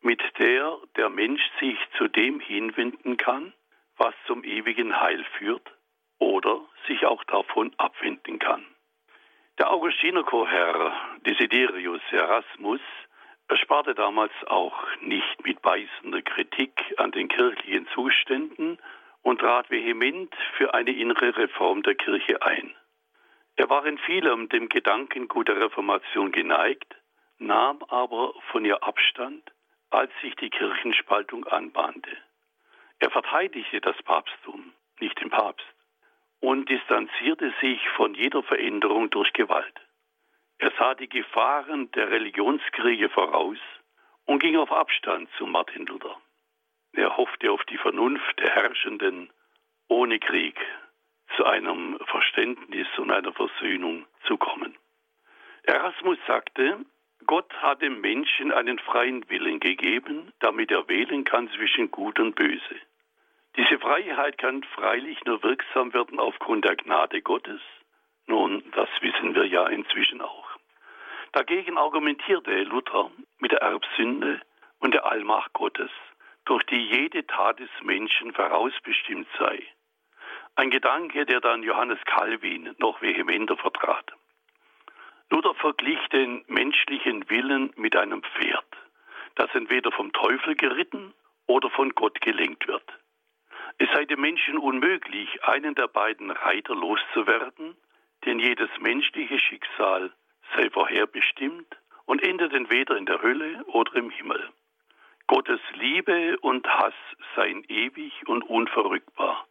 mit 0.01 0.21
der 0.39 0.77
der 0.95 1.09
Mensch 1.09 1.41
sich 1.59 1.77
zu 1.97 2.07
dem 2.07 2.39
hinwenden 2.39 3.17
kann, 3.17 3.53
was 3.97 4.15
zum 4.25 4.43
ewigen 4.43 4.99
Heil 4.99 5.23
führt, 5.37 5.71
oder 6.17 6.61
sich 6.87 7.05
auch 7.05 7.23
davon 7.25 7.73
abwenden 7.77 8.39
kann. 8.39 8.65
Der 9.59 9.71
Augustinerchorherr 9.71 10.93
Desiderius 11.25 12.01
Erasmus 12.11 12.81
ersparte 13.47 13.95
damals 13.95 14.31
auch 14.47 14.77
nicht 15.01 15.43
mit 15.45 15.61
beißender 15.61 16.21
Kritik 16.21 16.73
an 16.97 17.11
den 17.11 17.27
kirchlichen 17.27 17.87
Zuständen 17.93 18.79
und 19.21 19.39
trat 19.39 19.69
vehement 19.69 20.33
für 20.57 20.73
eine 20.73 20.91
innere 20.91 21.35
Reform 21.37 21.83
der 21.83 21.95
Kirche 21.95 22.41
ein. 22.41 22.75
Er 23.55 23.69
war 23.69 23.85
in 23.85 23.97
vielem 23.99 24.49
dem 24.49 24.67
Gedankengut 24.69 25.47
der 25.47 25.59
Reformation 25.59 26.31
geneigt, 26.31 26.95
nahm 27.37 27.83
aber 27.87 28.33
von 28.51 28.65
ihr 28.65 28.83
Abstand, 28.83 29.51
als 29.89 30.11
sich 30.21 30.35
die 30.35 30.49
Kirchenspaltung 30.49 31.45
anbahnte. 31.45 32.17
Er 32.99 33.11
verteidigte 33.11 33.79
das 33.81 34.01
Papsttum, 34.03 34.73
nicht 34.99 35.19
den 35.21 35.29
Papst, 35.29 35.65
und 36.39 36.67
distanzierte 36.67 37.53
sich 37.61 37.79
von 37.89 38.15
jeder 38.15 38.43
Veränderung 38.43 39.09
durch 39.11 39.31
Gewalt. 39.33 39.73
Er 40.63 40.71
sah 40.77 40.95
die 40.95 41.09
Gefahren 41.09 41.91
der 41.91 42.09
Religionskriege 42.09 43.09
voraus 43.09 43.57
und 44.23 44.39
ging 44.39 44.55
auf 44.55 44.71
Abstand 44.71 45.29
zu 45.37 45.45
Martin 45.45 45.85
Luther. 45.85 46.15
Er 46.93 47.17
hoffte 47.17 47.51
auf 47.51 47.61
die 47.65 47.77
Vernunft 47.77 48.39
der 48.39 48.49
Herrschenden 48.55 49.29
ohne 49.89 50.19
Krieg 50.19 50.57
zu 51.35 51.45
einem 51.45 51.99
Verständnis 52.05 52.87
und 52.95 53.11
einer 53.11 53.33
Versöhnung 53.33 54.05
zu 54.25 54.37
kommen. 54.37 54.77
Erasmus 55.63 56.17
sagte, 56.27 56.77
Gott 57.25 57.53
hat 57.61 57.81
dem 57.81 57.99
Menschen 57.99 58.53
einen 58.53 58.79
freien 58.79 59.29
Willen 59.29 59.59
gegeben, 59.59 60.31
damit 60.39 60.71
er 60.71 60.87
wählen 60.87 61.25
kann 61.25 61.49
zwischen 61.49 61.91
Gut 61.91 62.21
und 62.21 62.35
Böse. 62.35 62.77
Diese 63.57 63.79
Freiheit 63.79 64.37
kann 64.37 64.63
freilich 64.63 65.25
nur 65.25 65.43
wirksam 65.43 65.93
werden 65.93 66.21
aufgrund 66.21 66.63
der 66.63 66.77
Gnade 66.77 67.21
Gottes. 67.21 67.59
Nun, 68.27 68.63
das 68.71 68.87
wissen 69.01 69.35
wir 69.35 69.45
ja 69.45 69.67
inzwischen 69.67 70.21
auch. 70.21 70.42
Dagegen 71.33 71.79
argumentierte 71.79 72.61
Luther 72.61 73.09
mit 73.39 73.51
der 73.51 73.61
Erbsünde 73.63 74.39
und 74.77 74.93
der 74.93 75.03
Allmacht 75.05 75.51
Gottes, 75.53 75.89
durch 76.45 76.63
die 76.65 76.79
jede 76.79 77.25
Tat 77.25 77.59
des 77.59 77.71
Menschen 77.81 78.31
vorausbestimmt 78.33 79.27
sei. 79.39 79.65
Ein 80.55 80.69
Gedanke, 80.69 81.25
der 81.25 81.41
dann 81.41 81.63
Johannes 81.63 81.97
Calvin 82.05 82.75
noch 82.77 83.01
vehementer 83.01 83.57
vertrat. 83.57 84.13
Luther 85.31 85.55
verglich 85.55 85.97
den 86.09 86.45
menschlichen 86.45 87.27
Willen 87.31 87.73
mit 87.77 87.95
einem 87.95 88.21
Pferd, 88.21 88.67
das 89.33 89.49
entweder 89.55 89.91
vom 89.91 90.13
Teufel 90.13 90.53
geritten 90.53 91.15
oder 91.47 91.71
von 91.71 91.95
Gott 91.95 92.21
gelenkt 92.21 92.67
wird. 92.67 92.87
Es 93.79 93.89
sei 93.91 94.05
dem 94.05 94.21
Menschen 94.21 94.59
unmöglich, 94.59 95.43
einen 95.43 95.73
der 95.73 95.87
beiden 95.87 96.29
Reiter 96.29 96.75
loszuwerden, 96.75 97.75
denn 98.23 98.37
jedes 98.37 98.69
menschliche 98.79 99.39
Schicksal 99.39 100.13
sei 100.55 100.69
vorherbestimmt 100.69 101.77
und 102.05 102.21
endet 102.23 102.53
entweder 102.53 102.97
in 102.97 103.05
der 103.05 103.21
Hölle 103.21 103.63
oder 103.65 103.95
im 103.95 104.09
Himmel. 104.09 104.49
Gottes 105.27 105.61
Liebe 105.73 106.37
und 106.39 106.67
Hass 106.67 106.93
seien 107.35 107.63
ewig 107.67 108.27
und 108.27 108.43
unverrückbar 108.43 109.45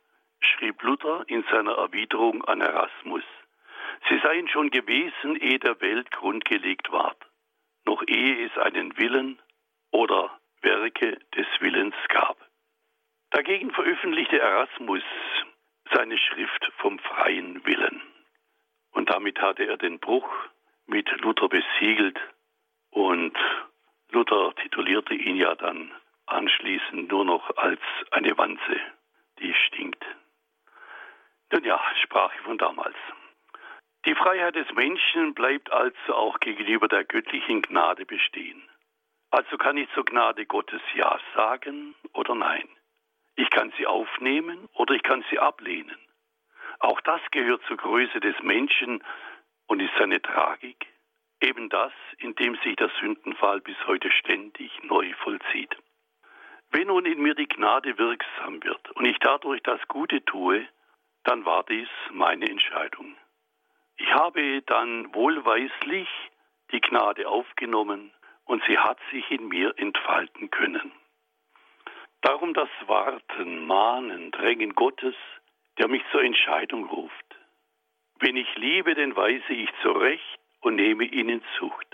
schrieb 0.45 0.83
Luther 0.83 1.25
in 1.29 1.45
seiner 1.51 1.73
Erwiderung 1.73 2.45
an 2.45 2.61
Erasmus. 2.61 3.25
Sie 4.09 4.19
seien 4.19 4.49
schon 4.49 4.71
gewesen, 4.71 5.37
ehe 5.37 5.59
der 5.59 5.81
Welt 5.81 6.11
grundgelegt 6.11 6.91
ward, 6.91 7.17
noch 7.85 8.03
ehe 8.07 8.47
es 8.47 8.57
einen 8.59 8.97
Willen 8.99 9.41
oder 9.91 10.39
Werke 10.61 11.19
des 11.37 11.47
Willens 11.61 11.95
gab. 12.09 12.37
Dagegen 13.31 13.71
veröffentlichte 13.71 14.39
Erasmus 14.39 15.03
seine 15.93 16.19
Schrift 16.19 16.71
vom 16.79 16.99
freien 16.99 17.65
Willen. 17.67 18.03
Und 18.93 19.11
damit 19.11 19.41
hatte 19.41 19.65
er 19.65 19.77
den 19.77 19.99
Bruch 19.99 20.29
mit 20.87 21.09
Luther 21.21 21.49
besiegelt 21.49 22.19
und 22.91 23.37
Luther 24.11 24.55
titulierte 24.57 25.15
ihn 25.15 25.37
ja 25.37 25.55
dann 25.55 25.93
anschließend 26.27 27.11
nur 27.11 27.25
noch 27.25 27.57
als 27.57 27.81
eine 28.11 28.37
Wanze, 28.37 28.81
die 29.39 29.55
stinkt. 29.67 30.05
Nun 31.51 31.65
ja, 31.65 31.81
Sprache 32.03 32.39
von 32.45 32.59
damals. 32.59 32.97
Die 34.05 34.15
Freiheit 34.15 34.57
des 34.57 34.71
Menschen 34.73 35.35
bleibt 35.35 35.71
also 35.71 36.15
auch 36.15 36.41
gegenüber 36.41 36.89
der 36.89 37.05
göttlichen 37.05 37.63
Gnade 37.63 38.05
bestehen. 38.05 38.63
Also 39.31 39.57
kann 39.57 39.77
ich 39.77 39.89
zur 39.95 40.05
Gnade 40.05 40.45
Gottes 40.45 40.83
Ja 40.95 41.19
sagen 41.35 41.95
oder 42.13 42.35
Nein. 42.35 42.69
Ich 43.37 43.49
kann 43.51 43.73
sie 43.79 43.87
aufnehmen 43.87 44.69
oder 44.75 44.95
ich 44.95 45.03
kann 45.03 45.25
sie 45.31 45.39
ablehnen. 45.39 45.97
Auch 46.81 47.01
das 47.03 47.21
gehört 47.31 47.63
zur 47.69 47.77
Größe 47.77 48.21
des 48.21 48.35
Menschen 48.43 49.03
und 49.67 49.81
ist 49.81 49.93
seine 49.99 50.21
Tragik. 50.21 50.87
Eben 51.41 51.69
das, 51.69 51.93
in 52.19 52.35
dem 52.37 52.57
sich 52.63 52.77
der 52.77 52.91
Sündenfall 53.01 53.61
bis 53.61 53.77
heute 53.87 54.11
ständig 54.13 54.71
neu 54.85 55.13
vollzieht. 55.23 55.77
Wenn 56.71 56.87
nun 56.87 57.05
in 57.05 57.21
mir 57.21 57.35
die 57.35 57.49
Gnade 57.49 57.99
wirksam 57.99 58.63
wird 58.63 58.91
und 58.93 59.05
ich 59.05 59.19
dadurch 59.19 59.63
das 59.63 59.81
Gute 59.89 60.25
tue, 60.25 60.67
dann 61.25 61.45
war 61.45 61.65
dies 61.65 61.89
meine 62.11 62.49
Entscheidung. 62.49 63.17
Ich 63.97 64.13
habe 64.15 64.63
dann 64.63 65.15
wohlweislich 65.15 66.09
die 66.71 66.81
Gnade 66.81 67.29
aufgenommen 67.29 68.13
und 68.45 68.63
sie 68.67 68.79
hat 68.79 68.99
sich 69.11 69.31
in 69.31 69.49
mir 69.49 69.75
entfalten 69.77 70.51
können. 70.51 70.93
Darum 72.23 72.55
das 72.55 72.69
Warten, 72.87 73.67
Mahnen, 73.67 74.31
Drängen 74.31 74.75
Gottes, 74.75 75.15
der 75.79 75.89
mich 75.89 76.03
zur 76.11 76.23
Entscheidung 76.23 76.87
ruft. 76.87 77.37
Wenn 78.23 78.37
ich 78.37 78.55
liebe, 78.55 78.95
dann 78.95 79.17
weise 79.17 79.53
ich 79.53 79.69
zurecht 79.83 80.39
und 80.61 80.77
nehme 80.77 81.03
ihn 81.03 81.29
in 81.29 81.43
Zucht. 81.59 81.89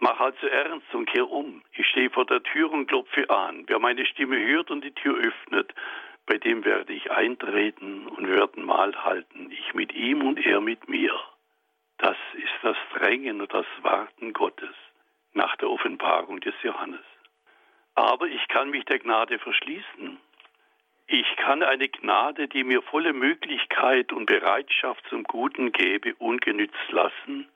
Mach 0.00 0.18
also 0.18 0.48
ernst 0.48 0.92
und 0.92 1.06
kehr 1.06 1.30
um. 1.30 1.62
Ich 1.74 1.86
stehe 1.86 2.10
vor 2.10 2.26
der 2.26 2.42
Tür 2.42 2.72
und 2.72 2.88
klopfe 2.88 3.30
an. 3.30 3.62
Wer 3.68 3.78
meine 3.78 4.04
Stimme 4.04 4.36
hört 4.36 4.72
und 4.72 4.82
die 4.82 4.90
Tür 4.90 5.16
öffnet, 5.16 5.72
bei 6.26 6.38
dem 6.38 6.64
werde 6.64 6.92
ich 6.92 7.08
eintreten 7.12 8.08
und 8.08 8.26
werden 8.26 8.64
Mahl 8.64 8.96
halten, 9.04 9.52
ich 9.52 9.74
mit 9.74 9.94
ihm 9.94 10.26
und 10.26 10.44
er 10.44 10.60
mit 10.60 10.88
mir. 10.88 11.14
Das 11.98 12.16
ist 12.32 12.58
das 12.62 12.76
Drängen 12.94 13.40
und 13.40 13.54
das 13.54 13.66
Warten 13.82 14.32
Gottes 14.32 14.74
nach 15.34 15.54
der 15.58 15.70
Offenbarung 15.70 16.40
des 16.40 16.54
Johannes. 16.64 17.04
Aber 17.94 18.26
ich 18.26 18.48
kann 18.48 18.70
mich 18.70 18.86
der 18.86 18.98
Gnade 18.98 19.38
verschließen. 19.38 20.18
Ich 21.06 21.36
kann 21.36 21.62
eine 21.62 21.88
Gnade, 21.88 22.48
die 22.48 22.64
mir 22.64 22.80
volle 22.80 23.12
Möglichkeit 23.12 24.12
und 24.12 24.24
Bereitschaft 24.24 25.04
zum 25.10 25.24
Guten 25.24 25.70
gebe, 25.70 26.14
ungenützt 26.14 26.90
lassen, 26.90 27.46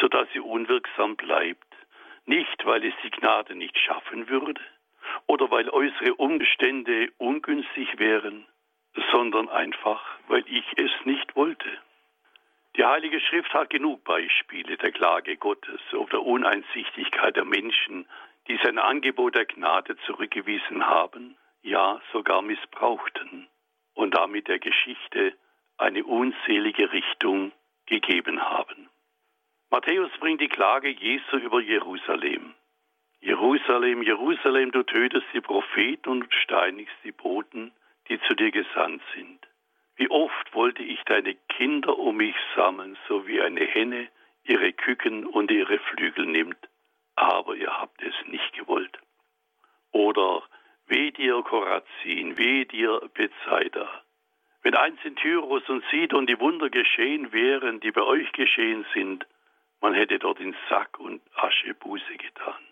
so 0.00 0.08
dass 0.08 0.28
sie 0.32 0.40
unwirksam 0.40 1.16
bleibt. 1.16 1.64
Nicht, 2.26 2.66
weil 2.66 2.84
es 2.84 2.94
die 3.04 3.10
Gnade 3.10 3.54
nicht 3.54 3.78
schaffen 3.78 4.28
würde, 4.28 4.60
oder 5.26 5.50
weil 5.50 5.70
äußere 5.70 6.14
Umstände 6.16 7.10
ungünstig 7.18 7.98
wären, 7.98 8.46
sondern 9.12 9.48
einfach, 9.48 10.04
weil 10.26 10.44
ich 10.48 10.66
es 10.76 10.90
nicht 11.04 11.36
wollte. 11.36 11.70
Die 12.76 12.84
Heilige 12.84 13.20
Schrift 13.20 13.54
hat 13.54 13.70
genug 13.70 14.02
Beispiele 14.04 14.76
der 14.76 14.90
Klage 14.90 15.36
Gottes 15.36 15.80
auf 15.92 16.10
der 16.10 16.22
Uneinsichtigkeit 16.22 17.36
der 17.36 17.44
Menschen, 17.44 18.06
die 18.48 18.58
sein 18.62 18.78
Angebot 18.78 19.36
der 19.36 19.46
Gnade 19.46 19.96
zurückgewiesen 20.06 20.84
haben, 20.84 21.36
ja 21.62 22.00
sogar 22.12 22.42
missbrauchten 22.42 23.48
und 23.94 24.14
damit 24.14 24.48
der 24.48 24.58
Geschichte 24.58 25.34
eine 25.76 26.04
unselige 26.04 26.92
Richtung 26.92 27.52
gegeben 27.86 28.40
haben. 28.40 28.88
Matthäus 29.70 30.10
bringt 30.18 30.40
die 30.40 30.48
Klage 30.48 30.88
Jesu 30.88 31.36
über 31.36 31.60
Jerusalem. 31.60 32.54
Jerusalem, 33.20 34.02
Jerusalem, 34.02 34.70
du 34.70 34.82
tötest 34.82 35.26
die 35.32 35.40
Propheten 35.40 36.08
und 36.08 36.32
steinigst 36.32 36.96
die 37.04 37.12
Boten, 37.12 37.72
die 38.08 38.20
zu 38.22 38.34
dir 38.34 38.50
gesandt 38.50 39.02
sind. 39.14 39.46
Wie 39.96 40.08
oft 40.10 40.54
wollte 40.54 40.82
ich 40.82 41.02
deine 41.04 41.34
Kinder 41.48 41.98
um 41.98 42.16
mich 42.16 42.36
sammeln, 42.54 42.96
so 43.08 43.26
wie 43.26 43.40
eine 43.42 43.64
Henne 43.64 44.08
ihre 44.44 44.72
Küken 44.72 45.26
und 45.26 45.50
ihre 45.50 45.78
Flügel 45.78 46.26
nimmt, 46.26 46.68
aber 47.16 47.56
ihr 47.56 47.80
habt 47.80 48.00
es 48.02 48.14
nicht 48.26 48.52
gewollt. 48.54 48.98
Oder 49.90 50.42
weh 50.88 51.10
dir 51.10 51.42
Korazin, 51.42 52.36
weh 52.38 52.64
dir 52.64 53.00
Bethsaida. 53.14 54.02
Wenn 54.62 54.74
eins 54.74 54.98
in 55.04 55.16
Tyrus 55.16 55.68
und 55.68 55.84
Sidon 55.90 56.26
die 56.26 56.40
Wunder 56.40 56.68
geschehen 56.70 57.32
wären, 57.32 57.80
die 57.80 57.92
bei 57.92 58.02
euch 58.02 58.30
geschehen 58.32 58.84
sind, 58.92 59.26
man 59.80 59.94
hätte 59.94 60.18
dort 60.18 60.40
in 60.40 60.56
Sack 60.68 60.98
und 60.98 61.22
Asche 61.34 61.74
Buße 61.74 62.16
getan. 62.16 62.62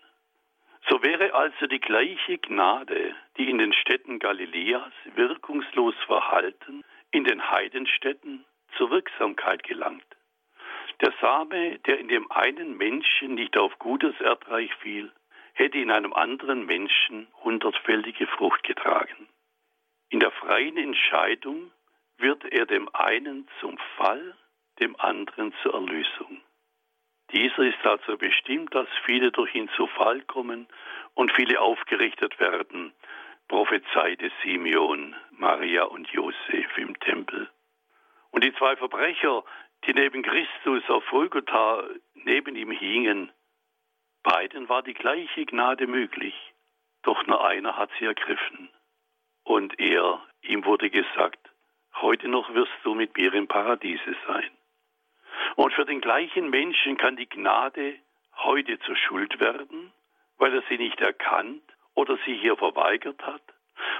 So 0.89 1.01
wäre 1.03 1.33
also 1.33 1.67
die 1.67 1.79
gleiche 1.79 2.37
Gnade, 2.37 3.15
die 3.37 3.49
in 3.49 3.57
den 3.57 3.73
Städten 3.73 4.19
Galiläas 4.19 4.93
wirkungslos 5.15 5.95
verhalten, 6.05 6.83
in 7.11 7.23
den 7.23 7.49
Heidenstädten 7.51 8.45
zur 8.77 8.91
Wirksamkeit 8.91 9.63
gelangt. 9.63 10.05
Der 11.01 11.13
Same, 11.21 11.79
der 11.79 11.99
in 11.99 12.07
dem 12.07 12.31
einen 12.31 12.77
Menschen 12.77 13.35
nicht 13.35 13.57
auf 13.57 13.77
gutes 13.79 14.19
Erdreich 14.19 14.73
fiel, 14.75 15.11
hätte 15.57 15.79
in 15.79 15.91
einem 15.91 16.13
anderen 16.13 16.65
Menschen 16.65 17.27
hundertfältige 17.43 18.27
Frucht 18.27 18.63
getragen. 18.63 19.27
In 20.09 20.19
der 20.19 20.31
freien 20.31 20.77
Entscheidung 20.77 21.71
wird 22.17 22.45
er 22.45 22.65
dem 22.65 22.87
einen 22.93 23.47
zum 23.59 23.77
Fall, 23.97 24.35
dem 24.79 24.95
anderen 24.99 25.53
zur 25.63 25.73
Erlösung. 25.73 26.41
Dieser 27.31 27.63
ist 27.63 27.85
also 27.85 28.17
bestimmt, 28.17 28.73
dass 28.73 28.87
viele 29.05 29.31
durch 29.31 29.53
ihn 29.55 29.69
zu 29.75 29.87
Fall 29.87 30.21
kommen 30.21 30.67
und 31.15 31.31
viele 31.33 31.59
aufgerichtet 31.59 32.39
werden, 32.39 32.93
prophezeite 33.47 34.31
Simeon, 34.43 35.15
Maria 35.31 35.83
und 35.83 36.07
Josef 36.09 36.77
im 36.77 36.97
Tempel. 36.99 37.49
Und 38.29 38.43
die 38.43 38.53
zwei 38.53 38.75
Verbrecher, 38.75 39.43
die 39.85 39.93
neben 39.93 40.21
Christus 40.21 40.87
auf 40.89 41.03
Golgotha 41.09 41.83
neben 42.13 42.55
ihm 42.55 42.71
hingen, 42.71 43.31
beiden 44.27 44.67
war 44.67 44.83
die 44.83 44.93
gleiche 44.93 45.45
Gnade 45.45 45.87
möglich, 45.87 46.35
doch 47.03 47.25
nur 47.27 47.47
einer 47.47 47.77
hat 47.77 47.89
sie 47.97 48.05
ergriffen. 48.05 48.69
Und 49.43 49.79
er, 49.79 50.21
ihm 50.41 50.65
wurde 50.65 50.89
gesagt, 50.89 51.39
heute 52.01 52.27
noch 52.27 52.53
wirst 52.53 52.77
du 52.83 52.93
mit 52.93 53.15
mir 53.15 53.33
im 53.33 53.47
Paradiese 53.47 54.15
sein. 54.27 54.51
Und 55.55 55.73
für 55.73 55.85
den 55.85 56.01
gleichen 56.01 56.49
Menschen 56.49 56.97
kann 56.97 57.15
die 57.15 57.29
Gnade 57.29 57.95
heute 58.35 58.77
zur 58.79 58.97
Schuld 58.97 59.39
werden, 59.39 59.93
weil 60.37 60.53
er 60.53 60.63
sie 60.67 60.77
nicht 60.77 60.99
erkannt 60.99 61.63
oder 61.95 62.17
sie 62.25 62.35
hier 62.35 62.57
verweigert 62.57 63.25
hat. 63.25 63.43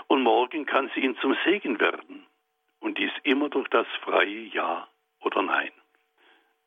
Und 0.08 0.24
morgen 0.24 0.66
kann 0.66 0.92
sie 0.94 1.02
ihm 1.02 1.18
zum 1.20 1.38
Segen 1.46 1.80
werden. 1.80 2.28
Und 2.80 2.98
dies 2.98 3.12
immer 3.24 3.50
durch 3.50 3.70
das 3.70 3.88
freie 4.02 4.42
Ja 4.54 4.88
oder 5.22 5.42
Nein. 5.42 5.72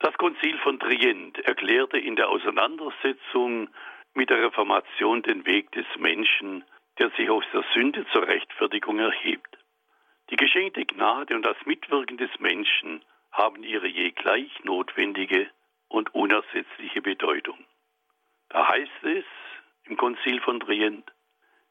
Das 0.00 0.16
Konzil 0.16 0.56
von 0.58 0.80
Trient 0.80 1.38
erklärte 1.40 1.98
in 1.98 2.16
der 2.16 2.30
Auseinandersetzung 2.30 3.68
mit 4.14 4.30
der 4.30 4.42
Reformation 4.42 5.22
den 5.22 5.44
Weg 5.44 5.70
des 5.72 5.86
Menschen, 5.98 6.64
der 6.98 7.10
sich 7.10 7.28
aus 7.28 7.44
der 7.52 7.64
Sünde 7.74 8.06
zur 8.10 8.26
Rechtfertigung 8.26 8.98
erhebt. 8.98 9.58
Die 10.30 10.36
geschenkte 10.36 10.86
Gnade 10.86 11.36
und 11.36 11.42
das 11.42 11.56
Mitwirken 11.66 12.16
des 12.16 12.30
Menschen 12.38 13.04
haben 13.30 13.62
ihre 13.62 13.88
je 13.88 14.10
gleich 14.12 14.50
notwendige 14.64 15.50
und 15.88 16.14
unersetzliche 16.14 17.02
Bedeutung. 17.02 17.58
Da 18.48 18.68
heißt 18.68 19.04
es 19.04 19.24
im 19.84 19.98
Konzil 19.98 20.40
von 20.40 20.60
Trient, 20.60 21.12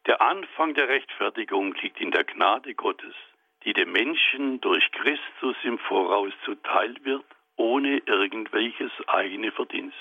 der 0.06 0.22
Anfang 0.22 0.76
der 0.76 0.88
Rechtfertigung 0.88 1.74
liegt 1.82 2.00
in 2.00 2.12
der 2.12 2.26
Gnade 2.26 2.76
Gottes, 2.76 3.16
die 3.64 3.74
dem 3.74 3.92
Menschen 3.92 4.62
durch 4.62 4.92
Christus 4.92 5.56
im 5.64 5.80
Voraus 5.80 6.32
zuteil 6.46 6.96
wird, 7.04 7.26
ohne 7.60 7.98
irgendwelches 8.06 8.92
eigene 9.08 9.52
Verdienst. 9.52 9.98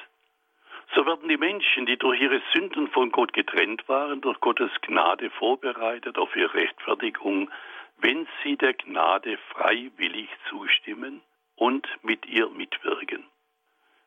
So 0.94 1.04
werden 1.04 1.28
die 1.28 1.36
Menschen, 1.36 1.84
die 1.84 1.98
durch 1.98 2.20
ihre 2.20 2.40
Sünden 2.54 2.88
von 2.88 3.10
Gott 3.10 3.32
getrennt 3.32 3.86
waren, 3.88 4.20
durch 4.20 4.40
Gottes 4.40 4.70
Gnade 4.80 5.28
vorbereitet 5.30 6.16
auf 6.18 6.34
ihre 6.34 6.54
Rechtfertigung, 6.54 7.50
wenn 7.98 8.26
sie 8.42 8.56
der 8.56 8.74
Gnade 8.74 9.36
freiwillig 9.50 10.30
zustimmen 10.48 11.20
und 11.56 11.86
mit 12.02 12.24
ihr 12.26 12.48
mitwirken. 12.48 13.24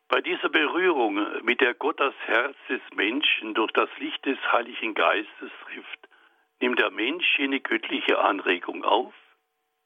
Bei 0.08 0.20
dieser 0.20 0.48
Berührung, 0.48 1.20
mit 1.42 1.60
der 1.60 1.74
Gott 1.74 2.00
das 2.00 2.14
Herz 2.24 2.56
des 2.68 2.80
Menschen 2.94 3.54
durch 3.54 3.72
das 3.72 3.90
Licht 3.98 4.24
des 4.24 4.38
Heiligen 4.50 4.94
Geistes 4.94 5.50
trifft, 5.66 6.08
nimmt 6.60 6.80
der 6.80 6.90
Mensch 6.90 7.38
jene 7.38 7.60
göttliche 7.60 8.18
Anregung 8.18 8.82
auf, 8.82 9.14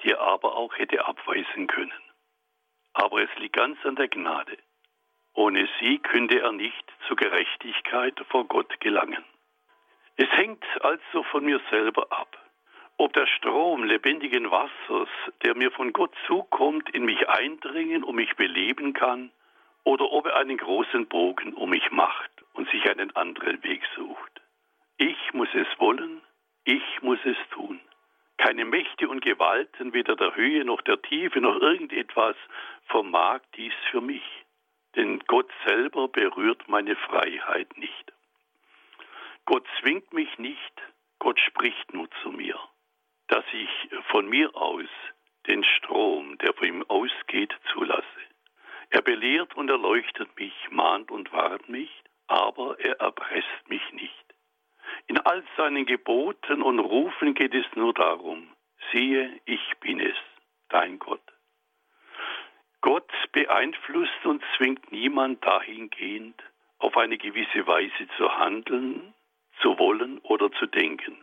die 0.02 0.10
er 0.10 0.20
aber 0.20 0.56
auch 0.56 0.76
hätte 0.78 1.04
abweisen 1.04 1.66
können. 1.66 2.05
Aber 2.96 3.22
es 3.22 3.30
liegt 3.38 3.56
ganz 3.56 3.78
an 3.84 3.96
der 3.96 4.08
Gnade. 4.08 4.58
Ohne 5.34 5.68
sie 5.80 5.98
könnte 5.98 6.40
er 6.40 6.52
nicht 6.52 6.84
zur 7.06 7.16
Gerechtigkeit 7.16 8.18
vor 8.28 8.44
Gott 8.46 8.80
gelangen. 8.80 9.24
Es 10.16 10.30
hängt 10.30 10.64
also 10.80 11.22
von 11.24 11.44
mir 11.44 11.60
selber 11.70 12.06
ab 12.10 12.36
ob 12.98 13.12
der 13.12 13.26
Strom 13.26 13.84
lebendigen 13.84 14.50
Wassers, 14.50 15.08
der 15.44 15.54
mir 15.54 15.70
von 15.70 15.92
Gott 15.92 16.14
zukommt, 16.26 16.88
in 16.90 17.04
mich 17.04 17.28
eindringen 17.28 18.02
und 18.02 18.16
mich 18.16 18.34
beleben 18.36 18.94
kann, 18.94 19.30
oder 19.84 20.10
ob 20.10 20.26
er 20.26 20.36
einen 20.36 20.56
großen 20.56 21.06
Bogen 21.06 21.54
um 21.54 21.70
mich 21.70 21.90
macht 21.90 22.30
und 22.54 22.68
sich 22.70 22.88
einen 22.90 23.14
anderen 23.14 23.62
Weg 23.62 23.82
sucht. 23.94 24.40
Ich 24.96 25.32
muss 25.34 25.48
es 25.54 25.66
wollen, 25.78 26.22
ich 26.64 27.02
muss 27.02 27.18
es 27.24 27.36
tun. 27.50 27.80
Keine 28.38 28.64
Mächte 28.64 29.08
und 29.08 29.22
Gewalten, 29.22 29.92
weder 29.92 30.16
der 30.16 30.36
Höhe 30.36 30.64
noch 30.64 30.82
der 30.82 31.00
Tiefe 31.02 31.40
noch 31.40 31.60
irgendetwas 31.60 32.36
vermag 32.86 33.40
dies 33.56 33.74
für 33.90 34.00
mich, 34.00 34.24
denn 34.94 35.20
Gott 35.26 35.50
selber 35.66 36.08
berührt 36.08 36.68
meine 36.68 36.96
Freiheit 36.96 37.76
nicht. 37.78 38.12
Gott 39.46 39.66
zwingt 39.80 40.12
mich 40.12 40.38
nicht, 40.38 40.82
Gott 41.18 41.40
spricht 41.40 41.94
nur 41.94 42.08
zu 42.22 42.30
mir 42.30 42.58
dass 43.28 43.44
ich 43.52 43.70
von 44.10 44.28
mir 44.28 44.54
aus 44.56 44.88
den 45.46 45.64
Strom, 45.64 46.38
der 46.38 46.52
von 46.54 46.68
ihm 46.68 46.84
ausgeht, 46.88 47.54
zulasse. 47.72 48.04
Er 48.90 49.02
belehrt 49.02 49.56
und 49.56 49.68
erleuchtet 49.68 50.28
mich, 50.38 50.54
mahnt 50.70 51.10
und 51.10 51.32
warnt 51.32 51.68
mich, 51.68 51.90
aber 52.28 52.78
er 52.80 53.00
erpresst 53.00 53.68
mich 53.68 53.82
nicht. 53.92 54.25
In 55.08 55.18
all 55.18 55.44
seinen 55.56 55.86
Geboten 55.86 56.62
und 56.62 56.78
Rufen 56.80 57.34
geht 57.34 57.54
es 57.54 57.66
nur 57.74 57.94
darum, 57.94 58.48
siehe, 58.92 59.40
ich 59.44 59.76
bin 59.80 60.00
es, 60.00 60.16
dein 60.68 60.98
Gott. 60.98 61.22
Gott 62.80 63.10
beeinflusst 63.32 64.24
und 64.24 64.42
zwingt 64.56 64.90
niemand 64.92 65.44
dahingehend, 65.44 66.42
auf 66.78 66.96
eine 66.96 67.18
gewisse 67.18 67.66
Weise 67.66 68.08
zu 68.16 68.38
handeln, 68.38 69.14
zu 69.60 69.78
wollen 69.78 70.18
oder 70.20 70.52
zu 70.52 70.66
denken. 70.66 71.16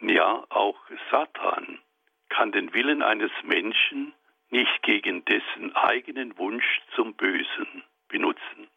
Ja, 0.00 0.44
auch 0.48 0.78
Satan 1.10 1.80
kann 2.28 2.52
den 2.52 2.72
Willen 2.72 3.02
eines 3.02 3.32
Menschen 3.42 4.14
nicht 4.50 4.82
gegen 4.82 5.24
dessen 5.24 5.74
eigenen 5.74 6.36
Wunsch 6.38 6.80
zum 6.94 7.14
Bösen 7.14 7.84
benutzen. 8.08 8.68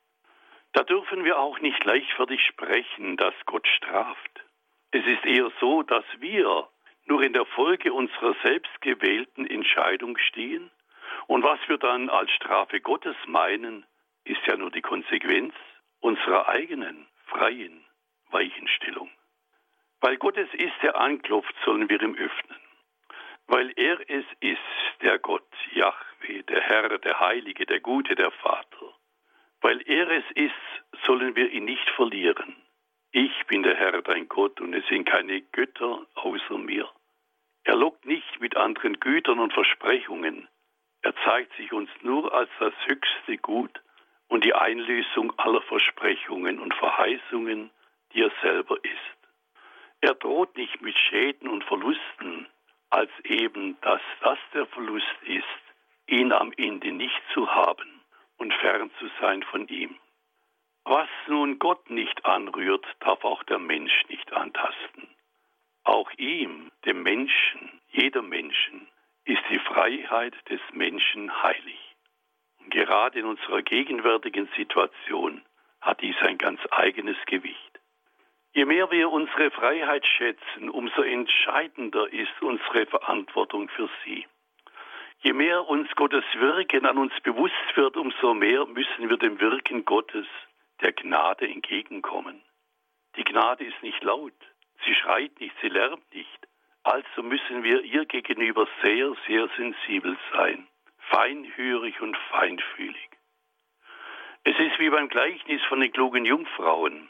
Da 0.73 0.83
dürfen 0.83 1.23
wir 1.23 1.39
auch 1.39 1.59
nicht 1.59 1.83
leichtfertig 1.83 2.41
sprechen, 2.45 3.15
dass 3.17 3.33
Gott 3.45 3.67
straft. 3.67 4.43
Es 4.91 5.05
ist 5.05 5.25
eher 5.25 5.51
so, 5.59 5.83
dass 5.83 6.05
wir 6.19 6.67
nur 7.05 7.21
in 7.23 7.33
der 7.33 7.45
Folge 7.45 7.93
unserer 7.93 8.35
selbstgewählten 8.43 9.45
Entscheidung 9.47 10.17
stehen 10.17 10.71
und 11.27 11.43
was 11.43 11.59
wir 11.67 11.77
dann 11.77 12.09
als 12.09 12.31
Strafe 12.31 12.81
Gottes 12.81 13.15
meinen, 13.27 13.85
ist 14.23 14.41
ja 14.47 14.57
nur 14.57 14.71
die 14.71 14.81
Konsequenz 14.81 15.53
unserer 15.99 16.49
eigenen 16.49 17.07
freien 17.27 17.85
Weichenstellung. 18.31 19.09
Weil 20.01 20.17
Gott 20.17 20.37
es 20.37 20.53
ist, 20.53 20.73
der 20.81 20.99
anklopft, 20.99 21.55
sollen 21.65 21.89
wir 21.89 22.01
ihm 22.01 22.15
öffnen. 22.15 22.59
Weil 23.47 23.71
er 23.75 23.99
es 24.09 24.25
ist, 24.39 24.59
der 25.01 25.19
Gott, 25.19 25.47
Yahweh, 25.73 26.43
der 26.43 26.61
Herr, 26.61 26.97
der 26.97 27.19
Heilige, 27.19 27.65
der 27.65 27.79
Gute, 27.79 28.15
der 28.15 28.31
Vater. 28.31 28.92
Weil 29.63 29.81
er 29.89 30.09
es 30.09 30.25
ist, 30.35 31.05
sollen 31.05 31.37
wir 31.37 31.49
ihn 31.49 31.63
nicht 31.63 31.89
verlieren. 31.91 32.57
Ich 33.13 33.31
bin 33.47 33.63
der 33.63 33.75
Herr, 33.75 34.01
dein 34.01 34.27
Gott, 34.27 34.59
und 34.59 34.73
es 34.73 34.85
sind 34.87 35.05
keine 35.05 35.41
Götter 35.41 36.05
außer 36.15 36.57
mir. 36.57 36.89
Er 37.63 37.77
lockt 37.77 38.05
nicht 38.05 38.41
mit 38.41 38.57
anderen 38.57 38.99
Gütern 38.99 39.39
und 39.39 39.53
Versprechungen. 39.53 40.49
Er 41.01 41.15
zeigt 41.23 41.55
sich 41.55 41.71
uns 41.71 41.89
nur 42.01 42.33
als 42.33 42.49
das 42.59 42.73
höchste 42.87 43.37
Gut 43.37 43.81
und 44.27 44.43
die 44.43 44.53
Einlösung 44.53 45.31
aller 45.39 45.61
Versprechungen 45.61 46.59
und 46.59 46.73
Verheißungen, 46.73 47.71
die 48.11 48.21
er 48.21 48.31
selber 48.41 48.75
ist. 48.83 49.17
Er 50.01 50.13
droht 50.15 50.57
nicht 50.57 50.81
mit 50.81 50.97
Schäden 50.97 51.47
und 51.47 51.63
Verlusten, 51.63 52.47
als 52.89 53.11
eben, 53.23 53.79
dass 53.79 54.01
das 54.19 54.39
der 54.53 54.65
Verlust 54.65 55.17
ist, 55.23 55.45
ihn 56.07 56.33
am 56.33 56.51
Ende 56.57 56.91
nicht 56.91 57.21
zu 57.33 57.49
haben 57.49 57.92
und 58.43 58.53
fern 58.55 58.91
zu 58.99 59.09
sein 59.21 59.41
von 59.43 59.67
ihm. 59.69 59.95
Was 60.83 61.07
nun 61.27 61.59
Gott 61.59 61.89
nicht 61.89 62.25
anrührt, 62.25 62.85
darf 62.99 63.23
auch 63.23 63.41
der 63.43 63.57
Mensch 63.57 64.03
nicht 64.09 64.33
antasten. 64.33 65.07
Auch 65.85 66.11
ihm, 66.17 66.69
dem 66.85 67.03
Menschen, 67.03 67.79
jeder 67.91 68.21
Menschen, 68.21 68.89
ist 69.23 69.43
die 69.49 69.59
Freiheit 69.59 70.35
des 70.49 70.59
Menschen 70.73 71.41
heilig. 71.41 71.79
Und 72.59 72.71
gerade 72.71 73.19
in 73.19 73.25
unserer 73.25 73.61
gegenwärtigen 73.61 74.49
Situation 74.57 75.41
hat 75.79 76.01
dies 76.01 76.17
ein 76.19 76.37
ganz 76.37 76.59
eigenes 76.71 77.17
Gewicht. 77.27 77.79
Je 78.51 78.65
mehr 78.65 78.91
wir 78.91 79.09
unsere 79.09 79.51
Freiheit 79.51 80.05
schätzen, 80.05 80.69
umso 80.69 81.01
entscheidender 81.01 82.11
ist 82.11 82.41
unsere 82.41 82.85
Verantwortung 82.87 83.69
für 83.69 83.89
sie. 84.03 84.25
Je 85.23 85.31
mehr 85.31 85.69
uns 85.69 85.89
Gottes 85.95 86.25
Wirken 86.33 86.85
an 86.85 86.97
uns 86.97 87.13
bewusst 87.21 87.75
wird, 87.75 87.95
umso 87.95 88.33
mehr 88.33 88.65
müssen 88.65 89.07
wir 89.07 89.15
dem 89.15 89.39
Wirken 89.39 89.85
Gottes, 89.85 90.27
der 90.81 90.91
Gnade, 90.91 91.47
entgegenkommen. 91.47 92.43
Die 93.15 93.23
Gnade 93.23 93.63
ist 93.63 93.81
nicht 93.81 94.03
laut, 94.03 94.33
sie 94.83 94.93
schreit 94.95 95.39
nicht, 95.39 95.55
sie 95.61 95.69
lärmt 95.69 96.13
nicht. 96.13 96.47
Also 96.83 97.23
müssen 97.23 97.63
wir 97.63 97.83
ihr 97.83 98.03
gegenüber 98.03 98.67
sehr, 98.81 99.15
sehr 99.25 99.47
sensibel 99.55 100.17
sein, 100.33 100.67
feinhörig 100.97 102.01
und 102.01 102.17
feinfühlig. 102.29 103.09
Es 104.43 104.59
ist 104.59 104.77
wie 104.77 104.89
beim 104.89 105.07
Gleichnis 105.07 105.61
von 105.69 105.79
den 105.79 105.93
klugen 105.93 106.25
Jungfrauen. 106.25 107.07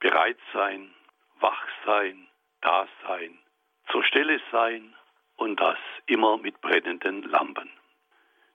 bereit 0.00 0.38
sein, 0.52 0.92
wach 1.38 1.64
sein, 1.86 2.26
da 2.60 2.88
sein, 3.06 3.38
zur 3.92 4.02
Stelle 4.02 4.40
sein 4.50 4.96
und 5.42 5.56
das 5.60 5.78
immer 6.06 6.38
mit 6.38 6.60
brennenden 6.60 7.24
Lampen. 7.24 7.68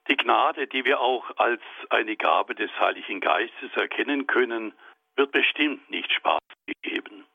Die 0.10 0.16
Gnade, 0.16 0.68
die 0.68 0.86
wir 0.86 1.02
auch 1.02 1.30
als 1.36 1.62
eine 1.90 2.16
Gabe 2.16 2.56
des 2.56 2.72
Heiligen 2.80 3.20
Geistes 3.20 3.76
erkennen 3.76 4.26
können, 4.26 4.74
wird 5.18 5.34
bestimmt 5.34 5.90
nicht 5.90 6.10
Spaß 6.14 6.40
gegeben. 6.66 7.26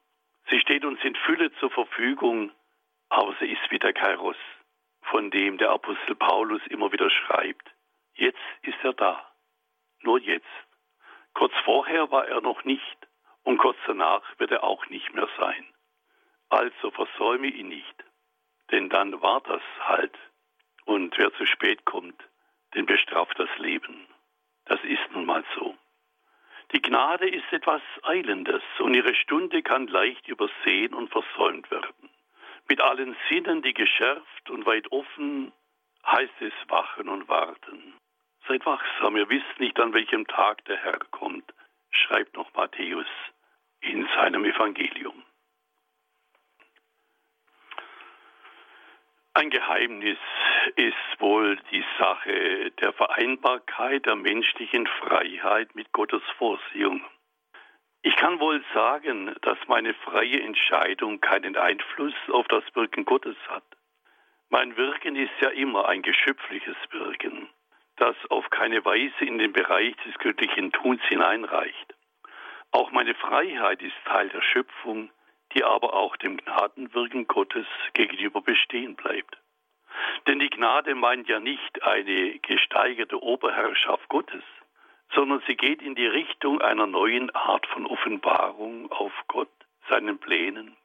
Sie 0.48 0.58
steht 0.58 0.86
uns 0.86 1.04
in 1.04 1.14
Fülle 1.16 1.52
zur 1.60 1.70
Verfügung, 1.70 2.50
aber 3.10 3.34
sie 3.40 3.52
ist 3.52 3.70
wie 3.70 3.78
der 3.78 3.92
Kairos, 3.92 4.36
von 5.02 5.30
dem 5.30 5.58
der 5.58 5.70
Apostel 5.70 6.14
Paulus 6.14 6.62
immer 6.68 6.90
wieder 6.90 7.10
schreibt. 7.10 7.68
Jetzt 8.14 8.38
ist 8.62 8.82
er 8.82 8.94
da. 8.94 9.32
Nur 10.00 10.18
jetzt. 10.18 10.46
Kurz 11.34 11.52
vorher 11.64 12.10
war 12.10 12.26
er 12.26 12.40
noch 12.40 12.64
nicht 12.64 12.96
und 13.42 13.58
kurz 13.58 13.76
danach 13.86 14.22
wird 14.38 14.50
er 14.50 14.64
auch 14.64 14.86
nicht 14.86 15.12
mehr 15.12 15.28
sein. 15.38 15.66
Also 16.48 16.90
versäume 16.90 17.48
ihn 17.48 17.68
nicht, 17.68 18.04
denn 18.72 18.88
dann 18.88 19.20
war 19.22 19.40
das 19.42 19.62
halt. 19.80 20.18
Und 20.84 21.16
wer 21.16 21.32
zu 21.34 21.46
spät 21.46 21.84
kommt, 21.84 22.20
den 22.74 22.86
bestraft 22.86 23.38
das 23.38 23.50
Leben. 23.58 24.06
Das 24.64 24.82
ist 24.82 25.12
nun 25.12 25.26
mal 25.26 25.44
so. 25.54 25.76
Die 26.72 26.80
Gnade 26.80 27.28
ist 27.28 27.52
etwas 27.52 27.82
Eilendes 28.02 28.62
und 28.78 28.94
ihre 28.94 29.14
Stunde 29.14 29.62
kann 29.62 29.86
leicht 29.88 30.26
übersehen 30.26 30.94
und 30.94 31.10
versäumt 31.10 31.70
werden. 31.70 32.10
Mit 32.68 32.80
allen 32.80 33.14
Sinnen, 33.28 33.60
die 33.60 33.74
geschärft 33.74 34.48
und 34.48 34.64
weit 34.64 34.90
offen, 34.90 35.52
heißt 36.06 36.40
es 36.40 36.52
wachen 36.68 37.08
und 37.08 37.28
warten. 37.28 37.94
Seid 38.48 38.64
wachsam, 38.64 39.16
ihr 39.16 39.28
wisst 39.28 39.60
nicht, 39.60 39.78
an 39.78 39.92
welchem 39.92 40.26
Tag 40.26 40.64
der 40.64 40.78
Herr 40.78 40.98
kommt, 41.10 41.52
schreibt 41.90 42.34
noch 42.36 42.52
Matthäus 42.54 43.06
in 43.80 44.08
seinem 44.14 44.44
Evangelium. 44.44 45.22
Ein 49.34 49.48
Geheimnis 49.48 50.18
ist 50.76 51.20
wohl 51.20 51.56
die 51.70 51.82
Sache 51.98 52.70
der 52.72 52.92
Vereinbarkeit 52.92 54.04
der 54.04 54.14
menschlichen 54.14 54.86
Freiheit 54.86 55.74
mit 55.74 55.90
Gottes 55.92 56.22
Vorsehung. 56.36 57.02
Ich 58.02 58.14
kann 58.16 58.40
wohl 58.40 58.62
sagen, 58.74 59.34
dass 59.40 59.56
meine 59.68 59.94
freie 59.94 60.42
Entscheidung 60.42 61.22
keinen 61.22 61.56
Einfluss 61.56 62.14
auf 62.30 62.46
das 62.48 62.64
Wirken 62.74 63.06
Gottes 63.06 63.36
hat. 63.48 63.64
Mein 64.50 64.76
Wirken 64.76 65.16
ist 65.16 65.32
ja 65.40 65.48
immer 65.48 65.88
ein 65.88 66.02
geschöpfliches 66.02 66.76
Wirken, 66.90 67.48
das 67.96 68.16
auf 68.28 68.50
keine 68.50 68.84
Weise 68.84 69.24
in 69.24 69.38
den 69.38 69.54
Bereich 69.54 69.96
des 70.04 70.14
göttlichen 70.18 70.72
Tuns 70.72 71.00
hineinreicht. 71.04 71.94
Auch 72.70 72.90
meine 72.90 73.14
Freiheit 73.14 73.80
ist 73.80 73.96
Teil 74.04 74.28
der 74.28 74.42
Schöpfung, 74.42 75.10
die 75.54 75.64
aber 75.64 75.94
auch 75.94 76.16
dem 76.16 76.36
Gnadenwirken 76.36 77.26
Gottes 77.26 77.66
gegenüber 77.94 78.40
bestehen 78.40 78.96
bleibt. 78.96 79.36
Denn 80.26 80.38
die 80.38 80.50
Gnade 80.50 80.94
meint 80.94 81.28
ja 81.28 81.40
nicht 81.40 81.82
eine 81.82 82.38
gesteigerte 82.38 83.22
Oberherrschaft 83.22 84.08
Gottes, 84.08 84.44
sondern 85.14 85.42
sie 85.46 85.56
geht 85.56 85.82
in 85.82 85.94
die 85.94 86.06
Richtung 86.06 86.60
einer 86.60 86.86
neuen 86.86 87.34
Art 87.34 87.66
von 87.66 87.86
Offenbarung 87.86 88.90
auf 88.90 89.12
Gott, 89.28 89.50
seinen 89.88 90.18
Plänen 90.18 90.76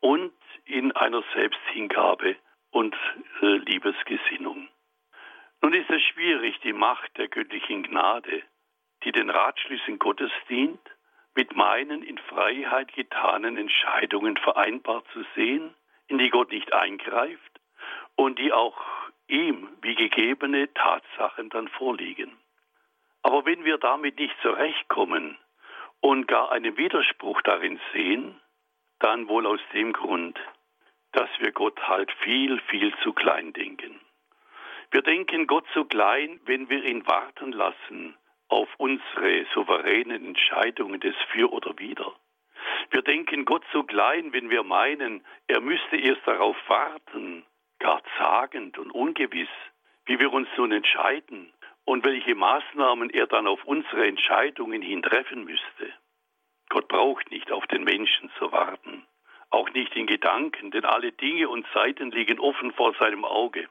und 0.00 0.32
in 0.64 0.92
einer 0.92 1.22
Selbsthingabe 1.34 2.36
und 2.70 2.96
äh, 3.40 3.56
Liebesgesinnung. 3.56 4.68
Nun 5.60 5.74
ist 5.74 5.90
es 5.90 6.02
schwierig, 6.02 6.58
die 6.60 6.72
Macht 6.72 7.16
der 7.16 7.28
göttlichen 7.28 7.82
Gnade, 7.84 8.42
die 9.04 9.12
den 9.12 9.30
Ratschlüssen 9.30 9.98
Gottes 9.98 10.30
dient, 10.48 10.80
mit 11.34 11.56
meinen 11.56 12.02
in 12.02 12.18
Freiheit 12.18 12.92
getanen 12.92 13.56
Entscheidungen 13.56 14.36
vereinbar 14.36 15.02
zu 15.12 15.24
sehen, 15.34 15.74
in 16.08 16.18
die 16.18 16.30
Gott 16.30 16.50
nicht 16.50 16.72
eingreift 16.72 17.60
und 18.16 18.38
die 18.38 18.52
auch 18.52 18.78
ihm 19.28 19.68
wie 19.80 19.94
gegebene 19.94 20.72
Tatsachen 20.74 21.48
dann 21.48 21.68
vorliegen. 21.68 22.36
Aber 23.22 23.46
wenn 23.46 23.64
wir 23.64 23.78
damit 23.78 24.18
nicht 24.18 24.34
zurechtkommen 24.42 25.38
und 26.00 26.26
gar 26.28 26.52
einen 26.52 26.76
Widerspruch 26.76 27.40
darin 27.42 27.80
sehen, 27.92 28.38
dann 28.98 29.28
wohl 29.28 29.46
aus 29.46 29.60
dem 29.72 29.92
Grund, 29.92 30.38
dass 31.12 31.30
wir 31.38 31.52
Gott 31.52 31.80
halt 31.88 32.10
viel, 32.22 32.60
viel 32.68 32.94
zu 33.02 33.12
klein 33.12 33.52
denken. 33.52 34.00
Wir 34.90 35.02
denken 35.02 35.46
Gott 35.46 35.64
zu 35.72 35.84
klein, 35.84 36.40
wenn 36.44 36.68
wir 36.68 36.84
ihn 36.84 37.06
warten 37.06 37.52
lassen 37.52 38.16
auf 38.52 38.68
unsere 38.76 39.46
souveränen 39.54 40.26
Entscheidungen 40.26 41.00
des 41.00 41.16
Für 41.30 41.50
oder 41.50 41.78
Wider. 41.78 42.12
Wir 42.90 43.00
denken 43.00 43.46
Gott 43.46 43.64
so 43.72 43.82
klein, 43.82 44.34
wenn 44.34 44.50
wir 44.50 44.62
meinen, 44.62 45.24
er 45.46 45.62
müsste 45.62 45.96
erst 45.96 46.20
darauf 46.26 46.56
warten, 46.68 47.46
gar 47.78 48.02
zagend 48.18 48.76
und 48.76 48.90
ungewiss, 48.90 49.48
wie 50.04 50.20
wir 50.20 50.30
uns 50.30 50.48
nun 50.58 50.70
entscheiden 50.70 51.50
und 51.86 52.04
welche 52.04 52.34
Maßnahmen 52.34 53.08
er 53.08 53.26
dann 53.26 53.46
auf 53.46 53.64
unsere 53.64 54.06
Entscheidungen 54.06 54.82
hin 54.82 55.02
treffen 55.02 55.44
müsste. 55.44 55.94
Gott 56.68 56.88
braucht 56.88 57.30
nicht 57.30 57.50
auf 57.50 57.66
den 57.68 57.84
Menschen 57.84 58.30
zu 58.38 58.52
warten, 58.52 59.06
auch 59.48 59.70
nicht 59.70 59.96
in 59.96 60.06
Gedanken, 60.06 60.70
denn 60.70 60.84
alle 60.84 61.12
Dinge 61.12 61.48
und 61.48 61.66
Zeiten 61.72 62.10
liegen 62.10 62.38
offen 62.38 62.72
vor 62.72 62.92
seinem 62.98 63.24
Auge. 63.24 63.66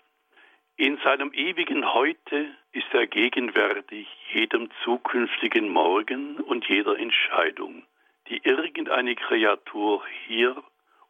In 0.81 0.97
seinem 1.03 1.31
ewigen 1.31 1.93
Heute 1.93 2.55
ist 2.71 2.91
er 2.91 3.05
gegenwärtig 3.05 4.07
jedem 4.33 4.71
zukünftigen 4.83 5.69
Morgen 5.69 6.37
und 6.37 6.67
jeder 6.67 6.97
Entscheidung, 6.97 7.83
die 8.29 8.41
irgendeine 8.43 9.13
Kreatur 9.13 10.03
hier 10.25 10.55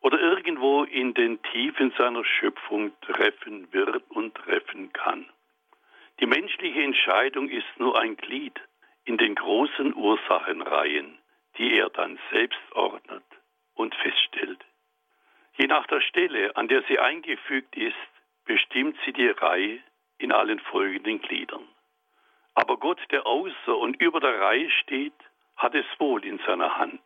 oder 0.01 0.19
irgendwo 0.19 0.83
in 0.83 1.13
den 1.13 1.41
Tiefen 1.53 1.93
seiner 1.97 2.25
Schöpfung 2.25 2.91
treffen 2.99 3.71
wird 3.71 4.03
und 4.09 4.35
treffen 4.35 4.91
kann. 4.91 5.25
Die 6.19 6.25
menschliche 6.25 6.83
Entscheidung 6.83 7.47
ist 7.47 7.77
nur 7.77 7.97
ein 7.97 8.17
Glied 8.17 8.59
in 9.05 9.17
den 9.17 9.35
großen 9.35 9.95
Ursachenreihen, 9.95 11.17
die 11.57 11.75
er 11.77 11.89
dann 11.91 12.19
selbst 12.29 12.59
ordnet 12.73 13.23
und 13.75 13.95
feststellt. 13.95 14.65
Je 15.53 15.67
nach 15.67 15.87
der 15.87 16.01
Stelle, 16.01 16.57
an 16.57 16.67
der 16.67 16.83
sie 16.89 16.99
eingefügt 16.99 17.77
ist, 17.77 18.10
bestimmt 18.45 18.97
sie 19.05 19.13
die 19.13 19.27
Reihe 19.27 19.79
in 20.17 20.31
allen 20.31 20.59
folgenden 20.59 21.21
Gliedern. 21.21 21.67
Aber 22.53 22.77
Gott, 22.77 22.99
der 23.11 23.25
außer 23.25 23.77
und 23.77 24.01
über 24.01 24.19
der 24.19 24.39
Reihe 24.39 24.69
steht, 24.69 25.13
hat 25.55 25.75
es 25.75 25.85
wohl 25.99 26.25
in 26.25 26.39
seiner 26.39 26.77
Hand, 26.77 27.01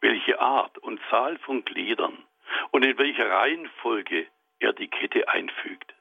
welche 0.00 0.40
Art 0.40 0.78
und 0.78 1.00
Zahl 1.10 1.38
von 1.38 1.64
Gliedern 1.64 2.24
und 2.70 2.84
in 2.84 2.98
welcher 2.98 3.30
Reihenfolge 3.30 4.26
er 4.58 4.72
die 4.72 4.88
Kette 4.88 5.28
einfügt. 5.28 5.94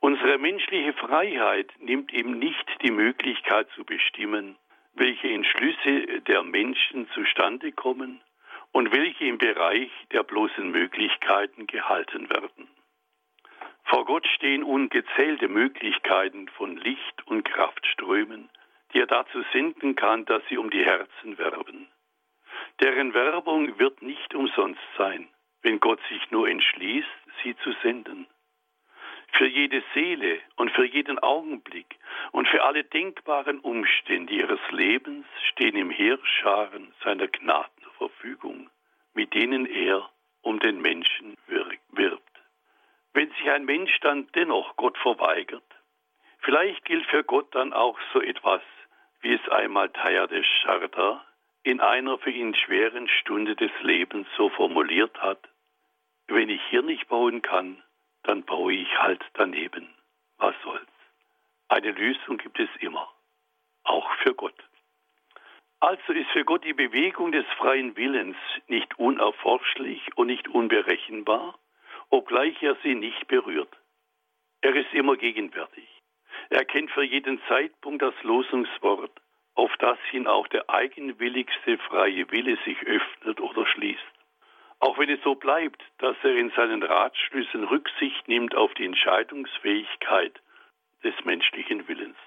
Unsere 0.00 0.38
menschliche 0.38 0.92
Freiheit 0.92 1.72
nimmt 1.78 2.12
ihm 2.12 2.38
nicht 2.38 2.66
die 2.82 2.90
Möglichkeit 2.90 3.68
zu 3.70 3.84
bestimmen, 3.84 4.56
welche 4.94 5.28
Entschlüsse 5.28 6.20
der 6.22 6.42
Menschen 6.42 7.08
zustande 7.10 7.72
kommen 7.72 8.20
und 8.72 8.94
welche 8.94 9.24
im 9.24 9.38
Bereich 9.38 9.90
der 10.12 10.22
bloßen 10.22 10.70
Möglichkeiten 10.70 11.66
gehalten 11.66 12.28
werden. 12.30 12.68
Vor 13.86 14.04
Gott 14.04 14.26
stehen 14.26 14.64
ungezählte 14.64 15.48
Möglichkeiten 15.48 16.48
von 16.48 16.76
Licht 16.76 17.26
und 17.26 17.44
Kraftströmen, 17.44 18.50
die 18.92 18.98
er 18.98 19.06
dazu 19.06 19.44
senden 19.52 19.94
kann, 19.94 20.24
dass 20.24 20.42
sie 20.48 20.58
um 20.58 20.70
die 20.70 20.84
Herzen 20.84 21.38
werben. 21.38 21.88
Deren 22.80 23.14
Werbung 23.14 23.78
wird 23.78 24.02
nicht 24.02 24.34
umsonst 24.34 24.80
sein, 24.98 25.28
wenn 25.62 25.78
Gott 25.78 26.00
sich 26.08 26.30
nur 26.32 26.48
entschließt, 26.48 27.08
sie 27.42 27.56
zu 27.58 27.72
senden. 27.82 28.26
Für 29.32 29.46
jede 29.46 29.82
Seele 29.94 30.40
und 30.56 30.72
für 30.72 30.84
jeden 30.84 31.20
Augenblick 31.20 31.98
und 32.32 32.48
für 32.48 32.64
alle 32.64 32.82
denkbaren 32.82 33.60
Umstände 33.60 34.32
ihres 34.34 34.60
Lebens 34.70 35.26
stehen 35.50 35.76
im 35.76 35.90
Heerscharen 35.90 36.92
seiner 37.04 37.28
Gnaden 37.28 37.82
zur 37.82 38.08
Verfügung, 38.08 38.68
mit 39.14 39.32
denen 39.32 39.64
er 39.64 40.10
um 40.42 40.58
den 40.58 40.80
Menschen 40.80 41.36
wirbt. 41.46 42.35
Wenn 43.16 43.30
sich 43.30 43.50
ein 43.50 43.64
Mensch 43.64 43.98
dann 44.00 44.28
dennoch 44.34 44.76
Gott 44.76 44.98
verweigert, 44.98 45.64
vielleicht 46.40 46.84
gilt 46.84 47.06
für 47.06 47.24
Gott 47.24 47.46
dann 47.54 47.72
auch 47.72 47.98
so 48.12 48.20
etwas, 48.20 48.60
wie 49.22 49.32
es 49.32 49.48
einmal 49.48 49.88
de 49.88 50.44
Chardin 50.60 51.20
in 51.62 51.80
einer 51.80 52.18
für 52.18 52.30
ihn 52.30 52.54
schweren 52.54 53.08
Stunde 53.08 53.56
des 53.56 53.70
Lebens 53.80 54.28
so 54.36 54.50
formuliert 54.50 55.18
hat, 55.18 55.40
wenn 56.26 56.50
ich 56.50 56.60
hier 56.68 56.82
nicht 56.82 57.08
bauen 57.08 57.40
kann, 57.40 57.82
dann 58.24 58.44
baue 58.44 58.74
ich 58.74 58.98
halt 58.98 59.24
daneben. 59.32 59.88
Was 60.36 60.54
soll's? 60.62 60.86
Eine 61.68 61.92
Lösung 61.92 62.36
gibt 62.36 62.60
es 62.60 62.68
immer, 62.80 63.10
auch 63.84 64.12
für 64.16 64.34
Gott. 64.34 64.62
Also 65.80 66.12
ist 66.12 66.28
für 66.32 66.44
Gott 66.44 66.66
die 66.66 66.74
Bewegung 66.74 67.32
des 67.32 67.46
freien 67.56 67.96
Willens 67.96 68.36
nicht 68.66 68.98
unerforschlich 68.98 70.02
und 70.16 70.26
nicht 70.26 70.48
unberechenbar, 70.48 71.58
obgleich 72.10 72.62
er 72.62 72.76
sie 72.82 72.94
nicht 72.94 73.26
berührt. 73.28 73.74
Er 74.60 74.74
ist 74.74 74.92
immer 74.92 75.16
gegenwärtig. 75.16 75.88
Er 76.50 76.64
kennt 76.64 76.90
für 76.90 77.02
jeden 77.02 77.40
Zeitpunkt 77.48 78.02
das 78.02 78.14
Losungswort 78.22 79.12
auf 79.56 79.74
das 79.78 79.98
hin 80.10 80.26
auch 80.26 80.46
der 80.48 80.68
eigenwilligste 80.68 81.78
freie 81.78 82.30
Wille 82.30 82.58
sich 82.64 82.80
öffnet 82.82 83.40
oder 83.40 83.66
schließt. 83.66 84.02
Auch 84.78 84.98
wenn 84.98 85.08
es 85.08 85.22
so 85.22 85.34
bleibt, 85.34 85.82
dass 85.98 86.16
er 86.22 86.36
in 86.36 86.50
seinen 86.50 86.82
Ratschlüssen 86.82 87.64
Rücksicht 87.64 88.28
nimmt 88.28 88.54
auf 88.54 88.72
die 88.74 88.84
Entscheidungsfähigkeit 88.84 90.38
des 91.02 91.14
menschlichen 91.24 91.88
Willens. 91.88 92.18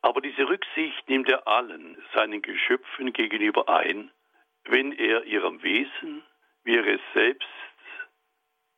Aber 0.00 0.20
diese 0.20 0.48
Rücksicht 0.48 1.08
nimmt 1.08 1.28
er 1.28 1.48
allen 1.48 2.00
seinen 2.14 2.40
Geschöpfen 2.40 3.12
gegenüber 3.12 3.68
ein, 3.68 4.12
wenn 4.64 4.92
er 4.92 5.24
ihrem 5.24 5.62
Wesen, 5.62 6.22
wie 6.62 6.76
er 6.76 6.86
es 6.86 7.00
selbst 7.14 7.48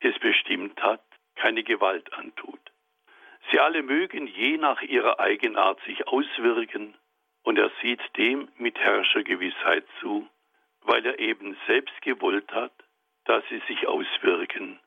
es 0.06 0.18
bestimmt 0.18 0.80
hat, 0.82 1.04
keine 1.34 1.62
Gewalt 1.62 2.12
antut. 2.14 2.60
Sie 3.50 3.60
alle 3.60 3.82
mögen 3.82 4.26
je 4.26 4.56
nach 4.56 4.82
ihrer 4.82 5.20
Eigenart 5.20 5.80
sich 5.82 6.06
auswirken, 6.08 6.94
und 7.42 7.58
er 7.58 7.70
sieht 7.80 8.00
dem 8.16 8.48
mit 8.56 8.76
Herrschergewissheit 8.78 9.86
zu, 10.00 10.28
weil 10.82 11.06
er 11.06 11.18
eben 11.20 11.56
selbst 11.66 11.94
gewollt 12.02 12.50
hat, 12.52 12.72
dass 13.24 13.44
sie 13.48 13.62
sich 13.68 13.86
auswirken, 13.86 14.80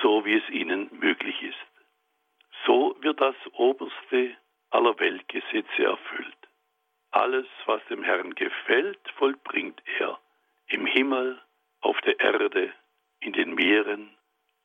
so 0.00 0.24
wie 0.24 0.34
es 0.34 0.48
ihnen 0.48 0.88
möglich 0.92 1.42
ist. 1.42 1.56
So 2.66 2.96
wird 3.00 3.20
das 3.20 3.36
oberste 3.52 4.36
aller 4.70 4.98
Weltgesetze 4.98 5.84
erfüllt. 5.84 6.36
Alles, 7.10 7.46
was 7.66 7.84
dem 7.86 8.02
Herrn 8.02 8.34
gefällt, 8.34 9.00
vollbringt 9.16 9.82
er 9.98 10.18
im 10.68 10.86
Himmel, 10.86 11.40
auf 11.80 12.00
der 12.02 12.20
Erde, 12.20 12.72
in 13.20 13.32
den 13.32 13.54
Meeren 13.54 14.16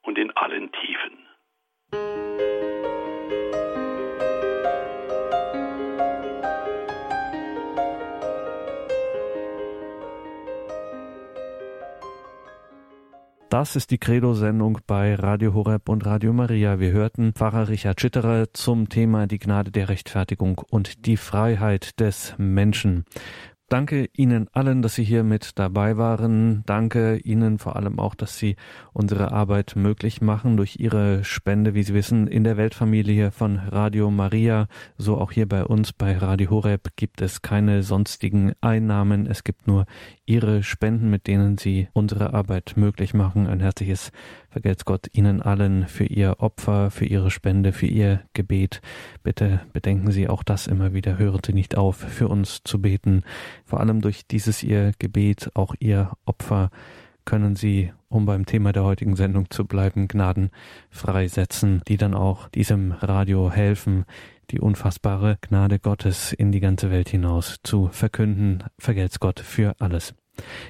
und 0.06 0.18
in 0.18 0.32
allen 0.36 0.72
Tiefen. 0.72 1.26
Das 13.56 13.78
ist 13.78 13.92
die 13.92 14.00
Credo-Sendung 14.00 14.80
bei 14.86 15.16
Radio 15.16 15.54
Horeb 15.54 15.88
und 15.88 16.06
Radio 16.06 16.34
Maria. 16.34 16.82
Wir 16.82 16.92
hörten 16.92 17.32
Pfarrer 17.32 17.70
Richard 17.70 18.02
Schitterer 18.02 18.52
zum 18.52 18.90
Thema 18.90 19.28
die 19.28 19.40
Gnade 19.40 19.72
der 19.72 19.88
Rechtfertigung 19.88 20.62
und 20.70 21.06
die 21.06 21.16
Freiheit 21.16 21.98
des 22.02 22.36
Menschen. 22.38 23.06
Danke 23.68 24.10
Ihnen 24.14 24.48
allen, 24.54 24.84
dass 24.84 24.94
Sie 24.94 25.04
hier 25.04 25.24
mit 25.24 25.58
dabei 25.58 25.98
waren. 25.98 26.62
Danke 26.68 27.18
Ihnen 27.18 27.58
vor 27.58 27.76
allem 27.76 27.98
auch, 27.98 28.14
dass 28.14 28.38
Sie 28.38 28.58
unsere 28.94 29.32
Arbeit 29.32 29.76
möglich 29.76 30.22
machen 30.22 30.56
durch 30.56 30.76
Ihre 30.80 31.24
Spende, 31.24 31.74
wie 31.74 31.82
Sie 31.82 31.96
wissen, 31.96 32.28
in 32.28 32.44
der 32.44 32.58
Weltfamilie 32.58 33.32
von 33.32 33.58
Radio 33.58 34.12
Maria. 34.12 34.68
So 35.00 35.18
auch 35.18 35.32
hier 35.32 35.50
bei 35.50 35.66
uns 35.66 35.94
bei 35.94 36.16
Radio 36.16 36.52
Horeb 36.52 36.90
gibt 36.96 37.22
es 37.22 37.42
keine 37.42 37.82
sonstigen 37.82 38.54
Einnahmen. 38.62 39.26
Es 39.26 39.44
gibt 39.44 39.66
nur 39.66 39.88
Ihre 40.28 40.62
Spenden, 40.62 41.10
mit 41.10 41.26
denen 41.26 41.58
Sie 41.58 41.88
unsere 41.94 42.36
Arbeit 42.36 42.74
möglich 42.76 43.16
machen. 43.16 43.48
Ein 43.48 43.62
herzliches 43.62 44.12
Vergelt's 44.56 44.86
Gott 44.86 45.10
Ihnen 45.12 45.42
allen 45.42 45.86
für 45.86 46.06
Ihr 46.06 46.38
Opfer, 46.40 46.90
für 46.90 47.04
Ihre 47.04 47.30
Spende, 47.30 47.74
für 47.74 47.88
Ihr 47.88 48.22
Gebet. 48.32 48.80
Bitte 49.22 49.60
bedenken 49.74 50.12
Sie 50.12 50.30
auch 50.30 50.44
das 50.44 50.68
immer 50.68 50.94
wieder. 50.94 51.18
Hören 51.18 51.42
Sie 51.46 51.52
nicht 51.52 51.76
auf, 51.76 51.98
für 51.98 52.30
uns 52.30 52.62
zu 52.64 52.82
beten. 52.82 53.24
Vor 53.66 53.82
allem 53.82 54.00
durch 54.00 54.26
dieses 54.28 54.64
Ihr 54.64 54.94
Gebet, 54.98 55.52
auch 55.56 55.76
Ihr 55.82 56.14
Opfer, 56.24 56.70
können 57.26 57.58
Sie, 57.58 57.92
um 58.08 58.26
beim 58.26 58.46
Thema 58.46 58.72
der 58.72 58.86
heutigen 58.86 59.18
Sendung 59.18 59.50
zu 59.50 59.66
bleiben, 59.66 60.08
Gnaden 60.08 60.52
freisetzen, 60.90 61.82
die 61.90 61.98
dann 61.98 62.14
auch 62.14 62.48
diesem 62.48 62.94
Radio 62.94 63.52
helfen, 63.52 64.06
die 64.52 64.62
unfassbare 64.62 65.38
Gnade 65.42 65.80
Gottes 65.80 66.32
in 66.32 66.54
die 66.54 66.62
ganze 66.62 66.92
Welt 66.92 67.10
hinaus 67.10 67.58
zu 67.62 67.90
verkünden. 67.90 68.64
Vergelt's 68.80 69.20
Gott 69.20 69.42
für 69.42 69.76
alles. 69.80 70.16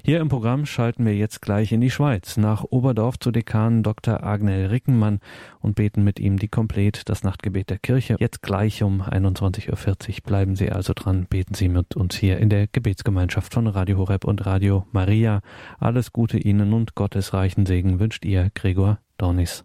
Hier 0.04 0.20
im 0.20 0.30
Programm 0.30 0.66
schalten 0.66 1.06
wir 1.06 1.16
jetzt 1.16 1.42
gleich 1.42 1.72
in 1.72 1.82
die 1.82 1.90
Schweiz, 1.90 2.38
nach 2.38 2.64
Oberdorf 2.70 3.20
zu 3.20 3.32
Dekan 3.32 3.84
Dr. 3.84 4.24
Agnel 4.24 4.68
Rickenmann 4.68 5.20
und 5.62 5.76
beten 5.76 6.04
mit 6.04 6.20
ihm 6.20 6.38
die 6.38 6.48
Komplett, 6.48 7.08
das 7.10 7.24
Nachtgebet 7.24 7.70
der 7.70 7.80
Kirche. 7.80 8.16
Jetzt 8.20 8.42
gleich 8.42 8.84
um 8.84 9.02
21.40 9.02 9.70
Uhr. 9.70 10.16
Bleiben 10.26 10.56
Sie 10.56 10.72
also 10.72 10.94
dran, 10.94 11.26
beten 11.30 11.54
Sie 11.54 11.70
mit 11.70 11.96
uns 11.96 12.16
hier 12.16 12.38
in 12.38 12.50
der 12.50 12.68
Gebetsgemeinschaft 12.68 13.54
von 13.54 13.68
Radio 13.68 13.98
Horeb 13.98 14.26
und 14.26 14.46
Radio 14.46 14.86
Maria. 14.92 15.42
Alles 15.80 16.14
Gute 16.14 16.38
Ihnen 16.38 16.74
und 16.74 16.96
Gottes 16.96 17.34
reichen 17.34 17.66
Segen 17.66 18.00
wünscht 18.00 18.26
Ihr 18.26 18.52
Gregor 18.54 19.00
Dornis. 19.18 19.64